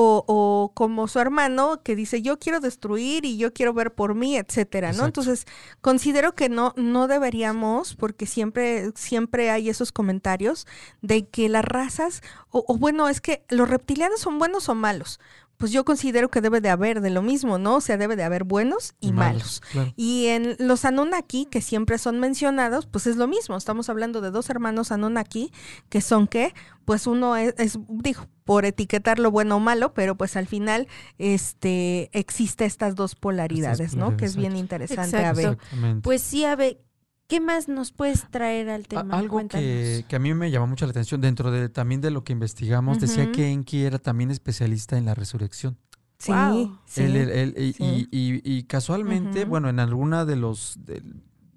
O, 0.00 0.24
o 0.28 0.70
como 0.74 1.08
su 1.08 1.18
hermano 1.18 1.82
que 1.82 1.96
dice 1.96 2.22
yo 2.22 2.38
quiero 2.38 2.60
destruir 2.60 3.24
y 3.24 3.36
yo 3.36 3.52
quiero 3.52 3.72
ver 3.74 3.92
por 3.92 4.14
mí, 4.14 4.36
etcétera, 4.36 4.88
¿no? 4.88 4.92
Exacto. 4.92 5.22
Entonces, 5.22 5.46
considero 5.80 6.36
que 6.36 6.48
no, 6.48 6.72
no 6.76 7.08
deberíamos, 7.08 7.96
porque 7.96 8.24
siempre, 8.26 8.92
siempre 8.94 9.50
hay 9.50 9.68
esos 9.68 9.90
comentarios 9.90 10.68
de 11.02 11.26
que 11.26 11.48
las 11.48 11.64
razas, 11.64 12.22
o, 12.50 12.64
o 12.68 12.76
bueno, 12.76 13.08
es 13.08 13.20
que 13.20 13.44
los 13.48 13.68
reptilianos 13.68 14.20
son 14.20 14.38
buenos 14.38 14.68
o 14.68 14.76
malos. 14.76 15.18
Pues 15.58 15.72
yo 15.72 15.84
considero 15.84 16.30
que 16.30 16.40
debe 16.40 16.60
de 16.60 16.70
haber 16.70 17.00
de 17.00 17.10
lo 17.10 17.20
mismo, 17.20 17.58
¿no? 17.58 17.76
O 17.76 17.80
sea, 17.80 17.96
debe 17.96 18.16
de 18.16 18.22
haber 18.22 18.44
buenos 18.44 18.94
y, 19.00 19.12
malos. 19.12 19.60
claro. 19.72 19.92
Y 19.96 20.26
en 20.26 20.56
los 20.58 20.84
Anunnaki, 20.84 21.46
que 21.46 21.60
siempre 21.60 21.98
son 21.98 22.20
mencionados, 22.20 22.86
pues 22.86 23.06
es 23.06 23.16
lo 23.16 23.26
mismo. 23.26 23.56
Estamos 23.56 23.88
hablando 23.90 24.20
de 24.20 24.30
dos 24.30 24.48
hermanos 24.48 24.92
Anunnaki, 24.92 25.52
que 25.88 26.00
son 26.00 26.26
que, 26.26 26.54
pues 26.84 27.06
uno 27.06 27.36
es, 27.36 27.54
es, 27.58 27.78
digo, 27.88 28.26
por 28.44 28.64
etiquetarlo 28.64 29.30
bueno 29.30 29.56
o 29.56 29.60
malo, 29.60 29.92
pero 29.92 30.16
pues 30.16 30.34
al 30.34 30.46
final 30.46 30.88
este 31.18 32.08
existe 32.18 32.64
estas 32.64 32.94
dos 32.94 33.14
polaridades, 33.14 33.94
¿no? 33.94 34.16
Que 34.16 34.24
es 34.24 34.36
bien 34.36 34.56
interesante 34.56 35.18
a 35.18 35.34
ver. 35.34 35.46
Exactamente. 35.50 36.00
Pues 36.00 36.22
sí, 36.22 36.46
Ave, 36.46 36.80
¿qué 37.28 37.40
más 37.40 37.68
nos 37.68 37.92
puedes 37.92 38.28
traer 38.30 38.68
al 38.70 38.80
A- 38.80 38.84
tema? 38.84 39.16
Algo 39.18 39.46
que, 39.46 40.04
que 40.08 40.16
a 40.16 40.18
mí 40.18 40.34
me 40.34 40.50
llamó 40.50 40.66
mucho 40.66 40.86
la 40.86 40.90
atención, 40.90 41.20
dentro 41.20 41.50
de 41.50 41.68
también 41.68 42.00
de 42.00 42.10
lo 42.10 42.24
que 42.24 42.32
investigamos, 42.32 42.98
decía 42.98 43.30
que 43.30 43.50
Enki 43.50 43.82
era 43.84 43.98
también 43.98 44.30
especialista 44.30 44.98
en 44.98 45.04
la 45.04 45.14
resurrección. 45.14 45.76
Sí, 46.18 46.32
Wow. 46.32 46.78
sí. 46.86 47.02
Él- 47.02 47.16
él- 47.16 47.30
él- 47.30 47.54
y, 47.56 47.72
sí. 47.74 48.08
y- 48.10 48.40
y 48.58 48.62
casualmente, 48.64 49.44
bueno, 49.44 49.68
en 49.68 49.78
alguna 49.78 50.24
de 50.24 50.34
los, 50.34 50.78
de, 50.84 51.02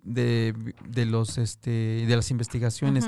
de 0.04 1.06
los 1.06 1.38
este 1.38 1.70
de 2.08 2.16
las 2.16 2.32
investigaciones 2.32 3.08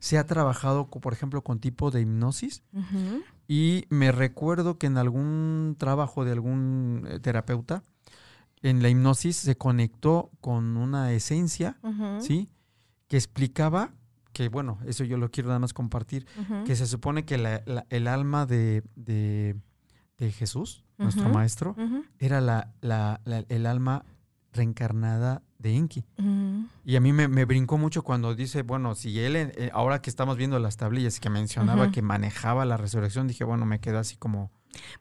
se 0.00 0.18
ha 0.18 0.24
trabajado, 0.26 0.88
por 0.88 1.12
ejemplo, 1.12 1.42
con 1.42 1.58
tipo 1.60 1.90
de 1.90 2.00
hipnosis 2.00 2.62
y 3.48 3.84
me 3.90 4.12
recuerdo 4.12 4.78
que 4.78 4.86
en 4.86 4.98
algún 4.98 5.76
trabajo 5.78 6.24
de 6.24 6.32
algún 6.32 7.06
eh, 7.10 7.18
terapeuta 7.20 7.82
en 8.62 8.82
la 8.82 8.88
hipnosis 8.88 9.36
se 9.36 9.56
conectó 9.56 10.30
con 10.40 10.76
una 10.76 11.12
esencia, 11.12 11.78
¿sí? 12.20 12.48
Que 13.08 13.16
explicaba 13.16 13.92
que 14.32 14.48
bueno, 14.48 14.78
eso 14.86 15.02
yo 15.04 15.16
lo 15.16 15.30
quiero 15.30 15.48
nada 15.48 15.58
más 15.58 15.72
compartir, 15.72 16.26
que 16.64 16.76
se 16.76 16.86
supone 16.86 17.24
que 17.24 17.38
la- 17.38 17.62
la- 17.66 17.86
el 17.90 18.06
alma 18.06 18.46
de, 18.46 18.82
de, 18.94 19.56
de 20.18 20.30
Jesús, 20.32 20.84
nuestro 20.96 21.28
maestro, 21.28 21.74
era 22.18 22.40
la, 22.40 22.72
la- 22.80 23.20
el 23.48 23.66
alma 23.66 24.04
reencarnada 24.52 25.42
de 25.58 25.74
Enki. 25.76 26.04
ujú. 26.18 26.66
Y 26.84 26.96
a 26.96 27.00
mí 27.00 27.12
me, 27.12 27.28
me 27.28 27.44
brincó 27.44 27.78
mucho 27.78 28.02
cuando 28.02 28.34
dice, 28.34 28.62
bueno, 28.62 28.94
si 28.94 29.18
él, 29.20 29.36
eh, 29.36 29.70
ahora 29.72 30.00
que 30.00 30.10
estamos 30.10 30.36
viendo 30.36 30.58
las 30.58 30.76
tablillas 30.76 31.20
que 31.20 31.30
mencionaba 31.30 31.90
que 31.90 32.02
manejaba 32.02 32.64
la 32.64 32.76
resurrección, 32.76 33.26
dije, 33.28 33.44
bueno, 33.44 33.66
me 33.66 33.80
quedo 33.80 33.98
así 33.98 34.16
como, 34.16 34.50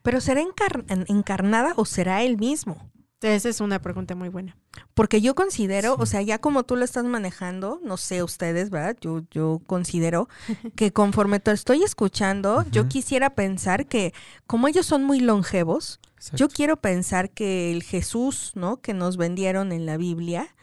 Pero 0.02 0.20
¿será 0.22 0.42
encar- 0.42 0.84
en- 0.90 1.06
encarnada 1.08 1.74
o 1.76 1.86
será 1.86 2.24
él 2.24 2.38
mismo? 2.38 2.78
Esa 3.22 3.50
es 3.50 3.62
una 3.62 3.80
pregunta 3.82 4.14
muy 4.14 4.30
buena. 4.30 4.56
Porque 4.94 5.22
yo 5.22 5.34
considero, 5.34 5.96
o 5.98 6.06
sea, 6.06 6.22
ya 6.22 6.38
como 6.38 6.64
tú 6.64 6.76
lo 6.76 6.86
estás 6.86 7.04
manejando, 7.04 7.80
no 7.84 7.98
sé 7.98 8.22
ustedes, 8.22 8.70
¿verdad? 8.70 8.96
Yo, 9.02 9.24
yo 9.32 9.60
considero 9.66 10.30
que 10.76 10.94
conforme 10.94 11.40
te 11.40 11.52
estoy 11.52 11.82
escuchando, 11.84 12.64
yo 12.72 12.88
quisiera 12.88 13.32
pensar 13.32 13.88
que 13.88 14.14
como 14.46 14.68
ellos 14.68 14.86
son 14.86 15.04
muy 15.04 15.20
longevos, 15.20 16.00
yo 16.34 16.48
quiero 16.50 16.78
pensar 16.78 17.30
que 17.32 17.72
el 17.72 17.84
Jesús, 17.84 18.52
¿no? 18.56 18.82
Que 18.82 18.94
nos 18.94 19.18
vendieron 19.18 19.72
en 19.72 19.86
la 19.86 19.98
Biblia, 19.98 20.56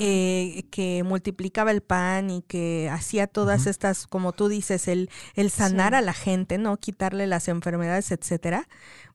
eh, 0.00 0.64
que 0.70 1.02
multiplicaba 1.04 1.70
el 1.70 1.82
pan 1.82 2.30
y 2.30 2.42
que 2.42 2.88
hacía 2.90 3.26
todas 3.26 3.66
estas, 3.66 4.06
como 4.06 4.32
tú 4.32 4.48
dices, 4.48 4.88
el, 4.88 5.08
el 5.34 5.50
sanar 5.50 5.92
Sí. 5.92 5.96
a 5.96 6.00
la 6.02 6.12
gente, 6.14 6.58
¿no? 6.58 6.76
Quitarle 6.78 7.26
las 7.26 7.48
enfermedades, 7.48 8.10
etcétera. 8.10 8.68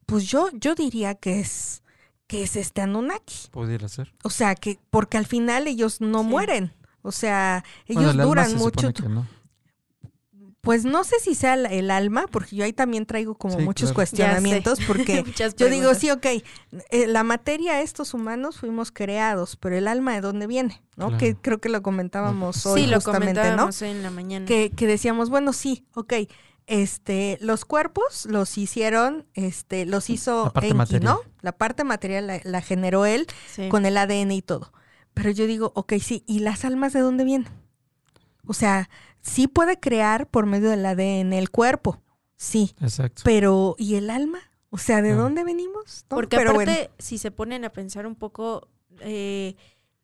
Pues 0.06 0.26
yo, 0.26 0.50
yo 0.54 0.76
diría 0.76 1.16
que 1.16 1.40
es, 1.40 1.82
que 2.28 2.44
es 2.44 2.56
este 2.56 2.82
Anunnaki. 2.82 3.48
pudiera 3.52 3.88
ser. 3.88 4.14
O 4.24 4.30
sea, 4.30 4.54
que, 4.56 4.80
porque 4.90 5.18
al 5.18 5.26
final 5.26 5.68
ellos 5.68 6.02
no 6.02 6.22
Sí. 6.24 6.28
mueren. 6.28 6.74
O 7.02 7.12
sea, 7.12 7.64
ellos 7.86 8.04
Bueno, 8.04 8.12
el 8.12 8.20
alma 8.20 8.26
duran 8.26 8.50
se 8.50 8.56
mucho. 8.58 8.92
no. 9.10 9.26
Pues 10.62 10.84
no 10.84 11.06
sé 11.06 11.16
si 11.22 11.34
sea 11.34 11.54
el, 11.54 11.90
alma, 11.92 12.26
porque 12.30 12.54
yo 12.58 12.66
ahí 12.66 12.74
también 12.74 13.06
traigo 13.06 13.36
como 13.36 13.58
Sí, 13.58 13.64
muchos 13.64 13.90
claro. 13.90 13.96
cuestionamientos, 13.96 14.80
porque 14.86 15.24
Muchas 15.26 15.56
yo 15.56 15.70
digo, 15.70 15.94
sí, 15.96 16.12
ok, 16.12 16.26
eh, 16.26 17.08
la 17.08 17.24
materia, 17.24 17.80
estos 17.82 18.14
humanos 18.14 18.58
fuimos 18.58 18.92
creados, 18.92 19.56
pero 19.56 19.78
el 19.78 19.88
alma 19.88 20.14
de 20.14 20.20
dónde 20.20 20.46
viene, 20.46 20.82
¿no? 20.98 21.06
Claro. 21.08 21.18
Que 21.20 21.36
creo 21.38 21.60
que 21.62 21.70
lo 21.70 21.82
comentábamos 21.82 22.66
hoy 22.66 22.82
Sí, 22.82 22.88
lo 22.88 22.96
justamente, 22.98 23.36
¿no? 23.36 23.42
comentábamos 23.42 23.82
hoy 23.82 23.90
en 23.92 24.04
la 24.04 24.12
mañana. 24.12 24.46
Que, 24.46 24.70
que 24.72 24.88
decíamos, 24.88 25.30
bueno, 25.30 25.54
sí, 25.54 25.86
ok, 25.94 26.14
este, 26.68 27.38
los 27.42 27.66
cuerpos 27.66 28.26
los 28.30 28.58
hicieron, 28.58 29.26
este, 29.34 29.86
los 29.86 30.10
hizo 30.10 30.46
La 30.46 30.54
parte 30.54 30.68
Enki, 30.68 30.78
material. 30.78 31.04
¿no? 31.04 31.22
La 31.42 31.52
parte 31.54 31.84
material 31.84 32.28
la, 32.28 32.40
la 32.44 32.62
generó 32.62 33.06
él 33.06 33.26
Sí. 33.52 33.70
con 33.70 33.86
el 33.86 33.98
ADN 33.98 34.32
y 34.32 34.42
todo. 34.42 34.72
Pero 35.14 35.32
yo 35.32 35.48
digo, 35.48 35.72
ok, 35.76 35.94
sí, 36.00 36.24
¿y 36.28 36.40
las 36.40 36.64
almas 36.66 36.94
de 36.94 37.00
dónde 37.00 37.24
vienen? 37.24 37.50
O 38.46 38.54
sea, 38.54 38.90
sí 39.22 39.48
puede 39.48 39.80
crear 39.80 40.30
por 40.30 40.46
medio 40.46 40.70
del 40.70 40.86
ADN 40.86 41.34
el 41.34 41.50
cuerpo, 41.50 42.02
sí, 42.36 42.76
Exacto. 42.82 43.24
pero 43.26 43.76
¿y 43.80 43.96
el 43.96 44.10
alma? 44.10 44.40
O 44.70 44.78
sea, 44.78 45.02
¿de 45.02 45.14
dónde 45.14 45.44
venimos? 45.44 46.06
No, 46.10 46.16
Porque 46.18 46.38
pero 46.38 46.52
aparte, 46.52 46.72
bueno. 46.72 46.94
si 47.00 47.18
se 47.18 47.32
ponen 47.32 47.66
a 47.66 47.70
pensar 47.72 48.06
un 48.06 48.16
poco, 48.16 48.68
eh, 49.00 49.56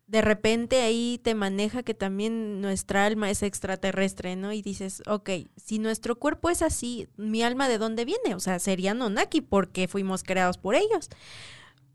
de 0.08 0.22
repente 0.22 0.82
ahí 0.82 1.20
te 1.24 1.34
maneja 1.34 1.84
que 1.84 1.94
también 1.94 2.62
nuestra 2.62 3.06
alma 3.06 3.30
es 3.30 3.42
extraterrestre, 3.42 4.36
¿no? 4.36 4.52
Y 4.52 4.62
dices, 4.62 5.02
ok, 5.08 5.30
si 5.56 5.80
nuestro 5.80 6.18
cuerpo 6.18 6.50
es 6.50 6.62
así, 6.62 7.08
¿mi 7.16 7.42
alma 7.42 7.70
de 7.70 7.78
dónde 7.78 8.06
viene? 8.06 8.36
O 8.36 8.40
sea, 8.40 8.60
sería 8.60 8.94
Nonaki 8.94 9.42
porque 9.42 9.88
fuimos 9.88 10.24
creados 10.24 10.58
por 10.58 10.76
ellos. 10.76 11.10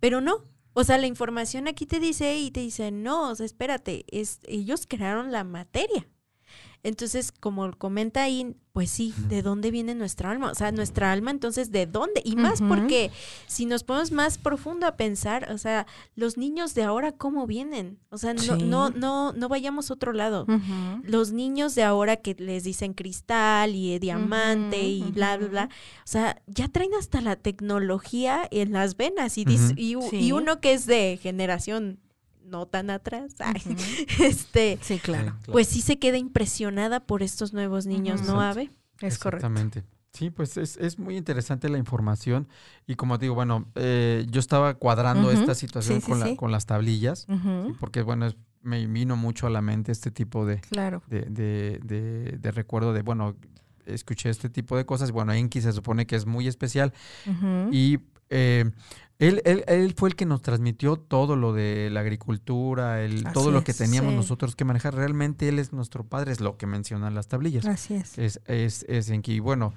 Pero 0.00 0.20
no. 0.20 0.44
O 0.72 0.84
sea, 0.84 0.96
la 0.98 1.06
información 1.06 1.68
aquí 1.68 1.86
te 1.86 2.00
dice 2.00 2.38
y 2.38 2.50
te 2.50 2.60
dice, 2.60 2.90
no, 2.92 3.30
o 3.30 3.34
sea, 3.34 3.46
espérate, 3.46 4.04
es, 4.08 4.40
ellos 4.46 4.86
crearon 4.88 5.32
la 5.32 5.44
materia. 5.44 6.06
Entonces, 6.84 7.32
como 7.32 7.72
comenta 7.72 8.22
ahí, 8.22 8.54
pues 8.72 8.90
sí, 8.90 9.12
¿de 9.28 9.42
dónde 9.42 9.72
viene 9.72 9.96
nuestra 9.96 10.30
alma? 10.30 10.52
O 10.52 10.54
sea, 10.54 10.70
nuestra 10.70 11.10
alma, 11.10 11.32
entonces, 11.32 11.72
¿de 11.72 11.86
dónde? 11.86 12.22
Y 12.24 12.36
más 12.36 12.62
porque 12.62 13.10
si 13.48 13.66
nos 13.66 13.82
ponemos 13.82 14.12
más 14.12 14.38
profundo 14.38 14.86
a 14.86 14.96
pensar, 14.96 15.50
o 15.52 15.58
sea, 15.58 15.86
los 16.14 16.36
niños 16.38 16.74
de 16.74 16.84
ahora, 16.84 17.10
¿cómo 17.10 17.48
vienen? 17.48 17.98
O 18.10 18.18
sea, 18.18 18.34
no, 18.34 18.40
Sí. 18.42 18.62
no, 18.62 18.90
no, 18.90 19.32
no 19.32 19.48
vayamos 19.48 19.90
a 19.90 19.94
otro 19.94 20.12
lado. 20.12 20.46
Los 21.02 21.32
niños 21.32 21.74
de 21.74 21.82
ahora 21.82 22.16
que 22.16 22.36
les 22.38 22.62
dicen 22.62 22.94
cristal 22.94 23.74
y 23.74 23.94
eh, 23.94 23.98
diamante 23.98 24.80
y 24.80 25.02
bla, 25.10 25.36
bla, 25.36 25.48
bla. 25.48 25.64
O 25.98 26.06
sea, 26.06 26.40
ya 26.46 26.68
traen 26.68 26.94
hasta 26.94 27.20
la 27.20 27.34
tecnología 27.34 28.46
en 28.52 28.72
las 28.72 28.96
venas 28.96 29.36
y, 29.38 29.44
dis- 29.44 29.72
Ujú. 29.72 30.06
y, 30.06 30.10
Sí. 30.10 30.16
y 30.26 30.32
uno 30.32 30.60
que 30.60 30.72
es 30.72 30.86
de 30.86 31.18
generación 31.20 31.98
no 32.48 32.66
tan 32.66 32.90
atrás, 32.90 33.34
ay, 33.38 33.62
este, 34.20 34.78
Sí, 34.82 34.98
claro, 34.98 35.30
Sí, 35.30 35.36
claro. 35.44 35.52
pues 35.52 35.68
sí 35.68 35.80
se 35.80 35.98
queda 35.98 36.16
impresionada 36.18 37.00
por 37.00 37.22
estos 37.22 37.52
nuevos 37.52 37.86
niños. 37.86 38.22
¿no. 38.22 38.40
Ave? 38.40 38.70
es 39.00 39.18
correcto. 39.18 39.46
Exactamente. 39.46 39.84
Sí, 40.12 40.30
pues 40.30 40.56
es, 40.56 40.76
es 40.78 40.98
muy 40.98 41.16
interesante 41.16 41.68
la 41.68 41.78
información 41.78 42.48
y 42.86 42.94
como 42.96 43.18
digo, 43.18 43.34
bueno, 43.34 43.66
eh, 43.76 44.26
yo 44.30 44.40
estaba 44.40 44.74
cuadrando 44.74 45.30
esta 45.30 45.54
situación 45.54 46.00
Sí, 46.00 46.06
sí, 46.06 46.10
con, 46.10 46.20
la- 46.20 46.26
sí. 46.26 46.36
con 46.36 46.50
las 46.50 46.66
tablillas, 46.66 47.26
porque 47.78 48.02
bueno, 48.02 48.26
es- 48.26 48.36
me 48.62 48.84
vino 48.86 49.16
mucho 49.16 49.46
a 49.46 49.50
la 49.50 49.60
mente 49.62 49.92
este 49.92 50.10
tipo 50.10 50.44
de, 50.44 50.60
Claro. 50.62 51.02
de, 51.06 51.20
de- 51.30 51.78
de- 51.84 52.38
de 52.40 52.50
recuerdo 52.50 52.92
de, 52.92 53.02
bueno, 53.02 53.36
escuché 53.86 54.30
este 54.30 54.50
tipo 54.50 54.76
de 54.76 54.84
cosas, 54.84 55.12
bueno, 55.12 55.32
Enki 55.32 55.60
se 55.60 55.72
supone 55.72 56.06
que 56.06 56.16
es 56.16 56.26
muy 56.26 56.48
especial 56.48 56.92
y 57.70 57.98
eh, 58.30 58.70
él, 59.18 59.42
él, 59.44 59.64
él 59.66 59.94
fue 59.96 60.10
el 60.10 60.14
que 60.14 60.26
nos 60.26 60.42
transmitió 60.42 60.96
todo 60.96 61.34
lo 61.34 61.52
de 61.52 61.90
la 61.90 62.00
agricultura, 62.00 63.02
el, 63.02 63.24
todo 63.32 63.50
lo 63.50 63.64
que 63.64 63.72
es, 63.72 63.78
teníamos 63.78 64.12
sí. 64.12 64.16
nosotros 64.16 64.54
que 64.54 64.64
manejar. 64.64 64.94
Realmente 64.94 65.48
él 65.48 65.58
es 65.58 65.72
nuestro 65.72 66.04
padre, 66.04 66.30
es 66.30 66.40
lo 66.40 66.56
que 66.56 66.66
mencionan 66.66 67.14
las 67.14 67.26
tablillas. 67.26 67.66
Así 67.66 67.94
es. 67.94 68.16
Es, 68.16 68.40
es, 68.46 68.84
es 68.88 69.10
Enki. 69.10 69.32
Y 69.32 69.40
bueno, 69.40 69.74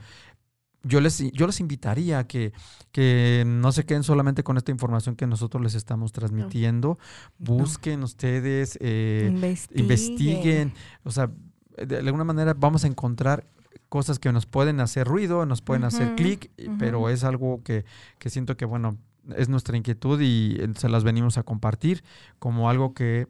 yo 0.83 1.01
les, 1.01 1.19
yo 1.31 1.47
les 1.47 1.59
invitaría 1.59 2.19
a 2.19 2.27
que, 2.27 2.53
que 2.91 3.43
no 3.47 3.71
se 3.71 3.85
queden 3.85 4.03
solamente 4.03 4.43
con 4.43 4.57
esta 4.57 4.71
información 4.71 5.15
que 5.15 5.25
nosotros 5.25 5.61
les 5.63 5.73
estamos 5.73 6.11
transmitiendo. 6.11 6.99
Busquen 7.39 8.03
ustedes, 8.03 8.77
eh, 8.79 9.27
Investiguen. 9.31 9.81
investiguen. 9.81 10.73
O 11.03 11.11
sea, 11.11 11.31
de 11.77 11.97
alguna 11.97 12.23
manera 12.23 12.53
vamos 12.53 12.83
a 12.83 12.87
encontrar 12.87 13.47
cosas 13.91 14.19
que 14.19 14.31
nos 14.31 14.45
pueden 14.45 14.79
hacer 14.79 15.05
ruido, 15.05 15.45
nos 15.45 15.61
pueden 15.61 15.83
hacer 15.83 16.15
clic, 16.15 16.49
pero 16.79 17.09
es 17.09 17.25
algo 17.25 17.61
que, 17.61 17.83
que 18.19 18.29
siento 18.29 18.55
que, 18.55 18.63
bueno, 18.63 18.97
es 19.35 19.49
nuestra 19.49 19.75
inquietud 19.75 20.21
y 20.21 20.55
eh, 20.61 20.69
se 20.77 20.87
las 20.87 21.03
venimos 21.03 21.37
a 21.37 21.43
compartir 21.43 22.01
como 22.39 22.69
algo 22.69 22.93
que, 22.93 23.27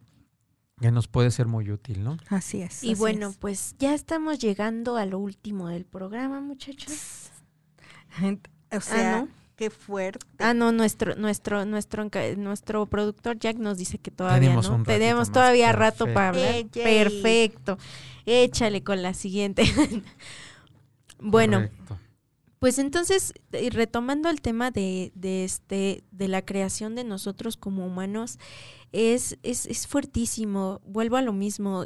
que 0.80 0.92
nos 0.92 1.08
puede 1.08 1.32
ser 1.32 1.48
muy 1.48 1.72
útil, 1.72 2.04
¿no? 2.04 2.18
Así 2.30 2.62
es. 2.62 2.84
Y 2.84 2.92
así 2.92 3.00
bueno, 3.00 3.30
es. 3.30 3.38
pues 3.38 3.76
ya 3.80 3.96
estamos 3.96 4.38
llegando 4.38 4.98
a 4.98 5.08
lo 5.08 5.18
último 5.18 5.68
del 5.68 5.84
programa, 5.84 6.42
muchachos. 6.42 7.32
o 8.72 8.82
sea, 8.82 9.22
¿no? 9.22 9.30
qué 9.56 9.72
fuerte. 9.72 10.24
Ah, 10.38 10.54
no, 10.54 10.72
nuestro, 10.72 11.16
nuestro, 11.16 11.66
nuestro, 11.66 12.08
nuestro 12.38 12.86
productor 12.86 13.40
Jack 13.40 13.58
nos 13.58 13.80
dice 13.80 13.98
que 13.98 14.12
todavía 14.12 14.42
Tenemos 14.42 14.70
no. 14.70 14.84
Tenemos 14.84 15.30
más, 15.30 15.32
todavía 15.32 15.72
rato 15.72 16.06
perfecto. 16.06 16.14
para 16.14 16.30
hablar. 16.30 16.56
Eh. 16.56 16.68
Perfecto. 16.72 17.80
Échale 18.28 18.84
con 18.84 19.02
la 19.02 19.16
siguiente. 19.16 19.64
bueno, 21.22 21.58
Correcto. 21.58 22.00
pues 22.60 22.80
entonces, 22.80 23.34
retomando 23.52 24.30
el 24.30 24.42
tema 24.42 24.72
de, 24.72 25.12
de 25.16 25.44
este, 25.46 26.04
de 26.12 26.28
la 26.28 26.44
creación 26.44 26.96
de 26.96 27.04
nosotros 27.04 27.56
como 27.56 27.86
humanos, 27.86 28.40
es, 28.92 29.38
es, 29.44 29.66
es 29.68 29.88
fuertísimo. 29.88 30.82
Vuelvo 30.86 31.18
a 31.18 31.22
lo 31.22 31.34
mismo. 31.34 31.86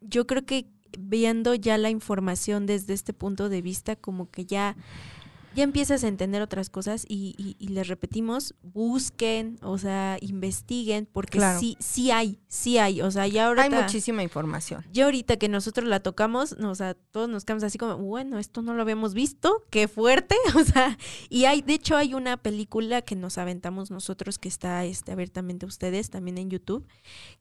Yo 0.00 0.26
creo 0.26 0.46
que 0.46 0.68
viendo 0.98 1.54
ya 1.54 1.78
la 1.78 1.90
información 1.90 2.66
desde 2.66 2.94
este 2.94 3.12
punto 3.12 3.48
de 3.48 3.60
vista, 3.60 3.96
como 3.96 4.30
que 4.30 4.46
ya, 4.46 4.76
ya 5.56 5.64
empiezas 5.64 6.04
a 6.04 6.08
entender 6.08 6.42
otras 6.42 6.70
cosas 6.70 7.04
y, 7.08 7.34
y- 7.38 7.56
y 7.58 7.68
les 7.68 7.88
repetimos, 7.88 8.54
busquen, 8.62 9.58
o 9.62 9.78
sea, 9.78 10.18
investiguen, 10.20 11.08
porque 11.12 11.38
Claro. 11.38 11.58
sí, 11.58 11.76
sí 11.80 12.10
hay, 12.12 12.38
sí 12.46 12.78
hay. 12.78 13.00
O 13.00 13.10
sea, 13.10 13.26
ya 13.26 13.48
ahorita... 13.48 13.64
Hay 13.64 13.82
muchísima 13.82 14.22
información. 14.22 14.84
Ya 14.92 15.06
ahorita 15.06 15.36
que 15.38 15.48
nosotros 15.48 15.88
la 15.88 16.00
tocamos, 16.00 16.56
no, 16.58 16.70
o 16.70 16.74
sea, 16.74 16.94
todos 16.94 17.28
nos 17.28 17.44
quedamos 17.44 17.64
así 17.64 17.78
como, 17.78 17.96
bueno, 17.96 18.38
esto 18.38 18.62
no 18.62 18.74
lo 18.74 18.82
habíamos 18.82 19.14
visto, 19.14 19.64
qué 19.70 19.88
fuerte, 19.88 20.36
o 20.56 20.62
sea, 20.62 20.96
y 21.28 21.46
hay, 21.46 21.62
de 21.62 21.74
hecho 21.74 21.96
hay 21.96 22.14
una 22.14 22.36
película 22.36 23.02
que 23.02 23.16
nos 23.16 23.38
aventamos 23.38 23.90
nosotros 23.90 24.38
que 24.38 24.48
está 24.48 24.84
este, 24.84 25.12
abiertamente 25.12 25.66
a 25.66 25.68
ustedes, 25.68 26.10
también 26.10 26.38
en 26.38 26.50
YouTube, 26.50 26.86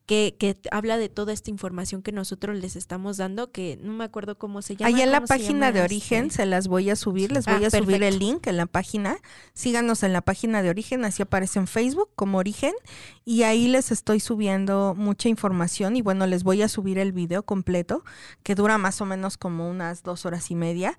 que, 0.05 0.35
que 0.37 0.57
habla 0.71 0.97
de 0.97 1.09
toda 1.09 1.33
esta 1.33 1.49
información 1.49 2.01
que 2.03 2.11
nosotros 2.11 2.55
les 2.57 2.75
estamos 2.75 3.17
dando, 3.17 3.51
que 3.51 3.79
no 3.81 3.91
me 3.93 4.03
acuerdo 4.03 4.37
cómo 4.37 4.61
se 4.61 4.75
llama. 4.75 4.95
Ahí 4.95 5.01
en 5.01 5.11
la 5.11 5.17
¿cómo 5.17 5.27
se 5.27 5.33
página 5.33 5.71
de 5.71 5.81
origen 5.81 6.25
Este, 6.25 6.35
se 6.37 6.45
las 6.45 6.67
voy 6.67 6.89
a 6.91 6.95
subir, 6.95 7.31
les 7.31 7.47
Ah, 7.47 7.55
voy 7.55 7.65
a 7.65 7.69
subir 7.71 8.03
el 8.03 8.19
link 8.19 8.45
en 8.47 8.57
la 8.57 8.67
página. 8.67 9.17
Síganos 9.53 10.03
en 10.03 10.13
la 10.13 10.21
página 10.21 10.61
de 10.61 10.69
Origen, 10.69 11.05
así 11.05 11.23
aparece 11.23 11.57
en 11.59 11.67
Facebook 11.67 12.09
como 12.15 12.37
Origen. 12.37 12.73
Y 13.25 13.43
ahí 13.43 13.67
les 13.67 13.91
estoy 13.91 14.19
subiendo 14.19 14.93
mucha 14.95 15.27
información. 15.29 15.95
Y 15.95 16.01
bueno, 16.03 16.27
les 16.27 16.43
voy 16.43 16.61
a 16.61 16.67
subir 16.69 16.99
el 16.99 17.11
video 17.11 17.43
completo, 17.43 18.03
que 18.43 18.53
dura 18.53 18.77
más 18.77 19.01
o 19.01 19.05
menos 19.05 19.37
como 19.37 19.67
unas 19.69 20.03
dos 20.03 20.25
horas 20.27 20.51
y 20.51 20.55
media, 20.55 20.97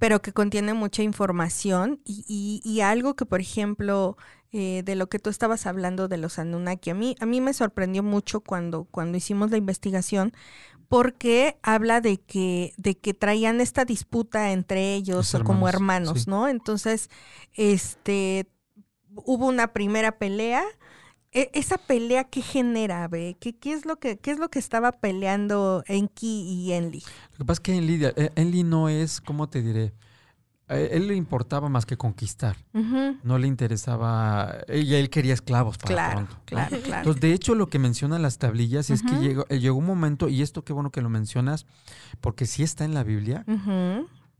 pero 0.00 0.20
que 0.20 0.32
contiene 0.32 0.74
mucha 0.74 1.02
información. 1.04 2.00
Y, 2.04 2.24
y- 2.26 2.60
y 2.68 2.80
algo 2.80 3.14
que, 3.14 3.24
por 3.26 3.40
ejemplo, 3.40 4.16
eh, 4.52 4.82
de 4.84 4.94
lo 4.94 5.08
que 5.08 5.18
tú 5.18 5.30
estabas 5.30 5.66
hablando 5.66 6.08
de 6.08 6.16
los 6.16 6.38
Anunnaki, 6.38 6.90
a 6.90 6.94
mí, 6.94 7.16
a 7.20 7.26
mí 7.26 7.40
me 7.40 7.52
sorprendió 7.52 8.02
mucho 8.02 8.40
cuando, 8.40 8.84
cuando 8.84 9.18
hicimos 9.18 9.50
la 9.50 9.56
investigación 9.58 10.32
porque 10.88 11.58
habla 11.62 12.00
de 12.00 12.18
que, 12.18 12.72
de 12.78 12.96
que 12.96 13.12
traían 13.12 13.60
esta 13.60 13.84
disputa 13.84 14.52
entre 14.52 14.94
ellos 14.94 15.36
como 15.44 15.68
hermanos, 15.68 16.22
sí. 16.22 16.30
¿no? 16.30 16.48
Entonces, 16.48 17.10
este, 17.54 18.46
hubo 19.14 19.46
una 19.46 19.72
primera 19.72 20.18
pelea. 20.18 20.64
E- 21.30 21.50
esa 21.52 21.76
pelea 21.76 22.24
qué 22.24 22.40
genera, 22.40 23.06
ve? 23.06 23.36
¿Qué, 23.38 23.54
qué 23.54 23.74
es 23.74 23.84
lo 23.84 23.96
que 23.96 24.16
qué 24.16 24.30
es 24.30 24.38
lo 24.38 24.48
que 24.48 24.58
estaba 24.58 24.92
peleando 24.92 25.84
Enki 25.86 26.42
y 26.48 26.72
Enli? 26.72 27.02
Lo 27.32 27.38
que 27.38 27.44
pasa 27.44 27.58
es 27.58 27.60
que 27.60 27.76
Enli, 27.76 28.04
eh, 28.06 28.30
Enli 28.34 28.62
no 28.62 28.88
es, 28.88 29.20
¿cómo 29.20 29.46
te 29.50 29.60
diré? 29.60 29.92
A 30.68 30.76
él 30.76 31.08
le 31.08 31.14
importaba 31.16 31.68
más 31.68 31.86
que 31.86 31.96
conquistar. 31.96 32.56
No 33.22 33.38
le 33.38 33.46
interesaba. 33.46 34.58
Ella, 34.68 34.98
él 34.98 35.08
quería 35.10 35.34
esclavos 35.34 35.78
para 35.78 35.94
Claro, 35.94 36.14
pronto. 36.16 36.34
¿no? 36.34 36.42
claro. 36.44 36.76
Entonces, 36.76 37.20
de 37.20 37.32
hecho, 37.32 37.54
lo 37.54 37.68
que 37.68 37.78
mencionan 37.78 38.22
las 38.22 38.38
tablillas 38.38 38.90
es 38.90 39.02
que 39.02 39.16
llegó, 39.18 39.46
eh, 39.48 39.58
llegó 39.60 39.78
un 39.78 39.86
momento, 39.86 40.28
y 40.28 40.42
esto 40.42 40.64
qué 40.64 40.72
bueno 40.72 40.90
que 40.90 41.00
lo 41.00 41.08
mencionas, 41.08 41.66
porque 42.20 42.46
sí 42.46 42.62
está 42.62 42.84
en 42.84 42.94
la 42.94 43.02
Biblia. 43.02 43.44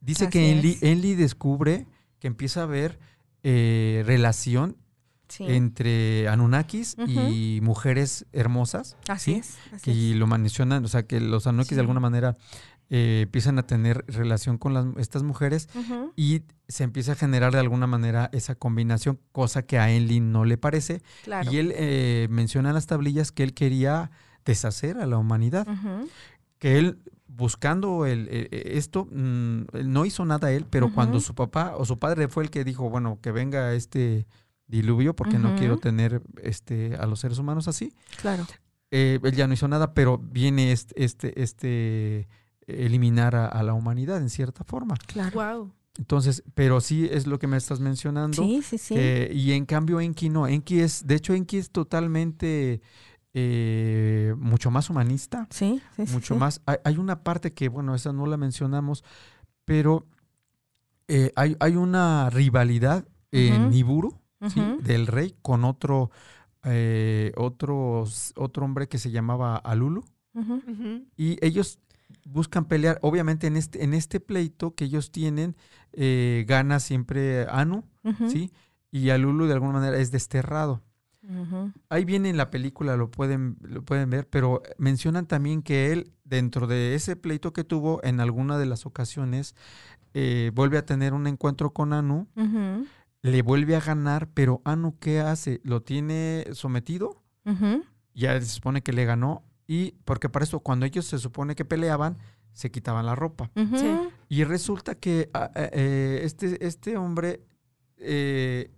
Dice 0.00 0.24
Así 0.24 0.30
que 0.32 0.52
Enli, 0.52 0.72
es. 0.72 0.82
Enli 0.82 1.14
descubre 1.14 1.86
que 2.20 2.26
empieza 2.28 2.60
a 2.60 2.62
haber 2.64 2.98
eh, 3.42 4.02
relación 4.06 4.76
Sí. 5.30 5.44
entre 5.46 6.26
Anunnakis 6.28 6.96
y 7.06 7.60
mujeres 7.62 8.24
hermosas. 8.32 8.96
Así 9.08 9.34
¿sí? 9.34 9.40
es. 9.40 9.58
así 9.74 9.90
Y 9.90 10.10
es. 10.12 10.16
lo 10.16 10.26
mencionan, 10.26 10.82
o 10.86 10.88
sea, 10.88 11.02
que 11.02 11.20
los 11.20 11.46
Anunnakis 11.46 11.68
Sí. 11.68 11.74
de 11.74 11.82
alguna 11.82 12.00
manera 12.00 12.38
eh, 12.90 13.20
empiezan 13.24 13.58
a 13.58 13.66
tener 13.66 14.04
relación 14.08 14.58
con 14.58 14.72
las, 14.74 14.86
estas 14.96 15.22
mujeres 15.22 15.68
y 16.16 16.42
se 16.68 16.84
empieza 16.84 17.12
a 17.12 17.14
generar 17.16 17.52
de 17.52 17.58
alguna 17.60 17.86
manera 17.86 18.30
esa 18.32 18.54
combinación, 18.54 19.18
cosa 19.32 19.62
que 19.62 19.78
a 19.78 19.90
Enli 19.90 20.20
no 20.20 20.44
le 20.44 20.56
parece. 20.56 21.02
Claro. 21.24 21.50
Y 21.52 21.58
él 21.58 21.72
eh, 21.76 22.28
menciona 22.30 22.70
en 22.70 22.74
las 22.74 22.86
tablillas 22.86 23.32
que 23.32 23.42
él 23.42 23.54
quería 23.54 24.10
deshacer 24.44 24.98
a 24.98 25.06
la 25.06 25.18
humanidad, 25.18 25.66
que 26.58 26.78
él 26.78 26.98
buscando 27.26 28.06
el, 28.06 28.26
eh, 28.30 28.48
eh, 28.50 28.72
esto, 28.74 29.06
mm, 29.10 29.60
él 29.74 29.92
no 29.92 30.04
hizo 30.04 30.24
nada 30.24 30.50
él, 30.50 30.66
pero 30.68 30.92
cuando 30.92 31.20
su 31.20 31.34
papá 31.34 31.74
o 31.76 31.84
su 31.84 31.98
padre 31.98 32.28
fue 32.28 32.42
el 32.42 32.50
que 32.50 32.64
dijo, 32.64 32.90
bueno, 32.90 33.18
que 33.22 33.30
venga 33.30 33.74
este 33.74 34.26
diluvio 34.66 35.14
porque 35.14 35.38
no 35.38 35.54
quiero 35.56 35.78
tener 35.78 36.20
este 36.42 36.96
a 36.96 37.06
los 37.06 37.20
seres 37.20 37.38
humanos 37.38 37.68
así, 37.68 37.92
Claro. 38.20 38.44
eh, 38.90 39.20
él 39.22 39.32
ya 39.34 39.46
no 39.46 39.54
hizo 39.54 39.68
nada, 39.68 39.94
pero 39.94 40.18
viene 40.18 40.72
este, 40.72 41.04
este, 41.04 41.42
este 41.42 42.28
eliminar 42.68 43.34
a, 43.34 43.46
a 43.46 43.62
la 43.62 43.74
humanidad 43.74 44.18
en 44.18 44.30
cierta 44.30 44.62
forma. 44.64 44.94
Claro. 45.06 45.32
Wow. 45.34 45.72
Entonces, 45.98 46.44
pero 46.54 46.80
sí 46.80 47.08
es 47.10 47.26
lo 47.26 47.38
que 47.40 47.48
me 47.48 47.56
estás 47.56 47.80
mencionando. 47.80 48.40
Sí, 48.42 48.62
sí, 48.62 48.78
sí. 48.78 48.94
que- 48.94 49.30
y 49.34 49.52
en 49.52 49.66
cambio 49.66 50.00
Enki 50.00 50.28
no, 50.28 50.46
Enki 50.46 50.78
es, 50.80 51.06
de 51.06 51.16
hecho 51.16 51.34
Enki 51.34 51.56
es 51.56 51.70
totalmente 51.70 52.80
eh, 53.34 54.34
mucho 54.38 54.70
más 54.70 54.88
humanista, 54.90 55.46
sí, 55.50 55.80
sí, 55.96 56.06
sí, 56.06 56.12
mucho 56.12 56.34
sí. 56.34 56.40
más. 56.40 56.60
Hay, 56.66 56.76
hay 56.84 56.96
una 56.98 57.22
parte 57.24 57.52
que, 57.52 57.68
bueno, 57.68 57.94
esa 57.94 58.12
no 58.12 58.26
la 58.26 58.36
mencionamos, 58.36 59.02
pero 59.64 60.06
eh, 61.08 61.32
hay, 61.36 61.56
hay 61.60 61.76
una 61.76 62.30
rivalidad 62.30 63.06
en 63.32 63.62
Ujú. 63.62 63.70
Niburu, 63.70 64.18
¿sí? 64.48 64.60
Ujú. 64.60 64.82
del 64.82 65.06
rey, 65.06 65.34
con 65.42 65.64
otro, 65.64 66.10
eh, 66.64 67.32
otro, 67.36 68.04
otro 68.36 68.64
hombre 68.64 68.88
que 68.88 68.98
se 68.98 69.10
llamaba 69.10 69.56
Alulu. 69.56 70.04
Y 71.16 71.44
ellos 71.44 71.78
buscan 72.32 72.66
pelear. 72.66 72.98
Obviamente 73.02 73.46
en 73.46 73.56
este, 73.56 73.82
en 73.84 73.94
este 73.94 74.20
pleito 74.20 74.74
que 74.74 74.84
ellos 74.84 75.10
tienen, 75.10 75.56
eh, 75.92 76.44
gana 76.46 76.80
siempre 76.80 77.46
Anu. 77.50 77.84
¿sí? 78.28 78.52
Y 78.90 79.10
Alulu 79.10 79.46
de 79.46 79.54
alguna 79.54 79.74
manera 79.74 79.98
es 79.98 80.10
desterrado. 80.10 80.82
Ahí 81.90 82.06
viene 82.06 82.30
en 82.30 82.38
la 82.38 82.50
película, 82.50 82.96
lo 82.96 83.10
pueden, 83.10 83.58
lo 83.60 83.82
pueden 83.82 84.08
ver, 84.08 84.26
pero 84.28 84.62
mencionan 84.78 85.26
también 85.26 85.60
que 85.62 85.92
él, 85.92 86.12
dentro 86.24 86.66
de 86.66 86.94
ese 86.94 87.16
pleito 87.16 87.52
que 87.52 87.64
tuvo, 87.64 88.00
en 88.02 88.20
alguna 88.20 88.56
de 88.56 88.64
las 88.64 88.86
ocasiones, 88.86 89.54
eh, 90.14 90.52
vuelve 90.54 90.78
a 90.78 90.86
tener 90.86 91.12
un 91.12 91.26
encuentro 91.26 91.74
con 91.74 91.92
Anu, 91.92 92.28
le 93.20 93.42
vuelve 93.42 93.76
a 93.76 93.80
ganar, 93.80 94.28
pero 94.32 94.62
Anu, 94.64 94.96
¿qué 94.98 95.20
hace? 95.20 95.60
¿Lo 95.64 95.82
tiene 95.82 96.46
sometido? 96.52 97.22
Ya 98.14 98.40
se 98.40 98.46
supone 98.46 98.80
que 98.82 98.94
le 98.94 99.04
ganó, 99.04 99.42
y 99.68 99.92
porque 100.04 100.28
para 100.28 100.42
eso, 100.44 100.58
cuando 100.60 100.84
ellos 100.86 101.04
se 101.04 101.18
supone 101.18 101.54
que 101.54 101.64
peleaban, 101.64 102.18
se 102.52 102.70
quitaban 102.72 103.06
la 103.06 103.14
ropa. 103.14 103.50
Sí. 103.54 103.98
Y 104.28 104.42
resulta 104.42 104.96
que 104.96 105.30
ah, 105.34 105.50
ah, 105.54 105.68
eh, 105.72 106.22
este, 106.24 106.66
este 106.66 106.96
hombre 106.96 107.42
eh, 107.98 108.70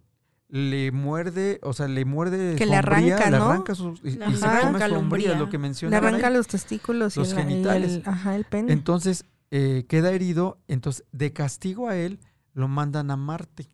le 0.49 0.91
muerde, 0.93 1.61
o 1.63 1.73
sea, 1.73 1.87
le 1.89 2.05
muerde 2.05 2.57
Que 2.57 2.67
le 2.67 2.75
arranca, 2.77 3.31
le 3.31 3.39
¿no? 3.39 3.45
arranca 3.47 3.75
sus, 3.75 4.01
y, 4.05 4.11
Le 4.17 4.29
y 4.29 4.35
se 4.35 4.45
arranca 4.45 4.87
come 4.89 4.99
hombría. 4.99 5.39
lo 5.39 5.47
que 5.47 5.53
Le 5.53 5.59
menciona. 5.59 5.97
arranca 5.99 6.29
los 6.29 6.49
testículos 6.49 7.17
y 7.17 7.21
Los 7.21 7.33
el- 7.33 7.39
y 7.39 7.43
genitales. 7.43 7.93
el, 7.95 8.03
ajá, 8.05 8.35
el 8.37 8.45
pene. 8.45 8.73
Entonces, 8.73 9.25
eh, 9.53 9.85
queda 9.89 10.11
herido, 10.11 10.59
entonces, 10.69 11.05
de 11.13 11.33
castigo 11.33 11.89
a 11.89 11.97
él, 11.97 12.19
lo 12.53 12.67
mandan 12.69 13.11
a 13.13 13.17
Marte. 13.17 13.69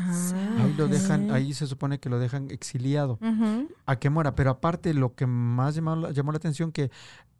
Ah, 0.00 0.62
Ahí 0.64 0.74
lo 0.78 0.86
dejan, 0.86 1.30
ahí 1.32 1.52
se 1.54 1.66
supone 1.66 1.98
que 1.98 2.08
lo 2.08 2.20
dejan 2.20 2.50
exiliado, 2.52 3.18
Ujú. 3.20 3.68
a 3.84 3.96
que 3.96 4.10
muera. 4.10 4.36
Pero 4.36 4.50
aparte, 4.50 4.94
lo 4.94 5.14
que 5.16 5.26
más 5.26 5.74
llamó, 5.74 5.96
la- 5.96 6.12
llamó 6.12 6.30
la 6.30 6.36
atención, 6.38 6.70
que 6.70 6.90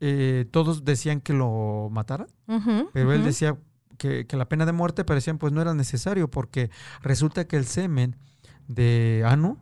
eh, 0.01 0.45
todos 0.51 0.85
decían 0.85 1.21
que 1.21 1.33
lo 1.35 1.89
mataran. 1.93 2.27
Ujú. 2.49 2.91
Pero 2.93 3.13
él 3.13 3.23
decía 3.25 3.57
que, 3.97 4.27
que 4.27 4.37
la 4.37 4.49
pena 4.49 4.67
de 4.67 4.73
muerte 4.73 5.05
parecían 5.05 5.39
pues 5.39 5.53
no 5.53 5.61
era 5.61 5.73
necesario 5.75 6.29
porque 6.31 6.71
resulta 7.03 7.47
que 7.47 7.57
el 7.57 7.65
semen 7.65 8.17
de 8.67 9.23
Anu. 9.27 9.57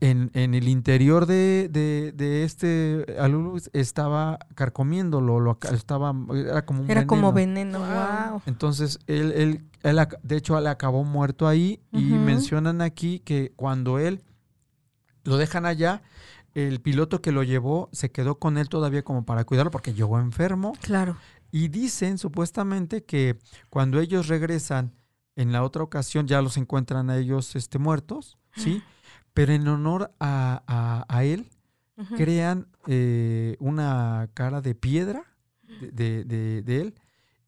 En, 0.00 0.30
en 0.34 0.54
el 0.54 0.68
interior 0.68 1.26
de, 1.26 1.68
de, 1.70 2.12
de 2.12 2.44
este 2.44 3.04
Alulu 3.20 3.60
estaba 3.72 4.38
carcomiéndolo, 4.54 5.40
lo, 5.40 5.58
estaba, 5.72 6.14
era 6.34 6.64
como 6.64 6.82
un 6.82 6.90
Era 6.90 7.06
como 7.06 7.32
veneno. 7.32 7.80
veneno. 7.80 8.30
Wow. 8.30 8.42
Entonces, 8.46 8.98
él, 9.06 9.32
él, 9.32 9.64
él 9.82 10.08
de 10.22 10.36
hecho, 10.36 10.56
él 10.58 10.66
acabó 10.66 11.04
muerto 11.04 11.46
ahí 11.48 11.80
y 11.92 12.02
mencionan 12.02 12.80
aquí 12.80 13.20
que 13.20 13.52
cuando 13.56 13.98
él 13.98 14.22
lo 15.24 15.36
dejan 15.36 15.66
allá, 15.66 16.02
el 16.54 16.80
piloto 16.80 17.22
que 17.22 17.32
lo 17.32 17.42
llevó 17.42 17.88
se 17.92 18.10
quedó 18.10 18.38
con 18.38 18.58
él 18.58 18.68
todavía 18.68 19.02
como 19.02 19.24
para 19.24 19.44
cuidarlo 19.44 19.70
porque 19.70 19.94
llegó 19.94 20.18
enfermo 20.18 20.74
Claro. 20.82 21.16
y 21.50 21.68
dicen 21.68 22.18
supuestamente 22.18 23.04
que 23.04 23.38
cuando 23.70 24.00
ellos 24.00 24.28
regresan 24.28 24.92
en 25.34 25.50
la 25.52 25.62
otra 25.62 25.82
ocasión 25.82 26.26
ya 26.26 26.42
los 26.42 26.56
encuentran 26.58 27.08
a 27.08 27.16
ellos 27.16 27.56
este, 27.56 27.78
muertos, 27.78 28.36
¿sí? 28.54 28.82
Pero 29.34 29.52
en 29.52 29.66
honor 29.68 30.12
a, 30.20 30.62
a- 30.66 31.04
a 31.08 31.24
él 31.24 31.48
crean 32.16 32.66
eh, 32.88 33.56
una 33.60 34.28
cara 34.34 34.60
de 34.60 34.74
piedra 34.74 35.24
de, 35.92 36.24
de- 36.24 36.80
él 36.80 36.94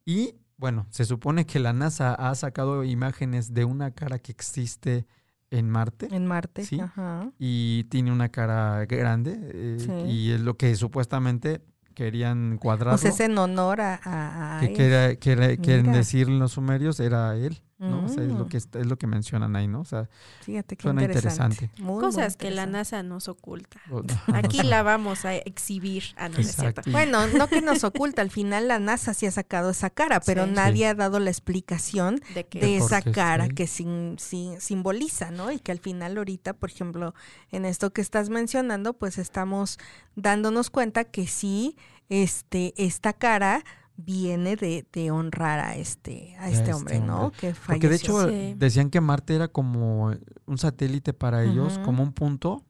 y 0.05 0.35
bueno, 0.57 0.87
se 0.91 1.05
supone 1.05 1.45
que 1.47 1.59
la 1.59 1.73
NASA 1.73 2.15
ha 2.15 2.35
sacado 2.37 2.85
imágenes 2.85 3.53
de 3.53 3.65
una 3.65 3.91
cara 3.91 4.19
que 4.19 4.31
existe 4.33 5.07
en 5.51 5.69
Marte 5.69 6.09
En 6.11 6.27
Marte. 6.27 6.65
Sí. 6.65 6.79
Ajá. 6.81 7.31
y 7.39 7.85
tiene 7.85 8.13
una 8.13 8.29
cara 8.29 8.85
grande 8.87 9.37
eh, 9.53 9.77
Sí. 9.81 9.93
y 10.11 10.31
es 10.33 10.41
lo 10.41 10.57
que 10.57 10.75
supuestamente 10.77 11.61
querían 11.95 12.59
cuadrarlo. 12.59 12.99
Pues 13.01 13.13
es 13.15 13.21
en 13.21 13.37
honor 13.39 13.81
a, 13.81 14.01
a, 14.05 14.59
a 14.59 14.61
que 14.61 15.11
él. 15.13 15.19
quieren 15.61 15.93
decir 15.93 16.29
los 16.29 16.53
sumerios 16.53 16.99
era 17.01 17.37
él, 17.37 17.61
¿no? 17.79 18.05
O 18.05 18.09
sea, 18.09 18.23
es 18.23 18.31
lo 18.33 18.45
Mm. 18.45 18.49
que 18.49 18.57
está- 18.57 18.79
es 18.79 18.87
lo 18.87 18.97
que 18.97 19.07
mencionan 19.07 19.57
ahí, 19.57 19.67
¿no? 19.67 19.81
O 19.81 19.85
sea, 19.85 20.09
Fíjate 20.43 20.77
qué 20.77 20.83
suena 20.83 21.03
interesante. 21.03 21.55
interesante. 21.65 21.83
Muy, 21.83 21.95
muy 21.95 22.05
Cosas 22.05 22.37
que 22.37 22.51
la 22.51 22.63
interesante. 22.63 22.73
NASA 22.97 23.03
nos 23.03 23.29
oculta. 23.29 23.79
no, 23.91 24.03
Aquí 24.37 24.59
no 24.59 24.63
la 24.65 24.83
vamos 24.83 25.25
a 25.25 25.35
exhibir. 25.35 26.05
Ah, 26.17 26.29
no, 26.29 26.35
no 26.37 26.41
es 26.41 26.47
cierto. 26.55 26.81
Exacto. 26.83 26.91
Bueno, 26.93 27.27
no 27.27 27.49
que 27.49 27.61
nos 27.63 27.83
oculta, 27.85 28.23
al 28.23 28.31
final 28.31 28.69
la 28.69 28.79
NASA 28.79 29.13
sí 29.13 29.27
ha 29.27 29.31
sacado 29.31 29.71
esa 29.71 29.91
cara, 29.91 30.21
pero 30.21 30.45
Sí. 30.47 30.53
nadie 30.53 30.87
ha 30.87 30.95
dado 30.95 31.19
la 31.19 31.31
explicación 31.31 32.21
De 32.35 32.45
que 32.47 32.61
de 32.61 32.79
por 32.79 32.87
esa 32.87 33.03
cara 33.03 33.47
sí. 33.47 33.55
que 33.55 33.67
sim- 33.67 34.17
sim- 34.19 34.61
simboliza, 34.61 35.31
¿no? 35.31 35.51
Y 35.51 35.59
que 35.59 35.73
al 35.73 35.79
final 35.81 36.17
ahorita, 36.17 36.53
por 36.55 36.71
ejemplo, 36.71 37.15
en 37.51 37.65
esto 37.65 37.93
que 37.93 38.01
estás 38.01 38.29
mencionando, 38.31 38.95
pues 38.95 39.19
estamos 39.19 39.79
dándonos 40.17 40.71
cuenta 40.71 41.05
que 41.05 41.27
sí, 41.27 41.77
este, 42.09 42.73
esta 42.77 43.13
cara 43.13 43.65
viene 43.97 44.57
de, 44.57 44.87
de 44.93 45.11
honrar 45.11 45.61
a 45.61 45.77
este, 45.77 46.35
a 46.39 46.49
este 46.49 46.63
este 46.63 46.75
hombre, 46.75 47.01
¿no? 47.01 47.27
hombre. 47.27 47.39
Que 47.39 47.55
Porque 47.67 47.89
de 47.89 47.99
falleció. 47.99 48.23
hecho 48.23 48.31
Sí. 48.31 48.55
decían 48.59 48.91
que 48.91 49.01
Marte 49.01 49.35
era 49.37 49.49
como 49.49 50.13
un 50.47 50.59
satélite 50.59 51.13
para 51.13 51.45
ellos, 51.45 51.79
como 51.85 52.03
un 52.03 52.13
punto, 52.13 52.65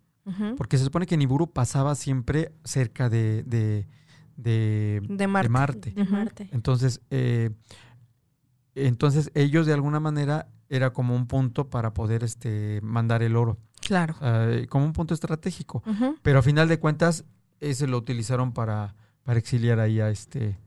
porque 0.56 0.78
se 0.78 0.84
supone 0.84 1.06
que 1.06 1.16
Niburu 1.16 1.50
pasaba 1.50 1.94
siempre 1.94 2.52
cerca 2.64 3.08
de, 3.10 3.42
de, 3.44 3.86
de, 4.36 5.00
de 5.02 5.16
de 5.16 5.26
Marte. 5.26 5.48
Marte. 5.50 5.94
Marte. 6.08 6.48
Entonces, 6.52 7.00
eh, 7.10 7.50
entonces 8.74 9.30
ellos 9.34 9.66
de 9.66 9.72
alguna 9.72 10.00
manera 10.00 10.48
era 10.68 10.92
como 10.92 11.14
un 11.14 11.26
punto 11.26 11.68
para 11.70 11.94
poder 11.94 12.24
este, 12.24 12.80
mandar 12.82 13.22
el 13.22 13.36
oro, 13.36 13.58
Claro. 13.80 14.14
eh, 14.22 14.66
como 14.68 14.84
un 14.86 14.92
punto 14.92 15.14
estratégico. 15.14 15.82
Pero 16.22 16.38
a 16.38 16.42
final 16.42 16.68
de 16.68 16.78
cuentas, 16.78 17.24
ese 17.60 17.86
lo 17.86 17.98
utilizaron 17.98 18.52
para, 18.52 18.94
para 19.22 19.38
exiliar 19.38 19.78
ahí 19.78 20.00
a 20.00 20.08
este, 20.10 20.58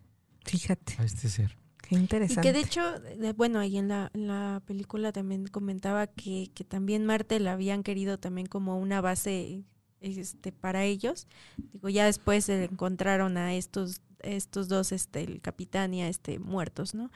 Fíjate, 0.52 0.96
a 1.00 1.04
este 1.06 1.30
ser. 1.30 1.58
qué 1.84 1.96
Y 1.96 1.98
interesante. 2.00 2.42
que 2.42 2.54
de 2.54 2.60
hecho, 2.60 3.00
de- 3.00 3.34
bueno, 3.34 3.60
ahí 3.60 3.78
en 3.78 3.88
la, 3.88 4.12
en 4.14 4.28
la 4.28 4.62
película 4.66 5.12
también 5.12 5.48
comentaba 5.48 6.08
que, 6.08 6.52
que 6.54 6.64
también 6.64 7.06
Marte 7.06 7.40
la 7.40 7.54
habían 7.54 7.84
querido 7.84 8.18
también 8.18 8.48
como 8.48 8.78
una 8.80 9.02
base 9.02 9.64
este, 10.02 10.52
para 10.52 10.84
ellos. 10.84 11.28
Digo, 11.74 11.90
ya 11.90 12.06
después 12.06 12.46
se 12.46 12.64
encontraron 12.66 13.38
a 13.38 13.56
estos, 13.56 14.02
estos 14.20 14.68
dos, 14.68 14.92
este, 14.92 15.22
el 15.24 15.42
capitán 15.42 15.94
y 15.94 16.02
a 16.02 16.08
este 16.10 16.40
muertos, 16.40 16.94
¿no? 16.94 17.10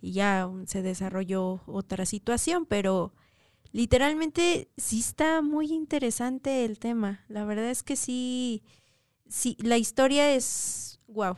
y 0.00 0.12
ya 0.12 0.48
se 0.66 0.82
desarrolló 0.82 1.62
otra 1.66 2.04
situación, 2.06 2.66
pero 2.66 3.12
literalmente 3.72 4.68
sí 4.76 5.00
está 5.00 5.42
muy 5.42 5.72
interesante 5.72 6.64
el 6.64 6.78
tema. 6.78 7.24
La 7.28 7.44
verdad 7.44 7.70
es 7.70 7.82
que 7.82 7.96
sí, 7.96 8.62
sí, 9.28 9.56
la 9.60 9.76
historia 9.78 10.34
es 10.34 11.00
wow. 11.06 11.36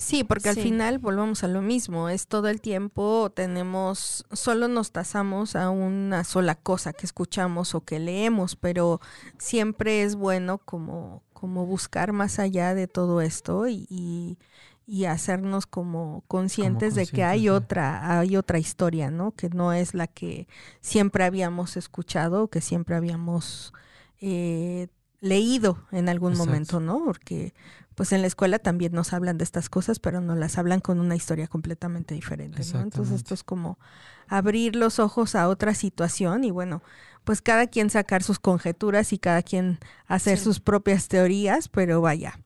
Sí, 0.00 0.24
porque 0.24 0.48
al 0.48 0.54
Sí. 0.54 0.62
final 0.62 0.98
volvamos 0.98 1.44
a 1.44 1.48
lo 1.48 1.60
mismo, 1.60 2.08
es 2.08 2.26
todo 2.26 2.48
el 2.48 2.62
tiempo 2.62 3.30
tenemos, 3.34 4.24
solo 4.32 4.66
nos 4.66 4.92
tasamos 4.92 5.56
a 5.56 5.68
una 5.68 6.24
sola 6.24 6.54
cosa 6.54 6.94
que 6.94 7.04
escuchamos 7.04 7.74
o 7.74 7.84
que 7.84 7.98
leemos, 7.98 8.56
pero 8.56 9.00
siempre 9.36 10.02
es 10.02 10.14
bueno 10.16 10.56
como, 10.58 11.22
como 11.34 11.66
buscar 11.66 12.12
más 12.12 12.38
allá 12.38 12.74
de 12.74 12.88
todo 12.88 13.20
esto 13.20 13.68
y, 13.68 13.86
y, 13.90 14.38
y 14.86 15.04
hacernos 15.04 15.66
como 15.66 16.24
conscientes 16.28 16.94
de 16.94 17.06
que 17.06 17.22
hay 17.22 17.42
sí. 17.42 17.48
otra, 17.50 18.18
hay 18.20 18.36
otra 18.38 18.58
historia, 18.58 19.10
¿no? 19.10 19.32
Que 19.32 19.50
no 19.50 19.74
es 19.74 19.92
la 19.92 20.06
que 20.06 20.48
siempre 20.80 21.24
habíamos 21.24 21.76
escuchado 21.76 22.44
o 22.44 22.48
que 22.48 22.62
siempre 22.62 22.96
habíamos 22.96 23.74
eh, 24.20 24.88
leído 25.20 25.86
en 25.92 26.08
algún 26.08 26.32
Exacto. 26.32 26.46
momento, 26.46 26.80
¿no? 26.80 27.04
Porque 27.04 27.52
pues 28.00 28.12
en 28.14 28.22
la 28.22 28.28
escuela 28.28 28.58
también 28.58 28.92
nos 28.94 29.12
hablan 29.12 29.36
de 29.36 29.44
estas 29.44 29.68
cosas, 29.68 29.98
pero 29.98 30.22
nos 30.22 30.38
las 30.38 30.56
hablan 30.56 30.80
con 30.80 31.00
una 31.00 31.16
historia 31.16 31.46
completamente 31.48 32.14
diferente, 32.14 32.62
¿no? 32.72 32.80
Entonces 32.80 33.16
esto 33.16 33.34
es 33.34 33.44
como 33.44 33.78
abrir 34.26 34.74
los 34.74 34.98
ojos 34.98 35.34
a 35.34 35.48
otra 35.48 35.74
situación 35.74 36.44
y 36.44 36.50
bueno, 36.50 36.82
pues 37.24 37.42
cada 37.42 37.66
quien 37.66 37.90
sacar 37.90 38.22
sus 38.22 38.38
conjeturas 38.38 39.12
y 39.12 39.18
cada 39.18 39.42
quien 39.42 39.80
hacer 40.06 40.38
Sí. 40.38 40.44
sus 40.44 40.60
propias 40.60 41.08
teorías, 41.08 41.68
pero 41.68 42.00
vaya, 42.00 42.40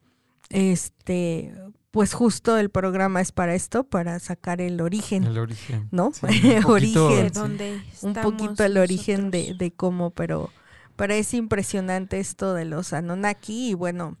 este, 0.49 1.53
pues 1.91 2.13
justo 2.13 2.57
el 2.57 2.69
programa 2.69 3.21
es 3.21 3.31
para 3.31 3.55
esto, 3.55 3.85
para 3.85 4.19
sacar 4.19 4.59
el 4.59 4.81
origen, 4.81 5.23
El 5.23 5.37
origen. 5.37 5.87
¿no? 5.91 6.11
Sí, 6.11 6.25
un 6.25 6.63
poquito- 6.63 7.05
origen 7.07 7.23
De 7.23 7.29
dónde 7.39 7.81
un 8.01 8.13
poquito 8.13 8.65
el 8.65 8.77
origen 8.77 9.31
de, 9.31 9.55
de 9.57 9.71
cómo, 9.71 10.09
pero, 10.11 10.49
pero 10.97 11.13
es 11.13 11.33
impresionante 11.33 12.19
esto 12.19 12.53
de 12.53 12.65
los 12.65 12.91
Anunnaki 12.91 13.69
y 13.69 13.73
bueno, 13.73 14.17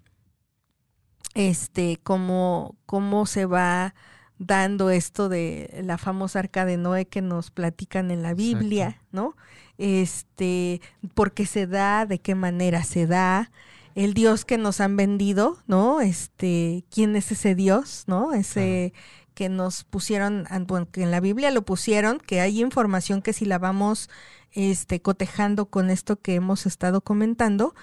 este, 1.33 1.99
cómo, 2.03 2.75
cómo 2.85 3.25
se 3.25 3.45
va 3.45 3.95
dando 4.37 4.89
esto 4.89 5.29
de 5.29 5.81
la 5.83 5.97
famosa 5.97 6.39
arca 6.39 6.65
de 6.65 6.77
Noé 6.77 7.05
que 7.05 7.21
nos 7.21 7.51
platican 7.51 8.11
en 8.11 8.21
la 8.21 8.33
Biblia, 8.33 8.87
Exacto. 8.87 9.07
¿no? 9.11 9.35
Este, 9.77 10.81
por 11.13 11.33
qué 11.33 11.45
se 11.45 11.67
da, 11.67 12.05
de 12.05 12.19
qué 12.19 12.35
manera 12.35 12.83
se 12.83 13.07
da, 13.07 13.51
el 13.95 14.13
Dios 14.13 14.43
que 14.43 14.57
nos 14.57 14.81
han 14.81 14.97
vendido, 14.97 15.57
¿no? 15.67 16.01
Este, 16.01 16.83
¿quién 16.89 17.15
es 17.15 17.31
ese 17.31 17.55
Dios, 17.55 18.03
¿no? 18.07 18.33
Ese 18.33 18.93
que 19.33 19.47
nos 19.49 19.83
pusieron, 19.85 20.45
an- 20.49 20.65
bueno, 20.67 20.89
que 20.91 21.03
en 21.03 21.11
la 21.11 21.19
Biblia 21.21 21.51
lo 21.51 21.63
pusieron, 21.63 22.19
que 22.19 22.41
hay 22.41 22.61
información 22.61 23.21
que 23.21 23.33
si 23.33 23.45
la 23.45 23.57
vamos 23.57 24.09
este, 24.51 25.01
cotejando 25.01 25.65
con 25.67 25.89
esto 25.89 26.17
que 26.17 26.35
hemos 26.35 26.65
estado 26.65 27.01
comentando, 27.01 27.73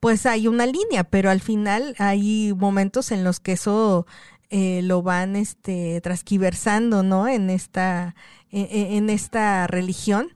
pues 0.00 0.26
hay 0.26 0.48
una 0.48 0.66
línea, 0.66 1.04
pero 1.04 1.30
al 1.30 1.40
final 1.40 1.94
hay 1.98 2.52
momentos 2.56 3.12
en 3.12 3.24
los 3.24 3.40
que 3.40 3.52
eso 3.52 4.06
eh, 4.50 4.80
lo 4.82 5.02
van 5.02 5.36
este, 5.36 6.00
transquiversando, 6.00 7.02
¿no? 7.02 7.28
En 7.28 7.50
esta, 7.50 8.14
en, 8.50 8.94
en 8.94 9.10
esta 9.10 9.66
religión 9.66 10.34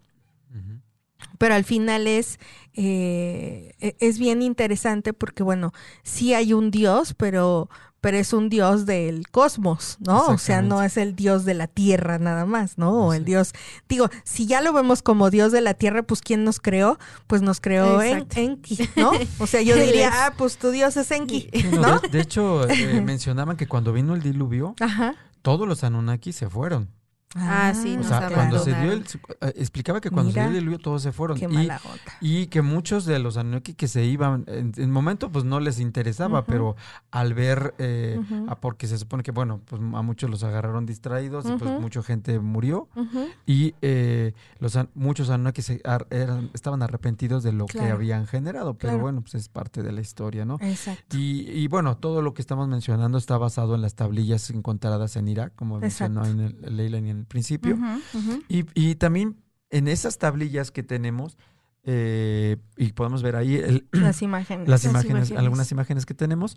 pero 1.39 1.55
al 1.55 1.65
final 1.65 2.07
es, 2.07 2.39
eh, 2.75 3.73
e- 3.81 3.97
es 4.01 4.19
bien 4.19 4.43
interesante 4.43 5.13
porque, 5.13 5.43
bueno, 5.43 5.73
sí 6.03 6.35
hay 6.35 6.53
un 6.53 6.71
Dios, 6.71 7.15
pero, 7.15 7.69
pero 8.05 8.19
es 8.19 8.35
un 8.35 8.51
Dios 8.51 8.85
del 8.85 9.31
cosmos, 9.31 9.97
¿no? 9.99 10.27
O 10.27 10.37
sea, 10.37 10.61
no 10.61 10.83
es 10.83 10.99
el 10.99 11.17
Dios 11.17 11.47
de 11.47 11.55
la 11.55 11.69
tierra 11.69 12.19
nada 12.19 12.45
más, 12.45 12.77
¿no? 12.77 13.07
O 13.07 13.15
el. 13.15 13.25
Dios, 13.25 13.55
digo, 13.89 14.11
si 14.25 14.47
ya 14.47 14.61
lo 14.61 14.75
vemos 14.75 15.01
como 15.01 15.31
Dios 15.31 15.53
de 15.53 15.63
la 15.63 15.73
tierra, 15.73 16.03
pues 16.03 16.21
¿quién 16.21 16.45
nos 16.45 16.61
creó? 16.61 16.99
Pues 17.27 17.41
nos 17.41 17.63
creó 17.63 18.03
en. 18.03 18.27
Enki, 18.35 18.91
¿no? 18.97 19.13
O 19.39 19.47
sea, 19.47 19.63
yo 19.63 19.75
diría, 19.83 20.11
ah, 20.13 20.35
pues 20.37 20.59
tu 20.59 20.71
Dios 20.71 20.99
es 20.99 21.11
Enki, 21.13 21.49
no, 21.73 21.81
¿no? 21.81 22.01
De, 22.01 22.09
de 22.09 22.21
hecho, 22.21 22.69
eh, 22.69 23.01
mencionaban 23.03 23.57
que 23.57 23.67
cuando 23.67 23.95
vino 23.95 24.15
el 24.15 24.21
diluvio, 24.21 24.75
Ajá. 24.81 25.15
todos 25.41 25.67
los 25.67 25.83
Anunnaki 25.83 26.35
se 26.35 26.51
fueron. 26.51 26.91
Ah, 27.35 27.73
sí, 27.75 27.95
O 27.95 27.97
nos 27.99 28.07
sea, 28.07 28.17
hablaron. 28.19 28.37
cuando 28.37 28.59
se 28.61 28.75
dio 28.75 28.93
el, 28.93 29.01
eh, 29.41 29.53
explicaba 29.57 30.01
que 30.01 30.11
cuando 30.11 30.31
Mira. 30.31 30.45
se 30.45 30.49
dio 30.51 30.59
el 30.59 30.65
diluvio 30.65 30.79
todos 30.79 31.03
se 31.03 31.13
fueron. 31.13 31.37
Qué 31.39 31.49
Y, 32.21 32.37
y 32.43 32.47
que 32.47 32.63
muchos 32.63 33.05
de 33.05 33.19
los 33.19 33.37
Anunnaki 33.37 33.75
que 33.75 33.89
se 33.89 34.05
iban, 34.05 34.45
en, 34.47 34.73
en 34.77 34.91
momento 34.91 35.31
pues 35.33 35.45
no 35.45 35.61
les 35.61 35.81
interesaba, 35.81 36.45
pero 36.45 36.77
al 37.11 37.35
ver, 37.35 37.75
eh, 37.79 38.21
ah, 38.49 38.57
porque 38.61 38.87
se 38.87 38.99
supone 38.99 39.23
que, 39.23 39.31
bueno, 39.33 39.61
pues 39.65 39.81
a 39.83 40.03
muchos 40.03 40.31
los 40.31 40.43
agarraron 40.45 40.87
distraídos 40.87 41.45
y 41.47 41.53
pues 41.57 41.81
mucha 41.81 42.03
gente 42.03 42.39
murió. 42.41 42.89
Y 43.47 43.75
eh, 43.83 44.33
los 44.61 44.79
muchos 44.95 45.31
Anunnaki 45.31 45.63
se 45.63 45.81
ar- 45.85 46.07
eran- 46.11 46.51
estaban 46.55 46.83
arrepentidos 46.83 47.43
de 47.43 47.53
lo 47.53 47.67
que 47.67 47.81
habían 47.81 48.27
generado, 48.27 48.75
pero 48.75 48.93
Claro. 48.93 49.03
bueno, 49.03 49.21
pues 49.23 49.35
es 49.35 49.49
parte 49.49 49.83
de 49.83 49.93
la 49.93 50.01
historia, 50.01 50.45
¿no? 50.45 50.59
Exacto. 50.61 51.17
Y, 51.17 51.49
y 51.51 51.67
bueno, 51.69 51.97
todo 51.97 52.23
lo 52.23 52.35
que 52.35 52.43
estamos 52.43 52.69
mencionando 52.69 53.19
está 53.19 53.37
basado 53.39 53.75
en 53.75 53.83
las 53.83 53.95
tablillas 53.95 54.51
encontradas 54.51 55.17
en 55.17 55.29
Irak, 55.29 55.53
como 55.57 55.79
mencionó 55.81 56.25
en 56.27 56.41
el, 56.41 56.77
Leila 56.77 56.99
en 56.99 57.07
el 57.07 57.24
principio. 57.27 57.79
Y, 58.49 58.65
y 58.75 58.95
también 58.97 59.37
en 59.71 59.89
esas 59.89 60.19
tablillas 60.19 60.71
que 60.71 60.83
tenemos, 60.83 61.37
eh, 61.85 62.57
y 62.77 62.93
podemos 62.93 63.23
ver 63.23 63.37
ahí 63.37 63.57
el- 63.57 63.87
Las 63.93 64.23
imágenes. 64.23 64.69
las 64.69 64.85
Las 64.85 64.91
imágenes, 64.91 65.33
algunas 65.33 65.71
imágenes 65.73 66.07
que 66.07 66.15
tenemos, 66.15 66.57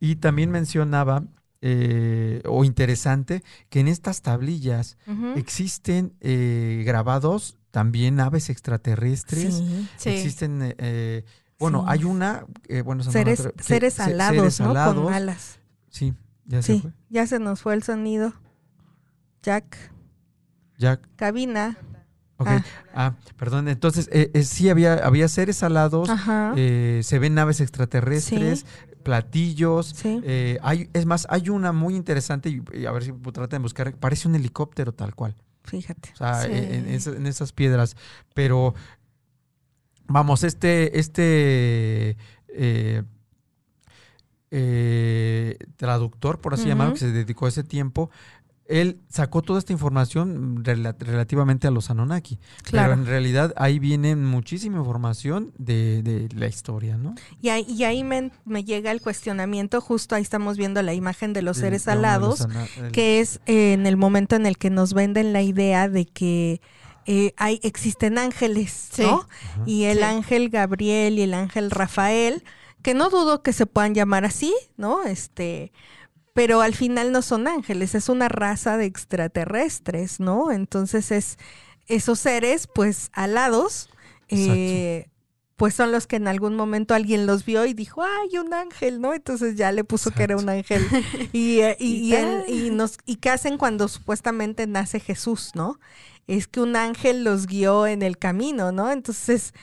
y 0.00 0.16
también 0.16 0.50
mencionaba, 0.50 1.24
eh, 1.62 2.42
o 2.46 2.64
interesante, 2.64 3.42
que 3.70 3.80
en 3.80 3.88
estas 3.88 4.20
tablillas 4.22 4.98
existen 5.36 6.12
eh, 6.20 6.82
grabados 6.84 7.56
también 7.70 8.20
aves 8.20 8.50
extraterrestres, 8.50 9.54
Sí. 9.56 9.88
Sí. 9.96 10.08
existen... 10.10 10.62
eh, 10.62 10.74
eh, 10.78 11.24
bueno, 11.58 11.80
Sí. 11.80 11.86
hay 11.88 12.04
una, 12.04 12.44
eh, 12.68 12.82
bueno, 12.82 13.02
Seres, 13.02 13.46
tra- 13.46 13.52
que- 13.54 13.62
seres 13.62 13.94
se- 13.94 14.02
alados, 14.02 14.36
seres 14.36 14.60
¿no? 14.60 14.70
alados. 14.72 15.04
Con 15.04 15.14
alas. 15.14 15.58
Sí, 15.88 16.12
ya 16.44 16.60
se 16.60 16.74
Sí, 16.74 16.80
fue. 16.82 16.92
ya 17.08 17.26
se 17.26 17.38
nos 17.38 17.62
fue 17.62 17.72
el 17.72 17.82
sonido. 17.82 18.34
Jack, 19.42 19.90
Jack, 20.78 21.08
cabina. 21.16 21.76
ok. 22.38 22.46
Ah. 22.48 22.64
Ah, 22.94 23.14
perdón, 23.36 23.68
entonces 23.68 24.08
eh, 24.12 24.30
eh, 24.34 24.42
sí 24.44 24.68
había, 24.68 24.94
había 24.94 25.28
seres 25.28 25.62
alados, 25.62 26.08
eh, 26.56 27.00
se 27.02 27.18
ven 27.18 27.34
naves 27.34 27.60
extraterrestres, 27.60 28.66
platillos. 29.02 29.94
sí. 29.96 30.20
eh, 30.24 30.58
hay, 30.62 30.88
es 30.92 31.06
más, 31.06 31.26
hay 31.30 31.48
una 31.48 31.72
muy 31.72 31.94
interesante, 31.94 32.48
y, 32.50 32.62
y 32.74 32.86
a 32.86 32.92
ver 32.92 33.04
si 33.04 33.12
traten 33.12 33.58
de 33.60 33.62
buscar, 33.62 33.94
parece 33.96 34.28
un 34.28 34.34
helicóptero 34.34 34.92
tal 34.92 35.14
cual. 35.14 35.34
Fíjate. 35.64 36.10
O 36.12 36.16
sea, 36.16 36.42
Sí. 36.42 36.50
en, 36.52 36.74
en 36.74 36.88
esa- 36.88 37.10
en 37.16 37.26
esas 37.26 37.52
piedras. 37.52 37.96
Pero, 38.34 38.74
vamos, 40.06 40.44
este, 40.44 40.98
este 40.98 42.16
traductor, 45.76 46.40
por 46.40 46.54
así 46.54 46.62
Ujú. 46.62 46.68
llamarlo, 46.70 46.94
que 46.94 47.00
se 47.00 47.12
dedicó 47.12 47.46
ese 47.48 47.64
tiempo, 47.64 48.10
él 48.68 48.98
sacó 49.08 49.42
toda 49.42 49.58
esta 49.58 49.72
información 49.72 50.64
rela- 50.64 50.96
relativamente 50.98 51.66
a 51.66 51.70
los 51.70 51.90
Anunnaki. 51.90 52.38
Claro. 52.64 52.90
Pero 52.90 53.00
en 53.02 53.06
realidad 53.06 53.54
ahí 53.56 53.78
viene 53.78 54.16
muchísima 54.16 54.78
información 54.78 55.52
de, 55.58 56.02
de 56.02 56.28
la 56.34 56.46
historia, 56.48 56.96
¿no? 56.96 57.14
Y 57.40 57.50
ahí, 57.50 57.64
y 57.68 57.84
ahí 57.84 58.02
me, 58.02 58.32
me 58.44 58.64
llega 58.64 58.90
el 58.90 59.00
cuestionamiento, 59.00 59.80
justo 59.80 60.14
ahí 60.14 60.22
estamos 60.22 60.56
viendo 60.56 60.82
la 60.82 60.94
imagen 60.94 61.32
de 61.32 61.42
los 61.42 61.58
seres 61.58 61.86
los 61.86 61.94
alados, 61.94 62.46
el- 62.78 62.90
que 62.92 63.20
es 63.20 63.40
eh, 63.46 63.72
en 63.72 63.86
el 63.86 63.96
momento 63.96 64.34
en 64.36 64.46
el 64.46 64.58
que 64.58 64.70
nos 64.70 64.94
venden 64.94 65.32
la 65.32 65.42
idea 65.42 65.88
de 65.88 66.04
que 66.06 66.60
eh, 67.08 67.34
hay, 67.36 67.60
existen 67.62 68.18
ángeles, 68.18 68.88
Sí. 68.92 69.02
¿no? 69.02 69.20
Ajá. 69.20 69.62
Y 69.64 69.84
el 69.84 69.98
Sí. 69.98 70.02
ángel 70.04 70.48
Gabriel 70.50 71.18
y 71.18 71.22
el 71.22 71.34
ángel 71.34 71.70
Rafael, 71.70 72.42
que 72.82 72.94
no 72.94 73.10
dudo 73.10 73.42
que 73.42 73.52
se 73.52 73.66
puedan 73.66 73.94
llamar 73.94 74.24
así, 74.24 74.52
¿no? 74.76 75.04
Este, 75.04 75.70
pero 76.36 76.60
al 76.60 76.74
final 76.74 77.10
no 77.10 77.22
son 77.22 77.48
ángeles, 77.48 77.94
es 77.96 78.08
una 78.08 78.28
raza 78.28 78.76
de 78.76 78.84
extraterrestres, 78.84 80.20
¿no? 80.20 80.52
Entonces 80.52 81.10
es 81.10 81.38
esos 81.88 82.18
seres, 82.20 82.68
pues, 82.72 83.10
alados, 83.12 83.88
eh, 84.28 85.08
pues 85.56 85.74
son 85.74 85.92
los 85.92 86.06
que 86.06 86.16
en 86.16 86.28
algún 86.28 86.54
momento 86.54 86.94
alguien 86.94 87.26
los 87.26 87.44
vio 87.46 87.64
y 87.64 87.72
dijo, 87.72 88.02
ay, 88.02 88.36
un 88.38 88.52
ángel, 88.52 89.00
¿no? 89.00 89.14
Entonces 89.14 89.56
ya 89.56 89.72
le 89.72 89.84
puso 89.84 90.10
que 90.10 90.24
era 90.24 90.36
un 90.36 90.48
ángel. 90.50 90.86
Y, 91.32 91.60
eh, 91.60 91.76
y, 91.80 91.94
y, 92.10 92.14
el- 92.14 92.44
y 92.48 92.70
nos, 92.70 92.98
¿Y 93.06 93.16
qué 93.16 93.30
hacen 93.30 93.56
cuando 93.56 93.88
supuestamente 93.88 94.66
nace 94.66 95.00
Jesús, 95.00 95.52
no? 95.54 95.80
Es 96.26 96.46
que 96.48 96.60
un 96.60 96.76
ángel 96.76 97.24
los 97.24 97.46
guió 97.46 97.86
en 97.86 98.02
el 98.02 98.18
camino, 98.18 98.72
¿no? 98.72 98.90
Entonces, 98.90 99.54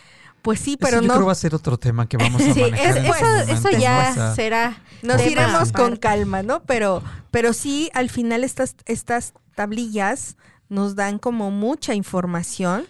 pues 0.43 0.59
sí, 0.59 0.77
pero 0.77 0.97
Ese 0.97 1.01
yo 1.05 1.07
no. 1.07 1.13
creo 1.15 1.25
va 1.25 1.31
a 1.31 1.35
ser 1.35 1.55
otro 1.55 1.77
tema 1.77 2.07
que 2.07 2.17
vamos 2.17 2.39
a 2.41 2.53
Sí, 2.53 2.59
manejar. 2.61 2.89
es- 2.89 2.95
en 2.97 3.05
eso, 3.05 3.69
eso 3.69 3.69
ya 3.79 4.33
será. 4.35 4.77
Nos 5.01 5.17
tema 5.17 5.31
iremos 5.31 5.71
con 5.71 5.95
calma, 5.97 6.43
¿no? 6.43 6.61
Pero, 6.63 7.01
pero 7.31 7.53
sí, 7.53 7.89
al 7.93 8.09
final 8.09 8.43
estas, 8.43 8.75
estas 8.85 9.33
tablillas 9.55 10.37
nos 10.69 10.95
dan 10.95 11.17
como 11.19 11.49
mucha 11.51 11.93
información 11.95 12.85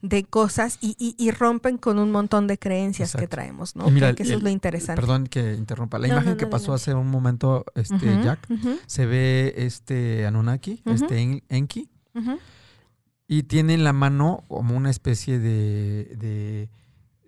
de 0.00 0.22
cosas 0.24 0.78
y, 0.80 0.94
y- 0.98 1.14
y 1.18 1.32
rompen 1.32 1.76
con 1.76 1.98
un 1.98 2.12
montón 2.12 2.46
de 2.46 2.56
creencias 2.56 3.16
que 3.16 3.26
traemos, 3.26 3.74
¿no? 3.74 3.88
Y 3.88 3.90
mira, 3.90 4.14
que 4.14 4.22
eso 4.22 4.34
es 4.34 4.42
lo 4.42 4.48
interesante. 4.48 5.00
Perdón 5.00 5.26
que 5.26 5.54
interrumpa. 5.54 5.98
La 5.98 6.06
No, 6.06 6.14
imagen 6.14 6.30
no, 6.32 6.36
que 6.36 6.44
no, 6.44 6.50
pasó 6.50 6.72
hace 6.72 6.94
un 6.94 7.10
momento, 7.10 7.64
este, 7.74 7.96
Jack, 8.22 8.46
se 8.86 9.06
ve 9.06 9.54
este 9.56 10.24
Anunnaki, 10.26 10.82
este 10.86 11.18
En- 11.20 11.42
Enki, 11.48 11.88
y 13.26 13.42
tiene 13.44 13.74
en 13.74 13.84
la 13.84 13.92
mano 13.92 14.44
como 14.48 14.76
una 14.76 14.90
especie 14.90 15.38
de... 15.38 16.14
de 16.16 16.68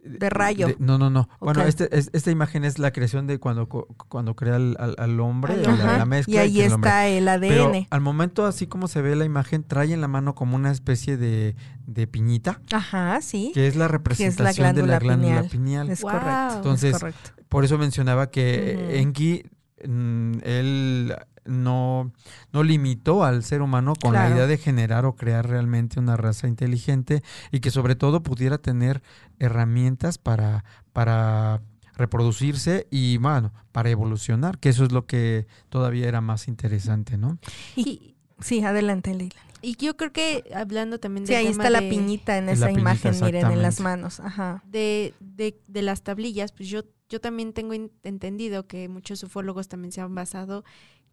De 0.02 0.30
rayo. 0.30 0.68
no, 0.78 0.96
no, 0.98 1.10
no. 1.10 1.28
Bueno, 1.40 1.62
este, 1.62 1.94
es- 1.96 2.10
esta 2.12 2.30
imagen 2.30 2.64
es 2.64 2.78
la 2.78 2.90
creación 2.90 3.26
de 3.26 3.38
cuando, 3.38 3.68
cuando 3.68 4.34
crea 4.34 4.56
al, 4.56 4.76
al- 4.78 4.94
al 4.98 5.20
hombre, 5.20 5.54
o 5.66 5.70
la, 5.76 6.04
mezcla. 6.06 6.34
Y 6.34 6.38
ahí 6.38 6.60
el 6.62 6.72
está 6.72 7.06
el 7.06 7.24
Pero 7.40 7.66
ADN. 7.66 7.86
al 7.90 8.00
momento, 8.00 8.46
así 8.46 8.66
como 8.66 8.88
se 8.88 9.02
ve 9.02 9.14
la 9.16 9.24
imagen, 9.24 9.62
trae 9.62 9.92
en 9.92 10.00
la 10.00 10.08
mano 10.08 10.34
como 10.34 10.56
una 10.56 10.70
especie 10.70 11.16
de, 11.16 11.54
de 11.86 12.06
piñita, 12.06 12.60
Ajá, 12.72 13.20
sí. 13.20 13.50
que 13.54 13.66
es 13.66 13.76
la 13.76 13.88
representación 13.88 14.74
de 14.74 14.86
la 14.86 14.98
glándula 14.98 15.20
pineal. 15.42 15.48
pineal. 15.50 15.90
Es 15.90 16.00
Wow. 16.02 16.12
correcto. 16.12 16.56
Entonces, 16.56 16.94
es 16.94 17.00
correcto. 17.00 17.30
Por 17.48 17.64
eso 17.64 17.76
mencionaba 17.78 18.30
que 18.30 18.76
Ujú. 18.82 18.96
Enki, 18.96 19.42
él 19.82 21.14
no, 21.44 22.12
no 22.52 22.62
limitó 22.62 23.24
al 23.24 23.42
ser 23.44 23.62
humano 23.62 23.94
con 24.00 24.12
Claro. 24.12 24.28
la 24.30 24.34
idea 24.36 24.46
de 24.46 24.58
generar 24.58 25.04
o 25.06 25.16
crear 25.16 25.48
realmente 25.48 25.98
una 25.98 26.16
raza 26.16 26.46
inteligente 26.48 27.22
y 27.50 27.60
que 27.60 27.70
sobre 27.70 27.94
todo 27.96 28.22
pudiera 28.22 28.58
tener 28.58 29.02
herramientas 29.38 30.18
para, 30.18 30.64
para 30.92 31.62
reproducirse 31.96 32.86
y, 32.90 33.16
bueno, 33.18 33.52
para 33.72 33.90
evolucionar, 33.90 34.58
que 34.58 34.68
eso 34.70 34.84
es 34.84 34.92
lo 34.92 35.06
que 35.06 35.46
todavía 35.68 36.08
era 36.08 36.20
más 36.20 36.48
interesante, 36.48 37.16
¿no? 37.16 37.38
Y, 37.76 38.16
Sí, 38.42 38.64
adelante, 38.64 39.14
Leila. 39.14 39.34
y 39.60 39.76
yo 39.76 39.98
creo 39.98 40.12
que 40.14 40.44
hablando 40.54 40.98
también 40.98 41.26
Sí, 41.26 41.34
del 41.34 41.40
ahí 41.46 41.52
tema 41.52 41.64
está 41.64 41.70
la 41.70 41.82
de- 41.82 41.90
piñita 41.90 42.38
en 42.38 42.48
esa 42.48 42.68
piñita, 42.68 42.80
imagen, 42.80 43.14
miren, 43.22 43.50
en 43.50 43.60
las 43.60 43.80
manos. 43.80 44.18
Ajá. 44.20 44.62
de, 44.66 45.12
de, 45.20 45.60
de 45.68 45.82
las 45.82 46.00
tablillas, 46.02 46.52
pues 46.52 46.70
yo, 46.70 46.84
yo 47.10 47.20
también 47.20 47.52
tengo 47.52 47.74
en- 47.74 47.90
entendido 48.04 48.66
que 48.66 48.88
muchos 48.88 49.22
ufólogos 49.22 49.68
también 49.68 49.92
se 49.92 50.00
han 50.00 50.14
basado 50.14 50.64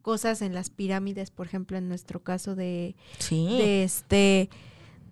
cosas 0.01 0.41
en 0.41 0.53
las 0.53 0.69
pirámides, 0.69 1.31
por 1.31 1.47
ejemplo, 1.47 1.75
en 1.77 1.89
nuestro 1.89 2.23
caso 2.23 2.55
de, 2.55 2.95
Sí. 3.19 3.45
de 3.57 3.83
este, 3.83 4.49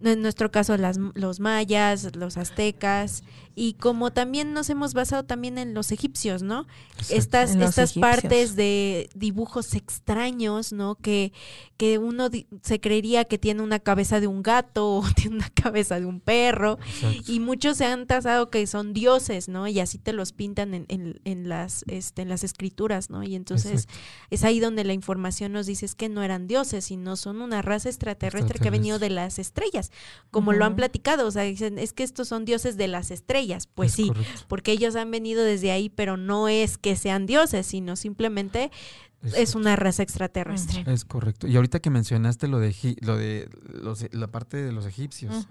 en 0.03 0.21
nuestro 0.21 0.51
caso 0.51 0.77
las, 0.77 0.97
los 1.13 1.39
mayas, 1.39 2.15
los 2.15 2.37
aztecas, 2.37 3.23
y 3.57 3.73
como 3.75 4.11
también 4.11 4.51
nos 4.53 4.69
hemos 4.69 4.93
basado 4.93 5.23
también 5.23 5.57
en 5.57 5.73
los 5.73 5.91
egipcios, 5.93 6.43
¿no? 6.43 6.67
Estas, 7.09 7.51
estas 7.51 7.77
egipcios. 7.77 8.01
partes 8.01 8.55
de 8.57 9.09
dibujos 9.15 9.73
extraños, 9.75 10.73
¿no? 10.73 10.95
Que, 10.95 11.31
que 11.77 11.97
uno 11.97 12.29
di- 12.29 12.47
se 12.61 12.81
creería 12.81 13.23
que 13.23 13.37
tiene 13.37 13.61
una 13.61 13.79
cabeza 13.79 14.19
de 14.19 14.27
un 14.27 14.43
gato 14.43 14.95
o 14.97 15.05
tiene 15.15 15.37
una 15.37 15.49
cabeza 15.49 15.99
de 16.01 16.05
un 16.05 16.19
perro. 16.19 16.77
Exacto. 16.85 17.31
Y 17.31 17.39
muchos 17.39 17.77
se 17.77 17.85
han 17.85 18.07
tasado 18.07 18.49
que 18.49 18.67
son 18.67 18.91
dioses, 18.93 19.47
¿no? 19.47 19.67
Y 19.69 19.79
así 19.79 19.99
te 19.99 20.11
los 20.11 20.33
pintan 20.33 20.73
en, 20.73 20.85
en, 20.89 21.21
en 21.23 21.47
las, 21.47 21.85
este, 21.87 22.23
en 22.23 22.29
las 22.29 22.43
escrituras, 22.43 23.09
¿no? 23.09 23.23
Y 23.23 23.35
entonces 23.35 23.85
Exacto. 23.85 23.99
es 24.31 24.43
ahí 24.43 24.59
donde 24.59 24.83
la 24.83 24.91
información 24.93 25.53
nos 25.53 25.65
dice 25.65 25.85
es 25.85 25.95
que 25.95 26.09
no 26.09 26.23
eran 26.23 26.47
dioses, 26.47 26.83
sino 26.85 27.15
son 27.15 27.41
una 27.41 27.61
raza 27.61 27.87
extraterrestre 27.87 28.59
que 28.59 28.67
ha 28.67 28.71
venido 28.71 28.99
de 28.99 29.09
las 29.11 29.39
estrellas, 29.39 29.84
como 30.31 30.51
lo 30.53 30.65
han 30.65 30.75
platicado. 30.75 31.27
O 31.27 31.31
sea, 31.31 31.43
dicen, 31.43 31.79
es 31.79 31.93
que 31.93 32.03
estos 32.03 32.27
son 32.27 32.45
dioses 32.45 32.77
de 32.77 32.87
las 32.87 33.11
estrellas. 33.11 33.67
Pues 33.73 33.91
Es 33.91 33.95
sí, 33.95 34.07
correcto. 34.07 34.41
porque 34.47 34.71
ellos 34.71 34.95
han 34.95 35.11
venido 35.11 35.43
desde 35.43 35.71
ahí, 35.71 35.89
pero 35.89 36.17
no 36.17 36.47
es 36.49 36.77
que 36.77 36.95
sean 36.95 37.25
dioses, 37.25 37.65
sino 37.65 37.95
simplemente 37.95 38.71
es 39.23 39.55
una 39.55 39.75
raza 39.75 40.03
extraterrestre. 40.03 40.83
Es 40.87 41.05
correcto. 41.05 41.47
Y 41.47 41.55
ahorita 41.55 41.79
que 41.79 41.89
mencionaste 41.89 42.47
lo 42.47 42.59
de 42.59 42.75
lo 43.01 43.17
de 43.17 43.49
los- 43.81 44.05
la 44.13 44.27
parte 44.27 44.57
de 44.57 44.71
los 44.71 44.85
egipcios, 44.85 45.47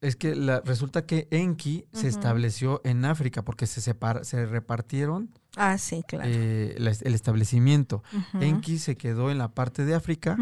es 0.00 0.16
que 0.16 0.34
la, 0.34 0.60
resulta 0.64 1.04
que 1.04 1.28
Enki 1.30 1.84
se 1.92 2.08
estableció 2.08 2.80
en 2.84 3.04
África 3.04 3.42
porque 3.42 3.66
se 3.66 3.80
separa, 3.82 4.24
se 4.24 4.46
repartieron 4.46 5.28
Ah, 5.56 5.76
sí, 5.78 6.02
claro. 6.08 6.24
eh, 6.26 6.74
la- 6.78 6.92
el 7.02 7.14
establecimiento. 7.14 8.02
Enki 8.40 8.78
se 8.78 8.96
quedó 8.96 9.30
en 9.30 9.38
la 9.38 9.48
parte 9.48 9.84
de 9.84 9.94
África, 9.94 10.36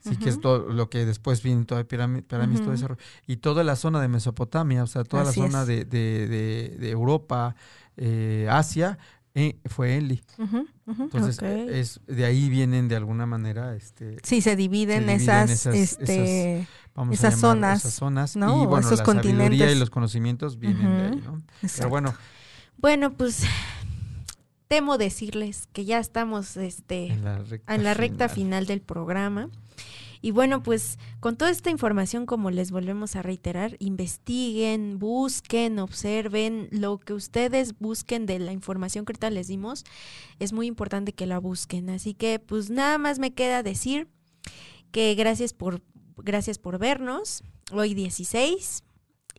sí 0.00 0.16
que 0.16 0.28
es 0.28 0.40
todo 0.40 0.68
lo 0.72 0.90
que 0.90 1.06
después 1.06 1.42
viene 1.42 1.64
toda 1.64 1.84
pirámide, 1.84 2.22
pirámides, 2.22 2.62
todo 2.62 2.74
ese 2.74 2.86
y 3.26 3.36
toda 3.36 3.64
la 3.64 3.76
zona 3.76 4.00
de 4.00 4.08
Mesopotamia, 4.08 4.82
o 4.82 4.86
sea, 4.86 5.04
toda 5.04 5.22
Así 5.22 5.40
la 5.40 5.46
zona 5.46 5.64
de- 5.64 5.84
de- 5.84 6.76
de 6.78 6.90
Europa, 6.90 7.54
eh, 7.96 8.46
Asia, 8.50 8.98
eh, 9.40 9.56
fue 9.66 9.96
Enli. 9.96 10.22
Ujú, 10.38 10.66
ujú. 10.86 11.02
Entonces, 11.04 11.38
Ok. 11.38 11.44
eh, 11.44 11.80
es, 11.80 12.00
de 12.06 12.24
ahí 12.24 12.48
vienen 12.48 12.88
de 12.88 12.96
alguna 12.96 13.26
manera, 13.26 13.74
este, 13.76 14.16
Sí, 14.22 14.40
se 14.40 14.56
dividen, 14.56 15.00
dividen 15.06 15.20
esas, 15.22 15.50
esas- 15.50 15.74
este, 15.74 16.66
vamos 16.94 17.14
Esas 17.14 17.34
a 17.34 17.36
llamar 17.36 17.40
zonas, 17.54 17.78
esas 17.80 17.94
zonas, 17.94 18.36
¿no? 18.36 18.62
y 18.62 18.66
bueno, 18.66 18.86
esos 18.86 18.98
la 18.98 19.04
sabiduría 19.04 19.32
continentes. 19.38 19.76
y 19.76 19.78
los 19.78 19.90
conocimientos 19.90 20.58
vienen 20.58 20.82
de 20.98 21.04
ahí. 21.06 21.16
¿no? 21.24 21.42
Pero 21.46 21.56
exacto. 21.62 21.88
bueno, 21.88 22.14
Bueno, 22.78 23.12
pues 23.12 23.44
temo 24.68 24.98
decirles 24.98 25.68
que 25.72 25.84
ya 25.84 25.98
estamos 25.98 26.56
este, 26.56 27.06
en 27.08 27.24
la 27.24 27.38
recta, 27.38 27.74
en 27.74 27.84
la 27.84 27.94
recta 27.94 28.28
final 28.28 28.66
del 28.66 28.80
programa. 28.80 29.48
Y 30.20 30.30
bueno, 30.30 30.62
pues 30.62 30.98
con 31.20 31.36
toda 31.36 31.50
esta 31.50 31.70
información, 31.70 32.26
como 32.26 32.50
les 32.50 32.70
volvemos 32.70 33.16
a 33.16 33.22
reiterar, 33.22 33.76
investiguen, 33.78 34.98
busquen, 34.98 35.78
observen 35.78 36.68
lo 36.70 36.98
que 36.98 37.12
ustedes 37.12 37.78
busquen 37.78 38.26
de 38.26 38.38
la 38.38 38.52
información 38.52 39.04
que 39.04 39.12
ahorita 39.12 39.30
les 39.30 39.48
dimos. 39.48 39.84
Es 40.38 40.52
muy 40.52 40.66
importante 40.66 41.12
que 41.12 41.26
la 41.26 41.38
busquen. 41.38 41.90
Así 41.90 42.14
que 42.14 42.38
pues 42.38 42.70
nada 42.70 42.98
más 42.98 43.18
me 43.18 43.34
queda 43.34 43.62
decir 43.62 44.08
que 44.90 45.14
gracias 45.14 45.52
por, 45.52 45.82
gracias 46.16 46.58
por 46.58 46.78
vernos. 46.78 47.42
Hoy 47.72 47.94
16. 47.94 48.82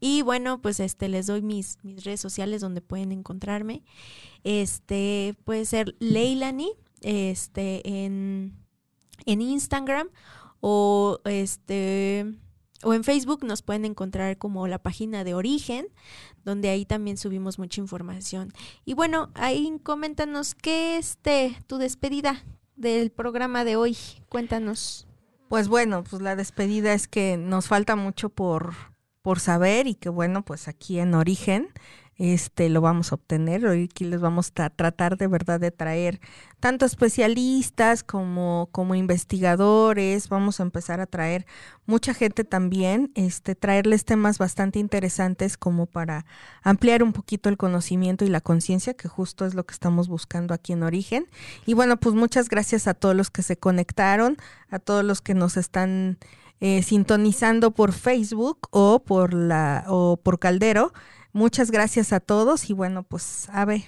Y 0.02 0.22
bueno, 0.22 0.62
pues 0.62 0.80
este 0.80 1.10
les 1.10 1.28
doy 1.28 1.42
mis, 1.42 1.78
mis 1.84 2.04
redes 2.04 2.22
sociales 2.22 2.62
donde 2.62 2.82
pueden 2.82 3.12
encontrarme. 3.12 3.84
Este 4.44 5.36
puede 5.44 5.66
ser 5.66 5.96
Leilani, 6.00 6.72
este, 7.02 8.06
en, 8.06 8.54
en 9.26 9.42
Instagram 9.42 10.10
o 10.62 11.20
este 11.26 12.26
o 12.82 12.94
en 12.94 13.04
Facebook 13.04 13.44
nos 13.44 13.62
pueden 13.62 13.86
encontrar 13.86 14.38
como 14.38 14.68
la 14.68 14.80
página 14.80 15.24
de 15.24 15.34
Origen, 15.34 15.88
donde 16.46 16.70
ahí 16.70 16.86
también 16.86 17.18
subimos 17.18 17.60
mucha 17.60 17.82
información. 17.82 18.54
Y 18.86 18.94
bueno, 18.94 19.32
ahí 19.34 19.80
coméntanos 19.84 20.56
qué 20.56 20.98
este 20.98 21.58
tu 21.68 21.78
despedida 21.78 22.44
del 22.76 23.12
programa 23.12 23.66
de 23.66 23.76
hoy. 23.76 23.98
Cuéntanos. 24.30 25.08
Pues 25.50 25.68
bueno, 25.68 26.04
pues 26.04 26.22
la 26.22 26.36
despedida 26.36 26.94
es 26.94 27.08
que 27.08 27.36
nos 27.36 27.68
falta 27.68 27.96
mucho 27.96 28.30
por, 28.30 28.76
por 29.22 29.40
saber 29.40 29.88
y 29.88 29.96
que 29.96 30.10
bueno, 30.10 30.46
pues 30.46 30.68
aquí 30.68 31.00
en 31.00 31.16
Origen 31.16 31.70
este 32.20 32.68
lo 32.68 32.82
vamos 32.82 33.12
a 33.12 33.16
obtener. 33.16 33.66
Hoy 33.66 33.86
aquí 33.86 34.04
les 34.04 34.20
vamos 34.20 34.52
a 34.58 34.70
tratar 34.70 35.18
de 35.18 35.28
verdad 35.28 35.58
de 35.58 35.72
traer 35.72 36.20
tanto 36.60 36.86
especialistas 36.86 38.04
como, 38.04 38.68
como 38.74 38.94
investigadores. 38.94 40.28
Vamos 40.28 40.60
a 40.60 40.64
empezar 40.64 41.00
a 41.00 41.06
traer 41.06 41.46
mucha 41.86 42.14
gente 42.14 42.44
también, 42.44 43.12
este, 43.16 43.56
traerles 43.56 44.04
temas 44.04 44.38
bastante 44.38 44.80
interesantes 44.80 45.56
como 45.56 45.86
para 45.86 46.26
ampliar 46.62 47.04
un 47.04 47.14
poquito 47.14 47.48
el 47.48 47.56
conocimiento 47.56 48.26
y 48.26 48.30
la 48.30 48.42
conciencia, 48.42 48.94
que 48.94 49.08
justo 49.08 49.46
es 49.46 49.54
lo 49.54 49.66
que 49.66 49.74
estamos 49.74 50.10
buscando 50.10 50.54
aquí 50.54 50.74
en 50.74 50.84
Origen. 50.84 51.26
Y 51.66 51.74
bueno, 51.74 51.98
pues 51.98 52.16
muchas 52.16 52.50
gracias 52.50 52.88
a 52.88 52.94
todos 52.94 53.16
los 53.16 53.32
que 53.32 53.44
se 53.44 53.56
conectaron, 53.56 54.36
a 54.70 54.80
todos 54.80 55.06
los 55.06 55.22
que 55.22 55.36
nos 55.36 55.56
están 55.56 56.18
eh, 56.60 56.84
sintonizando 56.84 57.72
por 57.72 57.94
Facebook 57.94 58.68
o 58.72 59.00
por 59.00 59.34
la 59.34 59.86
o 59.88 60.20
por 60.22 60.38
Caldero. 60.38 60.92
Muchas 61.34 61.72
gracias 61.72 62.14
a 62.14 62.20
todos 62.20 62.70
y 62.70 62.74
bueno, 62.74 63.04
pues 63.04 63.48
a 63.52 63.66
ver. 63.66 63.82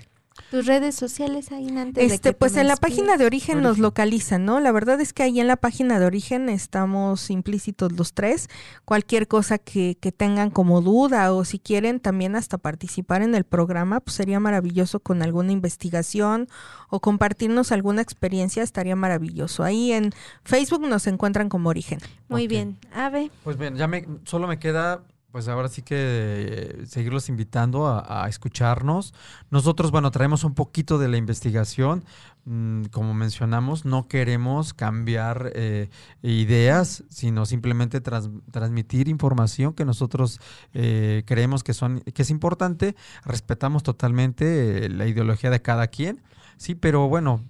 Tus 0.50 0.66
redes 0.66 0.96
sociales 0.96 1.52
ahí 1.52 1.68
antes 1.78 2.08
de 2.08 2.16
Este, 2.16 2.30
que 2.30 2.34
pues 2.34 2.56
en 2.56 2.68
la 2.68 2.76
página 2.76 3.18
de 3.18 3.26
origen, 3.26 3.62
nos 3.62 3.80
localizan, 3.80 4.46
¿no? 4.46 4.60
La 4.60 4.72
verdad 4.72 5.00
es 5.00 5.14
que 5.14 5.24
ahí 5.24 5.40
en 5.40 5.48
la 5.48 5.58
página 5.58 6.00
de 6.00 6.06
origen 6.06 6.50
estamos 6.50 7.30
implícitos 7.30 7.92
los 7.92 8.14
tres. 8.14 8.50
Cualquier 8.86 9.28
cosa 9.28 9.58
que, 9.58 9.98
que 10.00 10.12
tengan 10.12 10.50
como 10.50 10.82
duda 10.82 11.34
o 11.34 11.46
si 11.46 11.60
quieren 11.60 12.00
también 12.00 12.36
hasta 12.36 12.58
participar 12.58 13.22
en 13.22 13.36
el 13.36 13.44
programa, 13.44 14.00
pues 14.00 14.16
sería 14.16 14.40
maravilloso 14.40 15.00
con 15.00 15.22
alguna 15.22 15.52
investigación 15.52 16.48
o 16.90 17.02
compartirnos 17.02 17.72
alguna 17.72 18.02
experiencia, 18.02 18.64
estaría 18.64 18.96
maravilloso. 18.96 19.64
Ahí 19.64 19.92
en 19.92 20.12
Facebook 20.44 20.88
nos 20.88 21.08
encuentran 21.08 21.50
como 21.50 21.70
origen. 21.70 22.00
Muy 22.30 22.48
bien. 22.48 22.78
Ave. 22.94 23.32
Pues 23.44 23.58
bien, 23.58 23.76
ya 23.76 23.88
me, 23.88 24.08
solo 24.26 24.48
me 24.48 24.60
queda 24.60 25.04
pues 25.32 25.48
ahora 25.48 25.70
sí 25.70 25.82
que 25.82 25.96
eh, 25.98 26.86
seguirlos 26.86 27.30
invitando 27.30 27.88
a, 27.88 28.28
escucharnos. 28.28 29.14
Nosotros, 29.50 29.92
bueno, 29.92 30.12
traemos 30.12 30.44
un 30.44 30.54
poquito 30.54 30.98
de 30.98 31.08
la 31.08 31.18
investigación. 31.18 32.04
Mm, 32.46 32.86
como 32.86 33.14
mencionamos, 33.14 33.86
no 33.86 34.08
queremos 34.08 34.74
cambiar 34.74 35.52
eh, 35.56 35.90
ideas, 36.22 37.04
sino 37.10 37.46
simplemente 37.46 38.02
transmitir 38.02 39.08
información 39.08 39.74
que 39.74 39.86
nosotros 39.86 40.40
eh, 40.74 41.24
creemos 41.26 41.64
que, 41.64 41.74
son, 41.74 42.02
que 42.02 42.22
es 42.24 42.30
importante. 42.30 42.96
Respetamos 43.24 43.84
totalmente 43.84 44.90
la 44.90 45.08
ideología 45.08 45.50
de 45.50 45.62
cada 45.62 45.88
quien, 45.88 46.22
sí, 46.58 46.76
pero 46.76 47.08
bueno, 47.08 47.42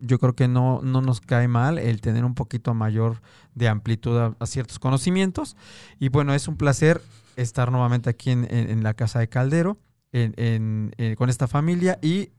yo 0.00 0.18
creo 0.18 0.34
que 0.34 0.48
no, 0.48 0.80
no 0.82 1.00
nos 1.00 1.20
cae 1.20 1.48
mal 1.48 1.78
el 1.78 2.00
tener 2.00 2.24
un 2.24 2.34
poquito 2.34 2.74
mayor 2.74 3.20
de 3.54 3.68
amplitud 3.68 4.34
a, 4.38 4.46
ciertos 4.46 4.78
conocimientos. 4.78 5.56
Y 5.98 6.08
bueno, 6.08 6.34
es 6.34 6.48
un 6.48 6.56
placer 6.56 7.00
estar 7.36 7.72
nuevamente 7.72 8.10
aquí 8.10 8.30
en, 8.30 8.82
la 8.82 8.94
casa 8.94 9.18
de 9.18 9.28
Caldero 9.28 9.78
con 10.12 11.28
esta 11.28 11.48
familia 11.48 11.98
y 12.02 12.30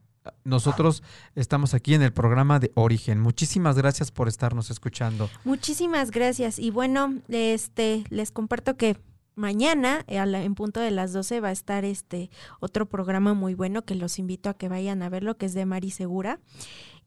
nosotros 0.44 1.02
estamos 1.34 1.74
aquí 1.74 1.94
en 1.94 2.02
el 2.02 2.12
programa 2.12 2.58
de 2.58 2.72
Origen. 2.74 3.20
Muchísimas 3.20 3.76
gracias 3.76 4.10
por 4.10 4.28
estarnos 4.28 4.70
escuchando. 4.70 5.28
Muchísimas 5.44 6.10
gracias. 6.10 6.58
Y 6.58 6.70
bueno, 6.70 7.14
este 7.28 8.04
les 8.10 8.30
comparto 8.30 8.76
que 8.76 8.96
mañana 9.34 10.04
en 10.08 10.54
punto 10.54 10.80
de 10.80 10.90
las 10.90 11.12
12 11.12 11.40
va 11.40 11.48
a 11.48 11.52
estar 11.52 11.84
este 11.84 12.30
otro 12.58 12.86
programa 12.86 13.34
muy 13.34 13.54
bueno 13.54 13.82
que 13.82 13.94
los 13.94 14.18
invito 14.18 14.48
a 14.48 14.54
que 14.54 14.68
vayan 14.68 15.02
a 15.02 15.08
verlo, 15.08 15.36
que 15.36 15.46
es 15.46 15.54
de 15.54 15.66
Mari 15.66 15.90
Segura 15.90 16.40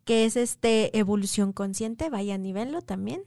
que 0.05 0.25
es 0.25 0.35
este 0.35 0.97
Evolución 0.97 1.53
Consciente, 1.53 2.09
vayan 2.09 2.45
y 2.45 2.53
venlo 2.53 2.81
también. 2.81 3.23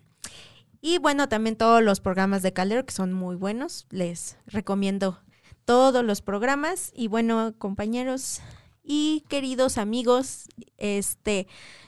Y 0.81 0.99
bueno, 0.99 1.29
también 1.29 1.57
todos 1.57 1.83
los 1.83 2.01
programas 2.01 2.43
de 2.43 2.53
Caldero 2.53 2.85
que 2.85 2.93
son 2.93 3.13
muy 3.13 3.37
buenos, 3.37 3.87
les 3.91 4.37
recomiendo 4.47 5.21
todos 5.65 6.05
los 6.05 6.23
programas 6.23 6.93
y 6.95 7.07
bueno, 7.07 7.55
compañeros 7.57 8.41
y 8.83 9.25
queridos 9.29 9.79
amigos, 9.79 10.49
este 10.79 11.47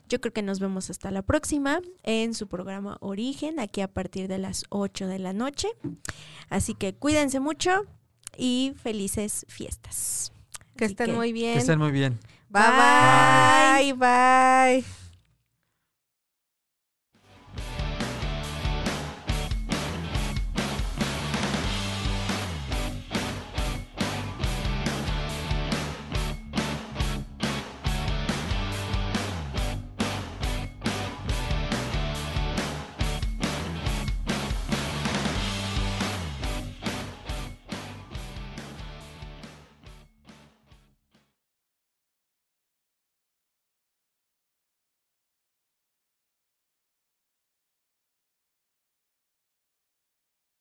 yo 0.08 0.20
creo 0.20 0.32
que 0.32 0.42
nos 0.42 0.60
vemos 0.60 0.90
hasta 0.90 1.10
la 1.10 1.22
próxima 1.22 1.80
en 2.02 2.34
su 2.34 2.46
programa 2.46 2.98
Origen, 3.00 3.58
aquí 3.58 3.80
a 3.80 3.88
partir 3.88 4.28
de 4.28 4.38
las 4.38 4.64
8 4.68 5.06
de 5.06 5.18
la 5.18 5.32
noche. 5.32 5.68
Así 6.50 6.74
que 6.74 6.94
cuídense 6.94 7.40
mucho 7.40 7.86
y 8.36 8.74
felices 8.76 9.46
fiestas. 9.48 10.32
Que 10.76 10.84
estén 10.84 11.14
muy 11.14 11.32
bien. 11.32 11.54
Que 11.54 11.60
estén 11.60 11.78
muy 11.78 11.90
bien. 11.90 12.18
Bye 12.54 12.70
bye. 12.70 13.92
Bye. 13.98 14.84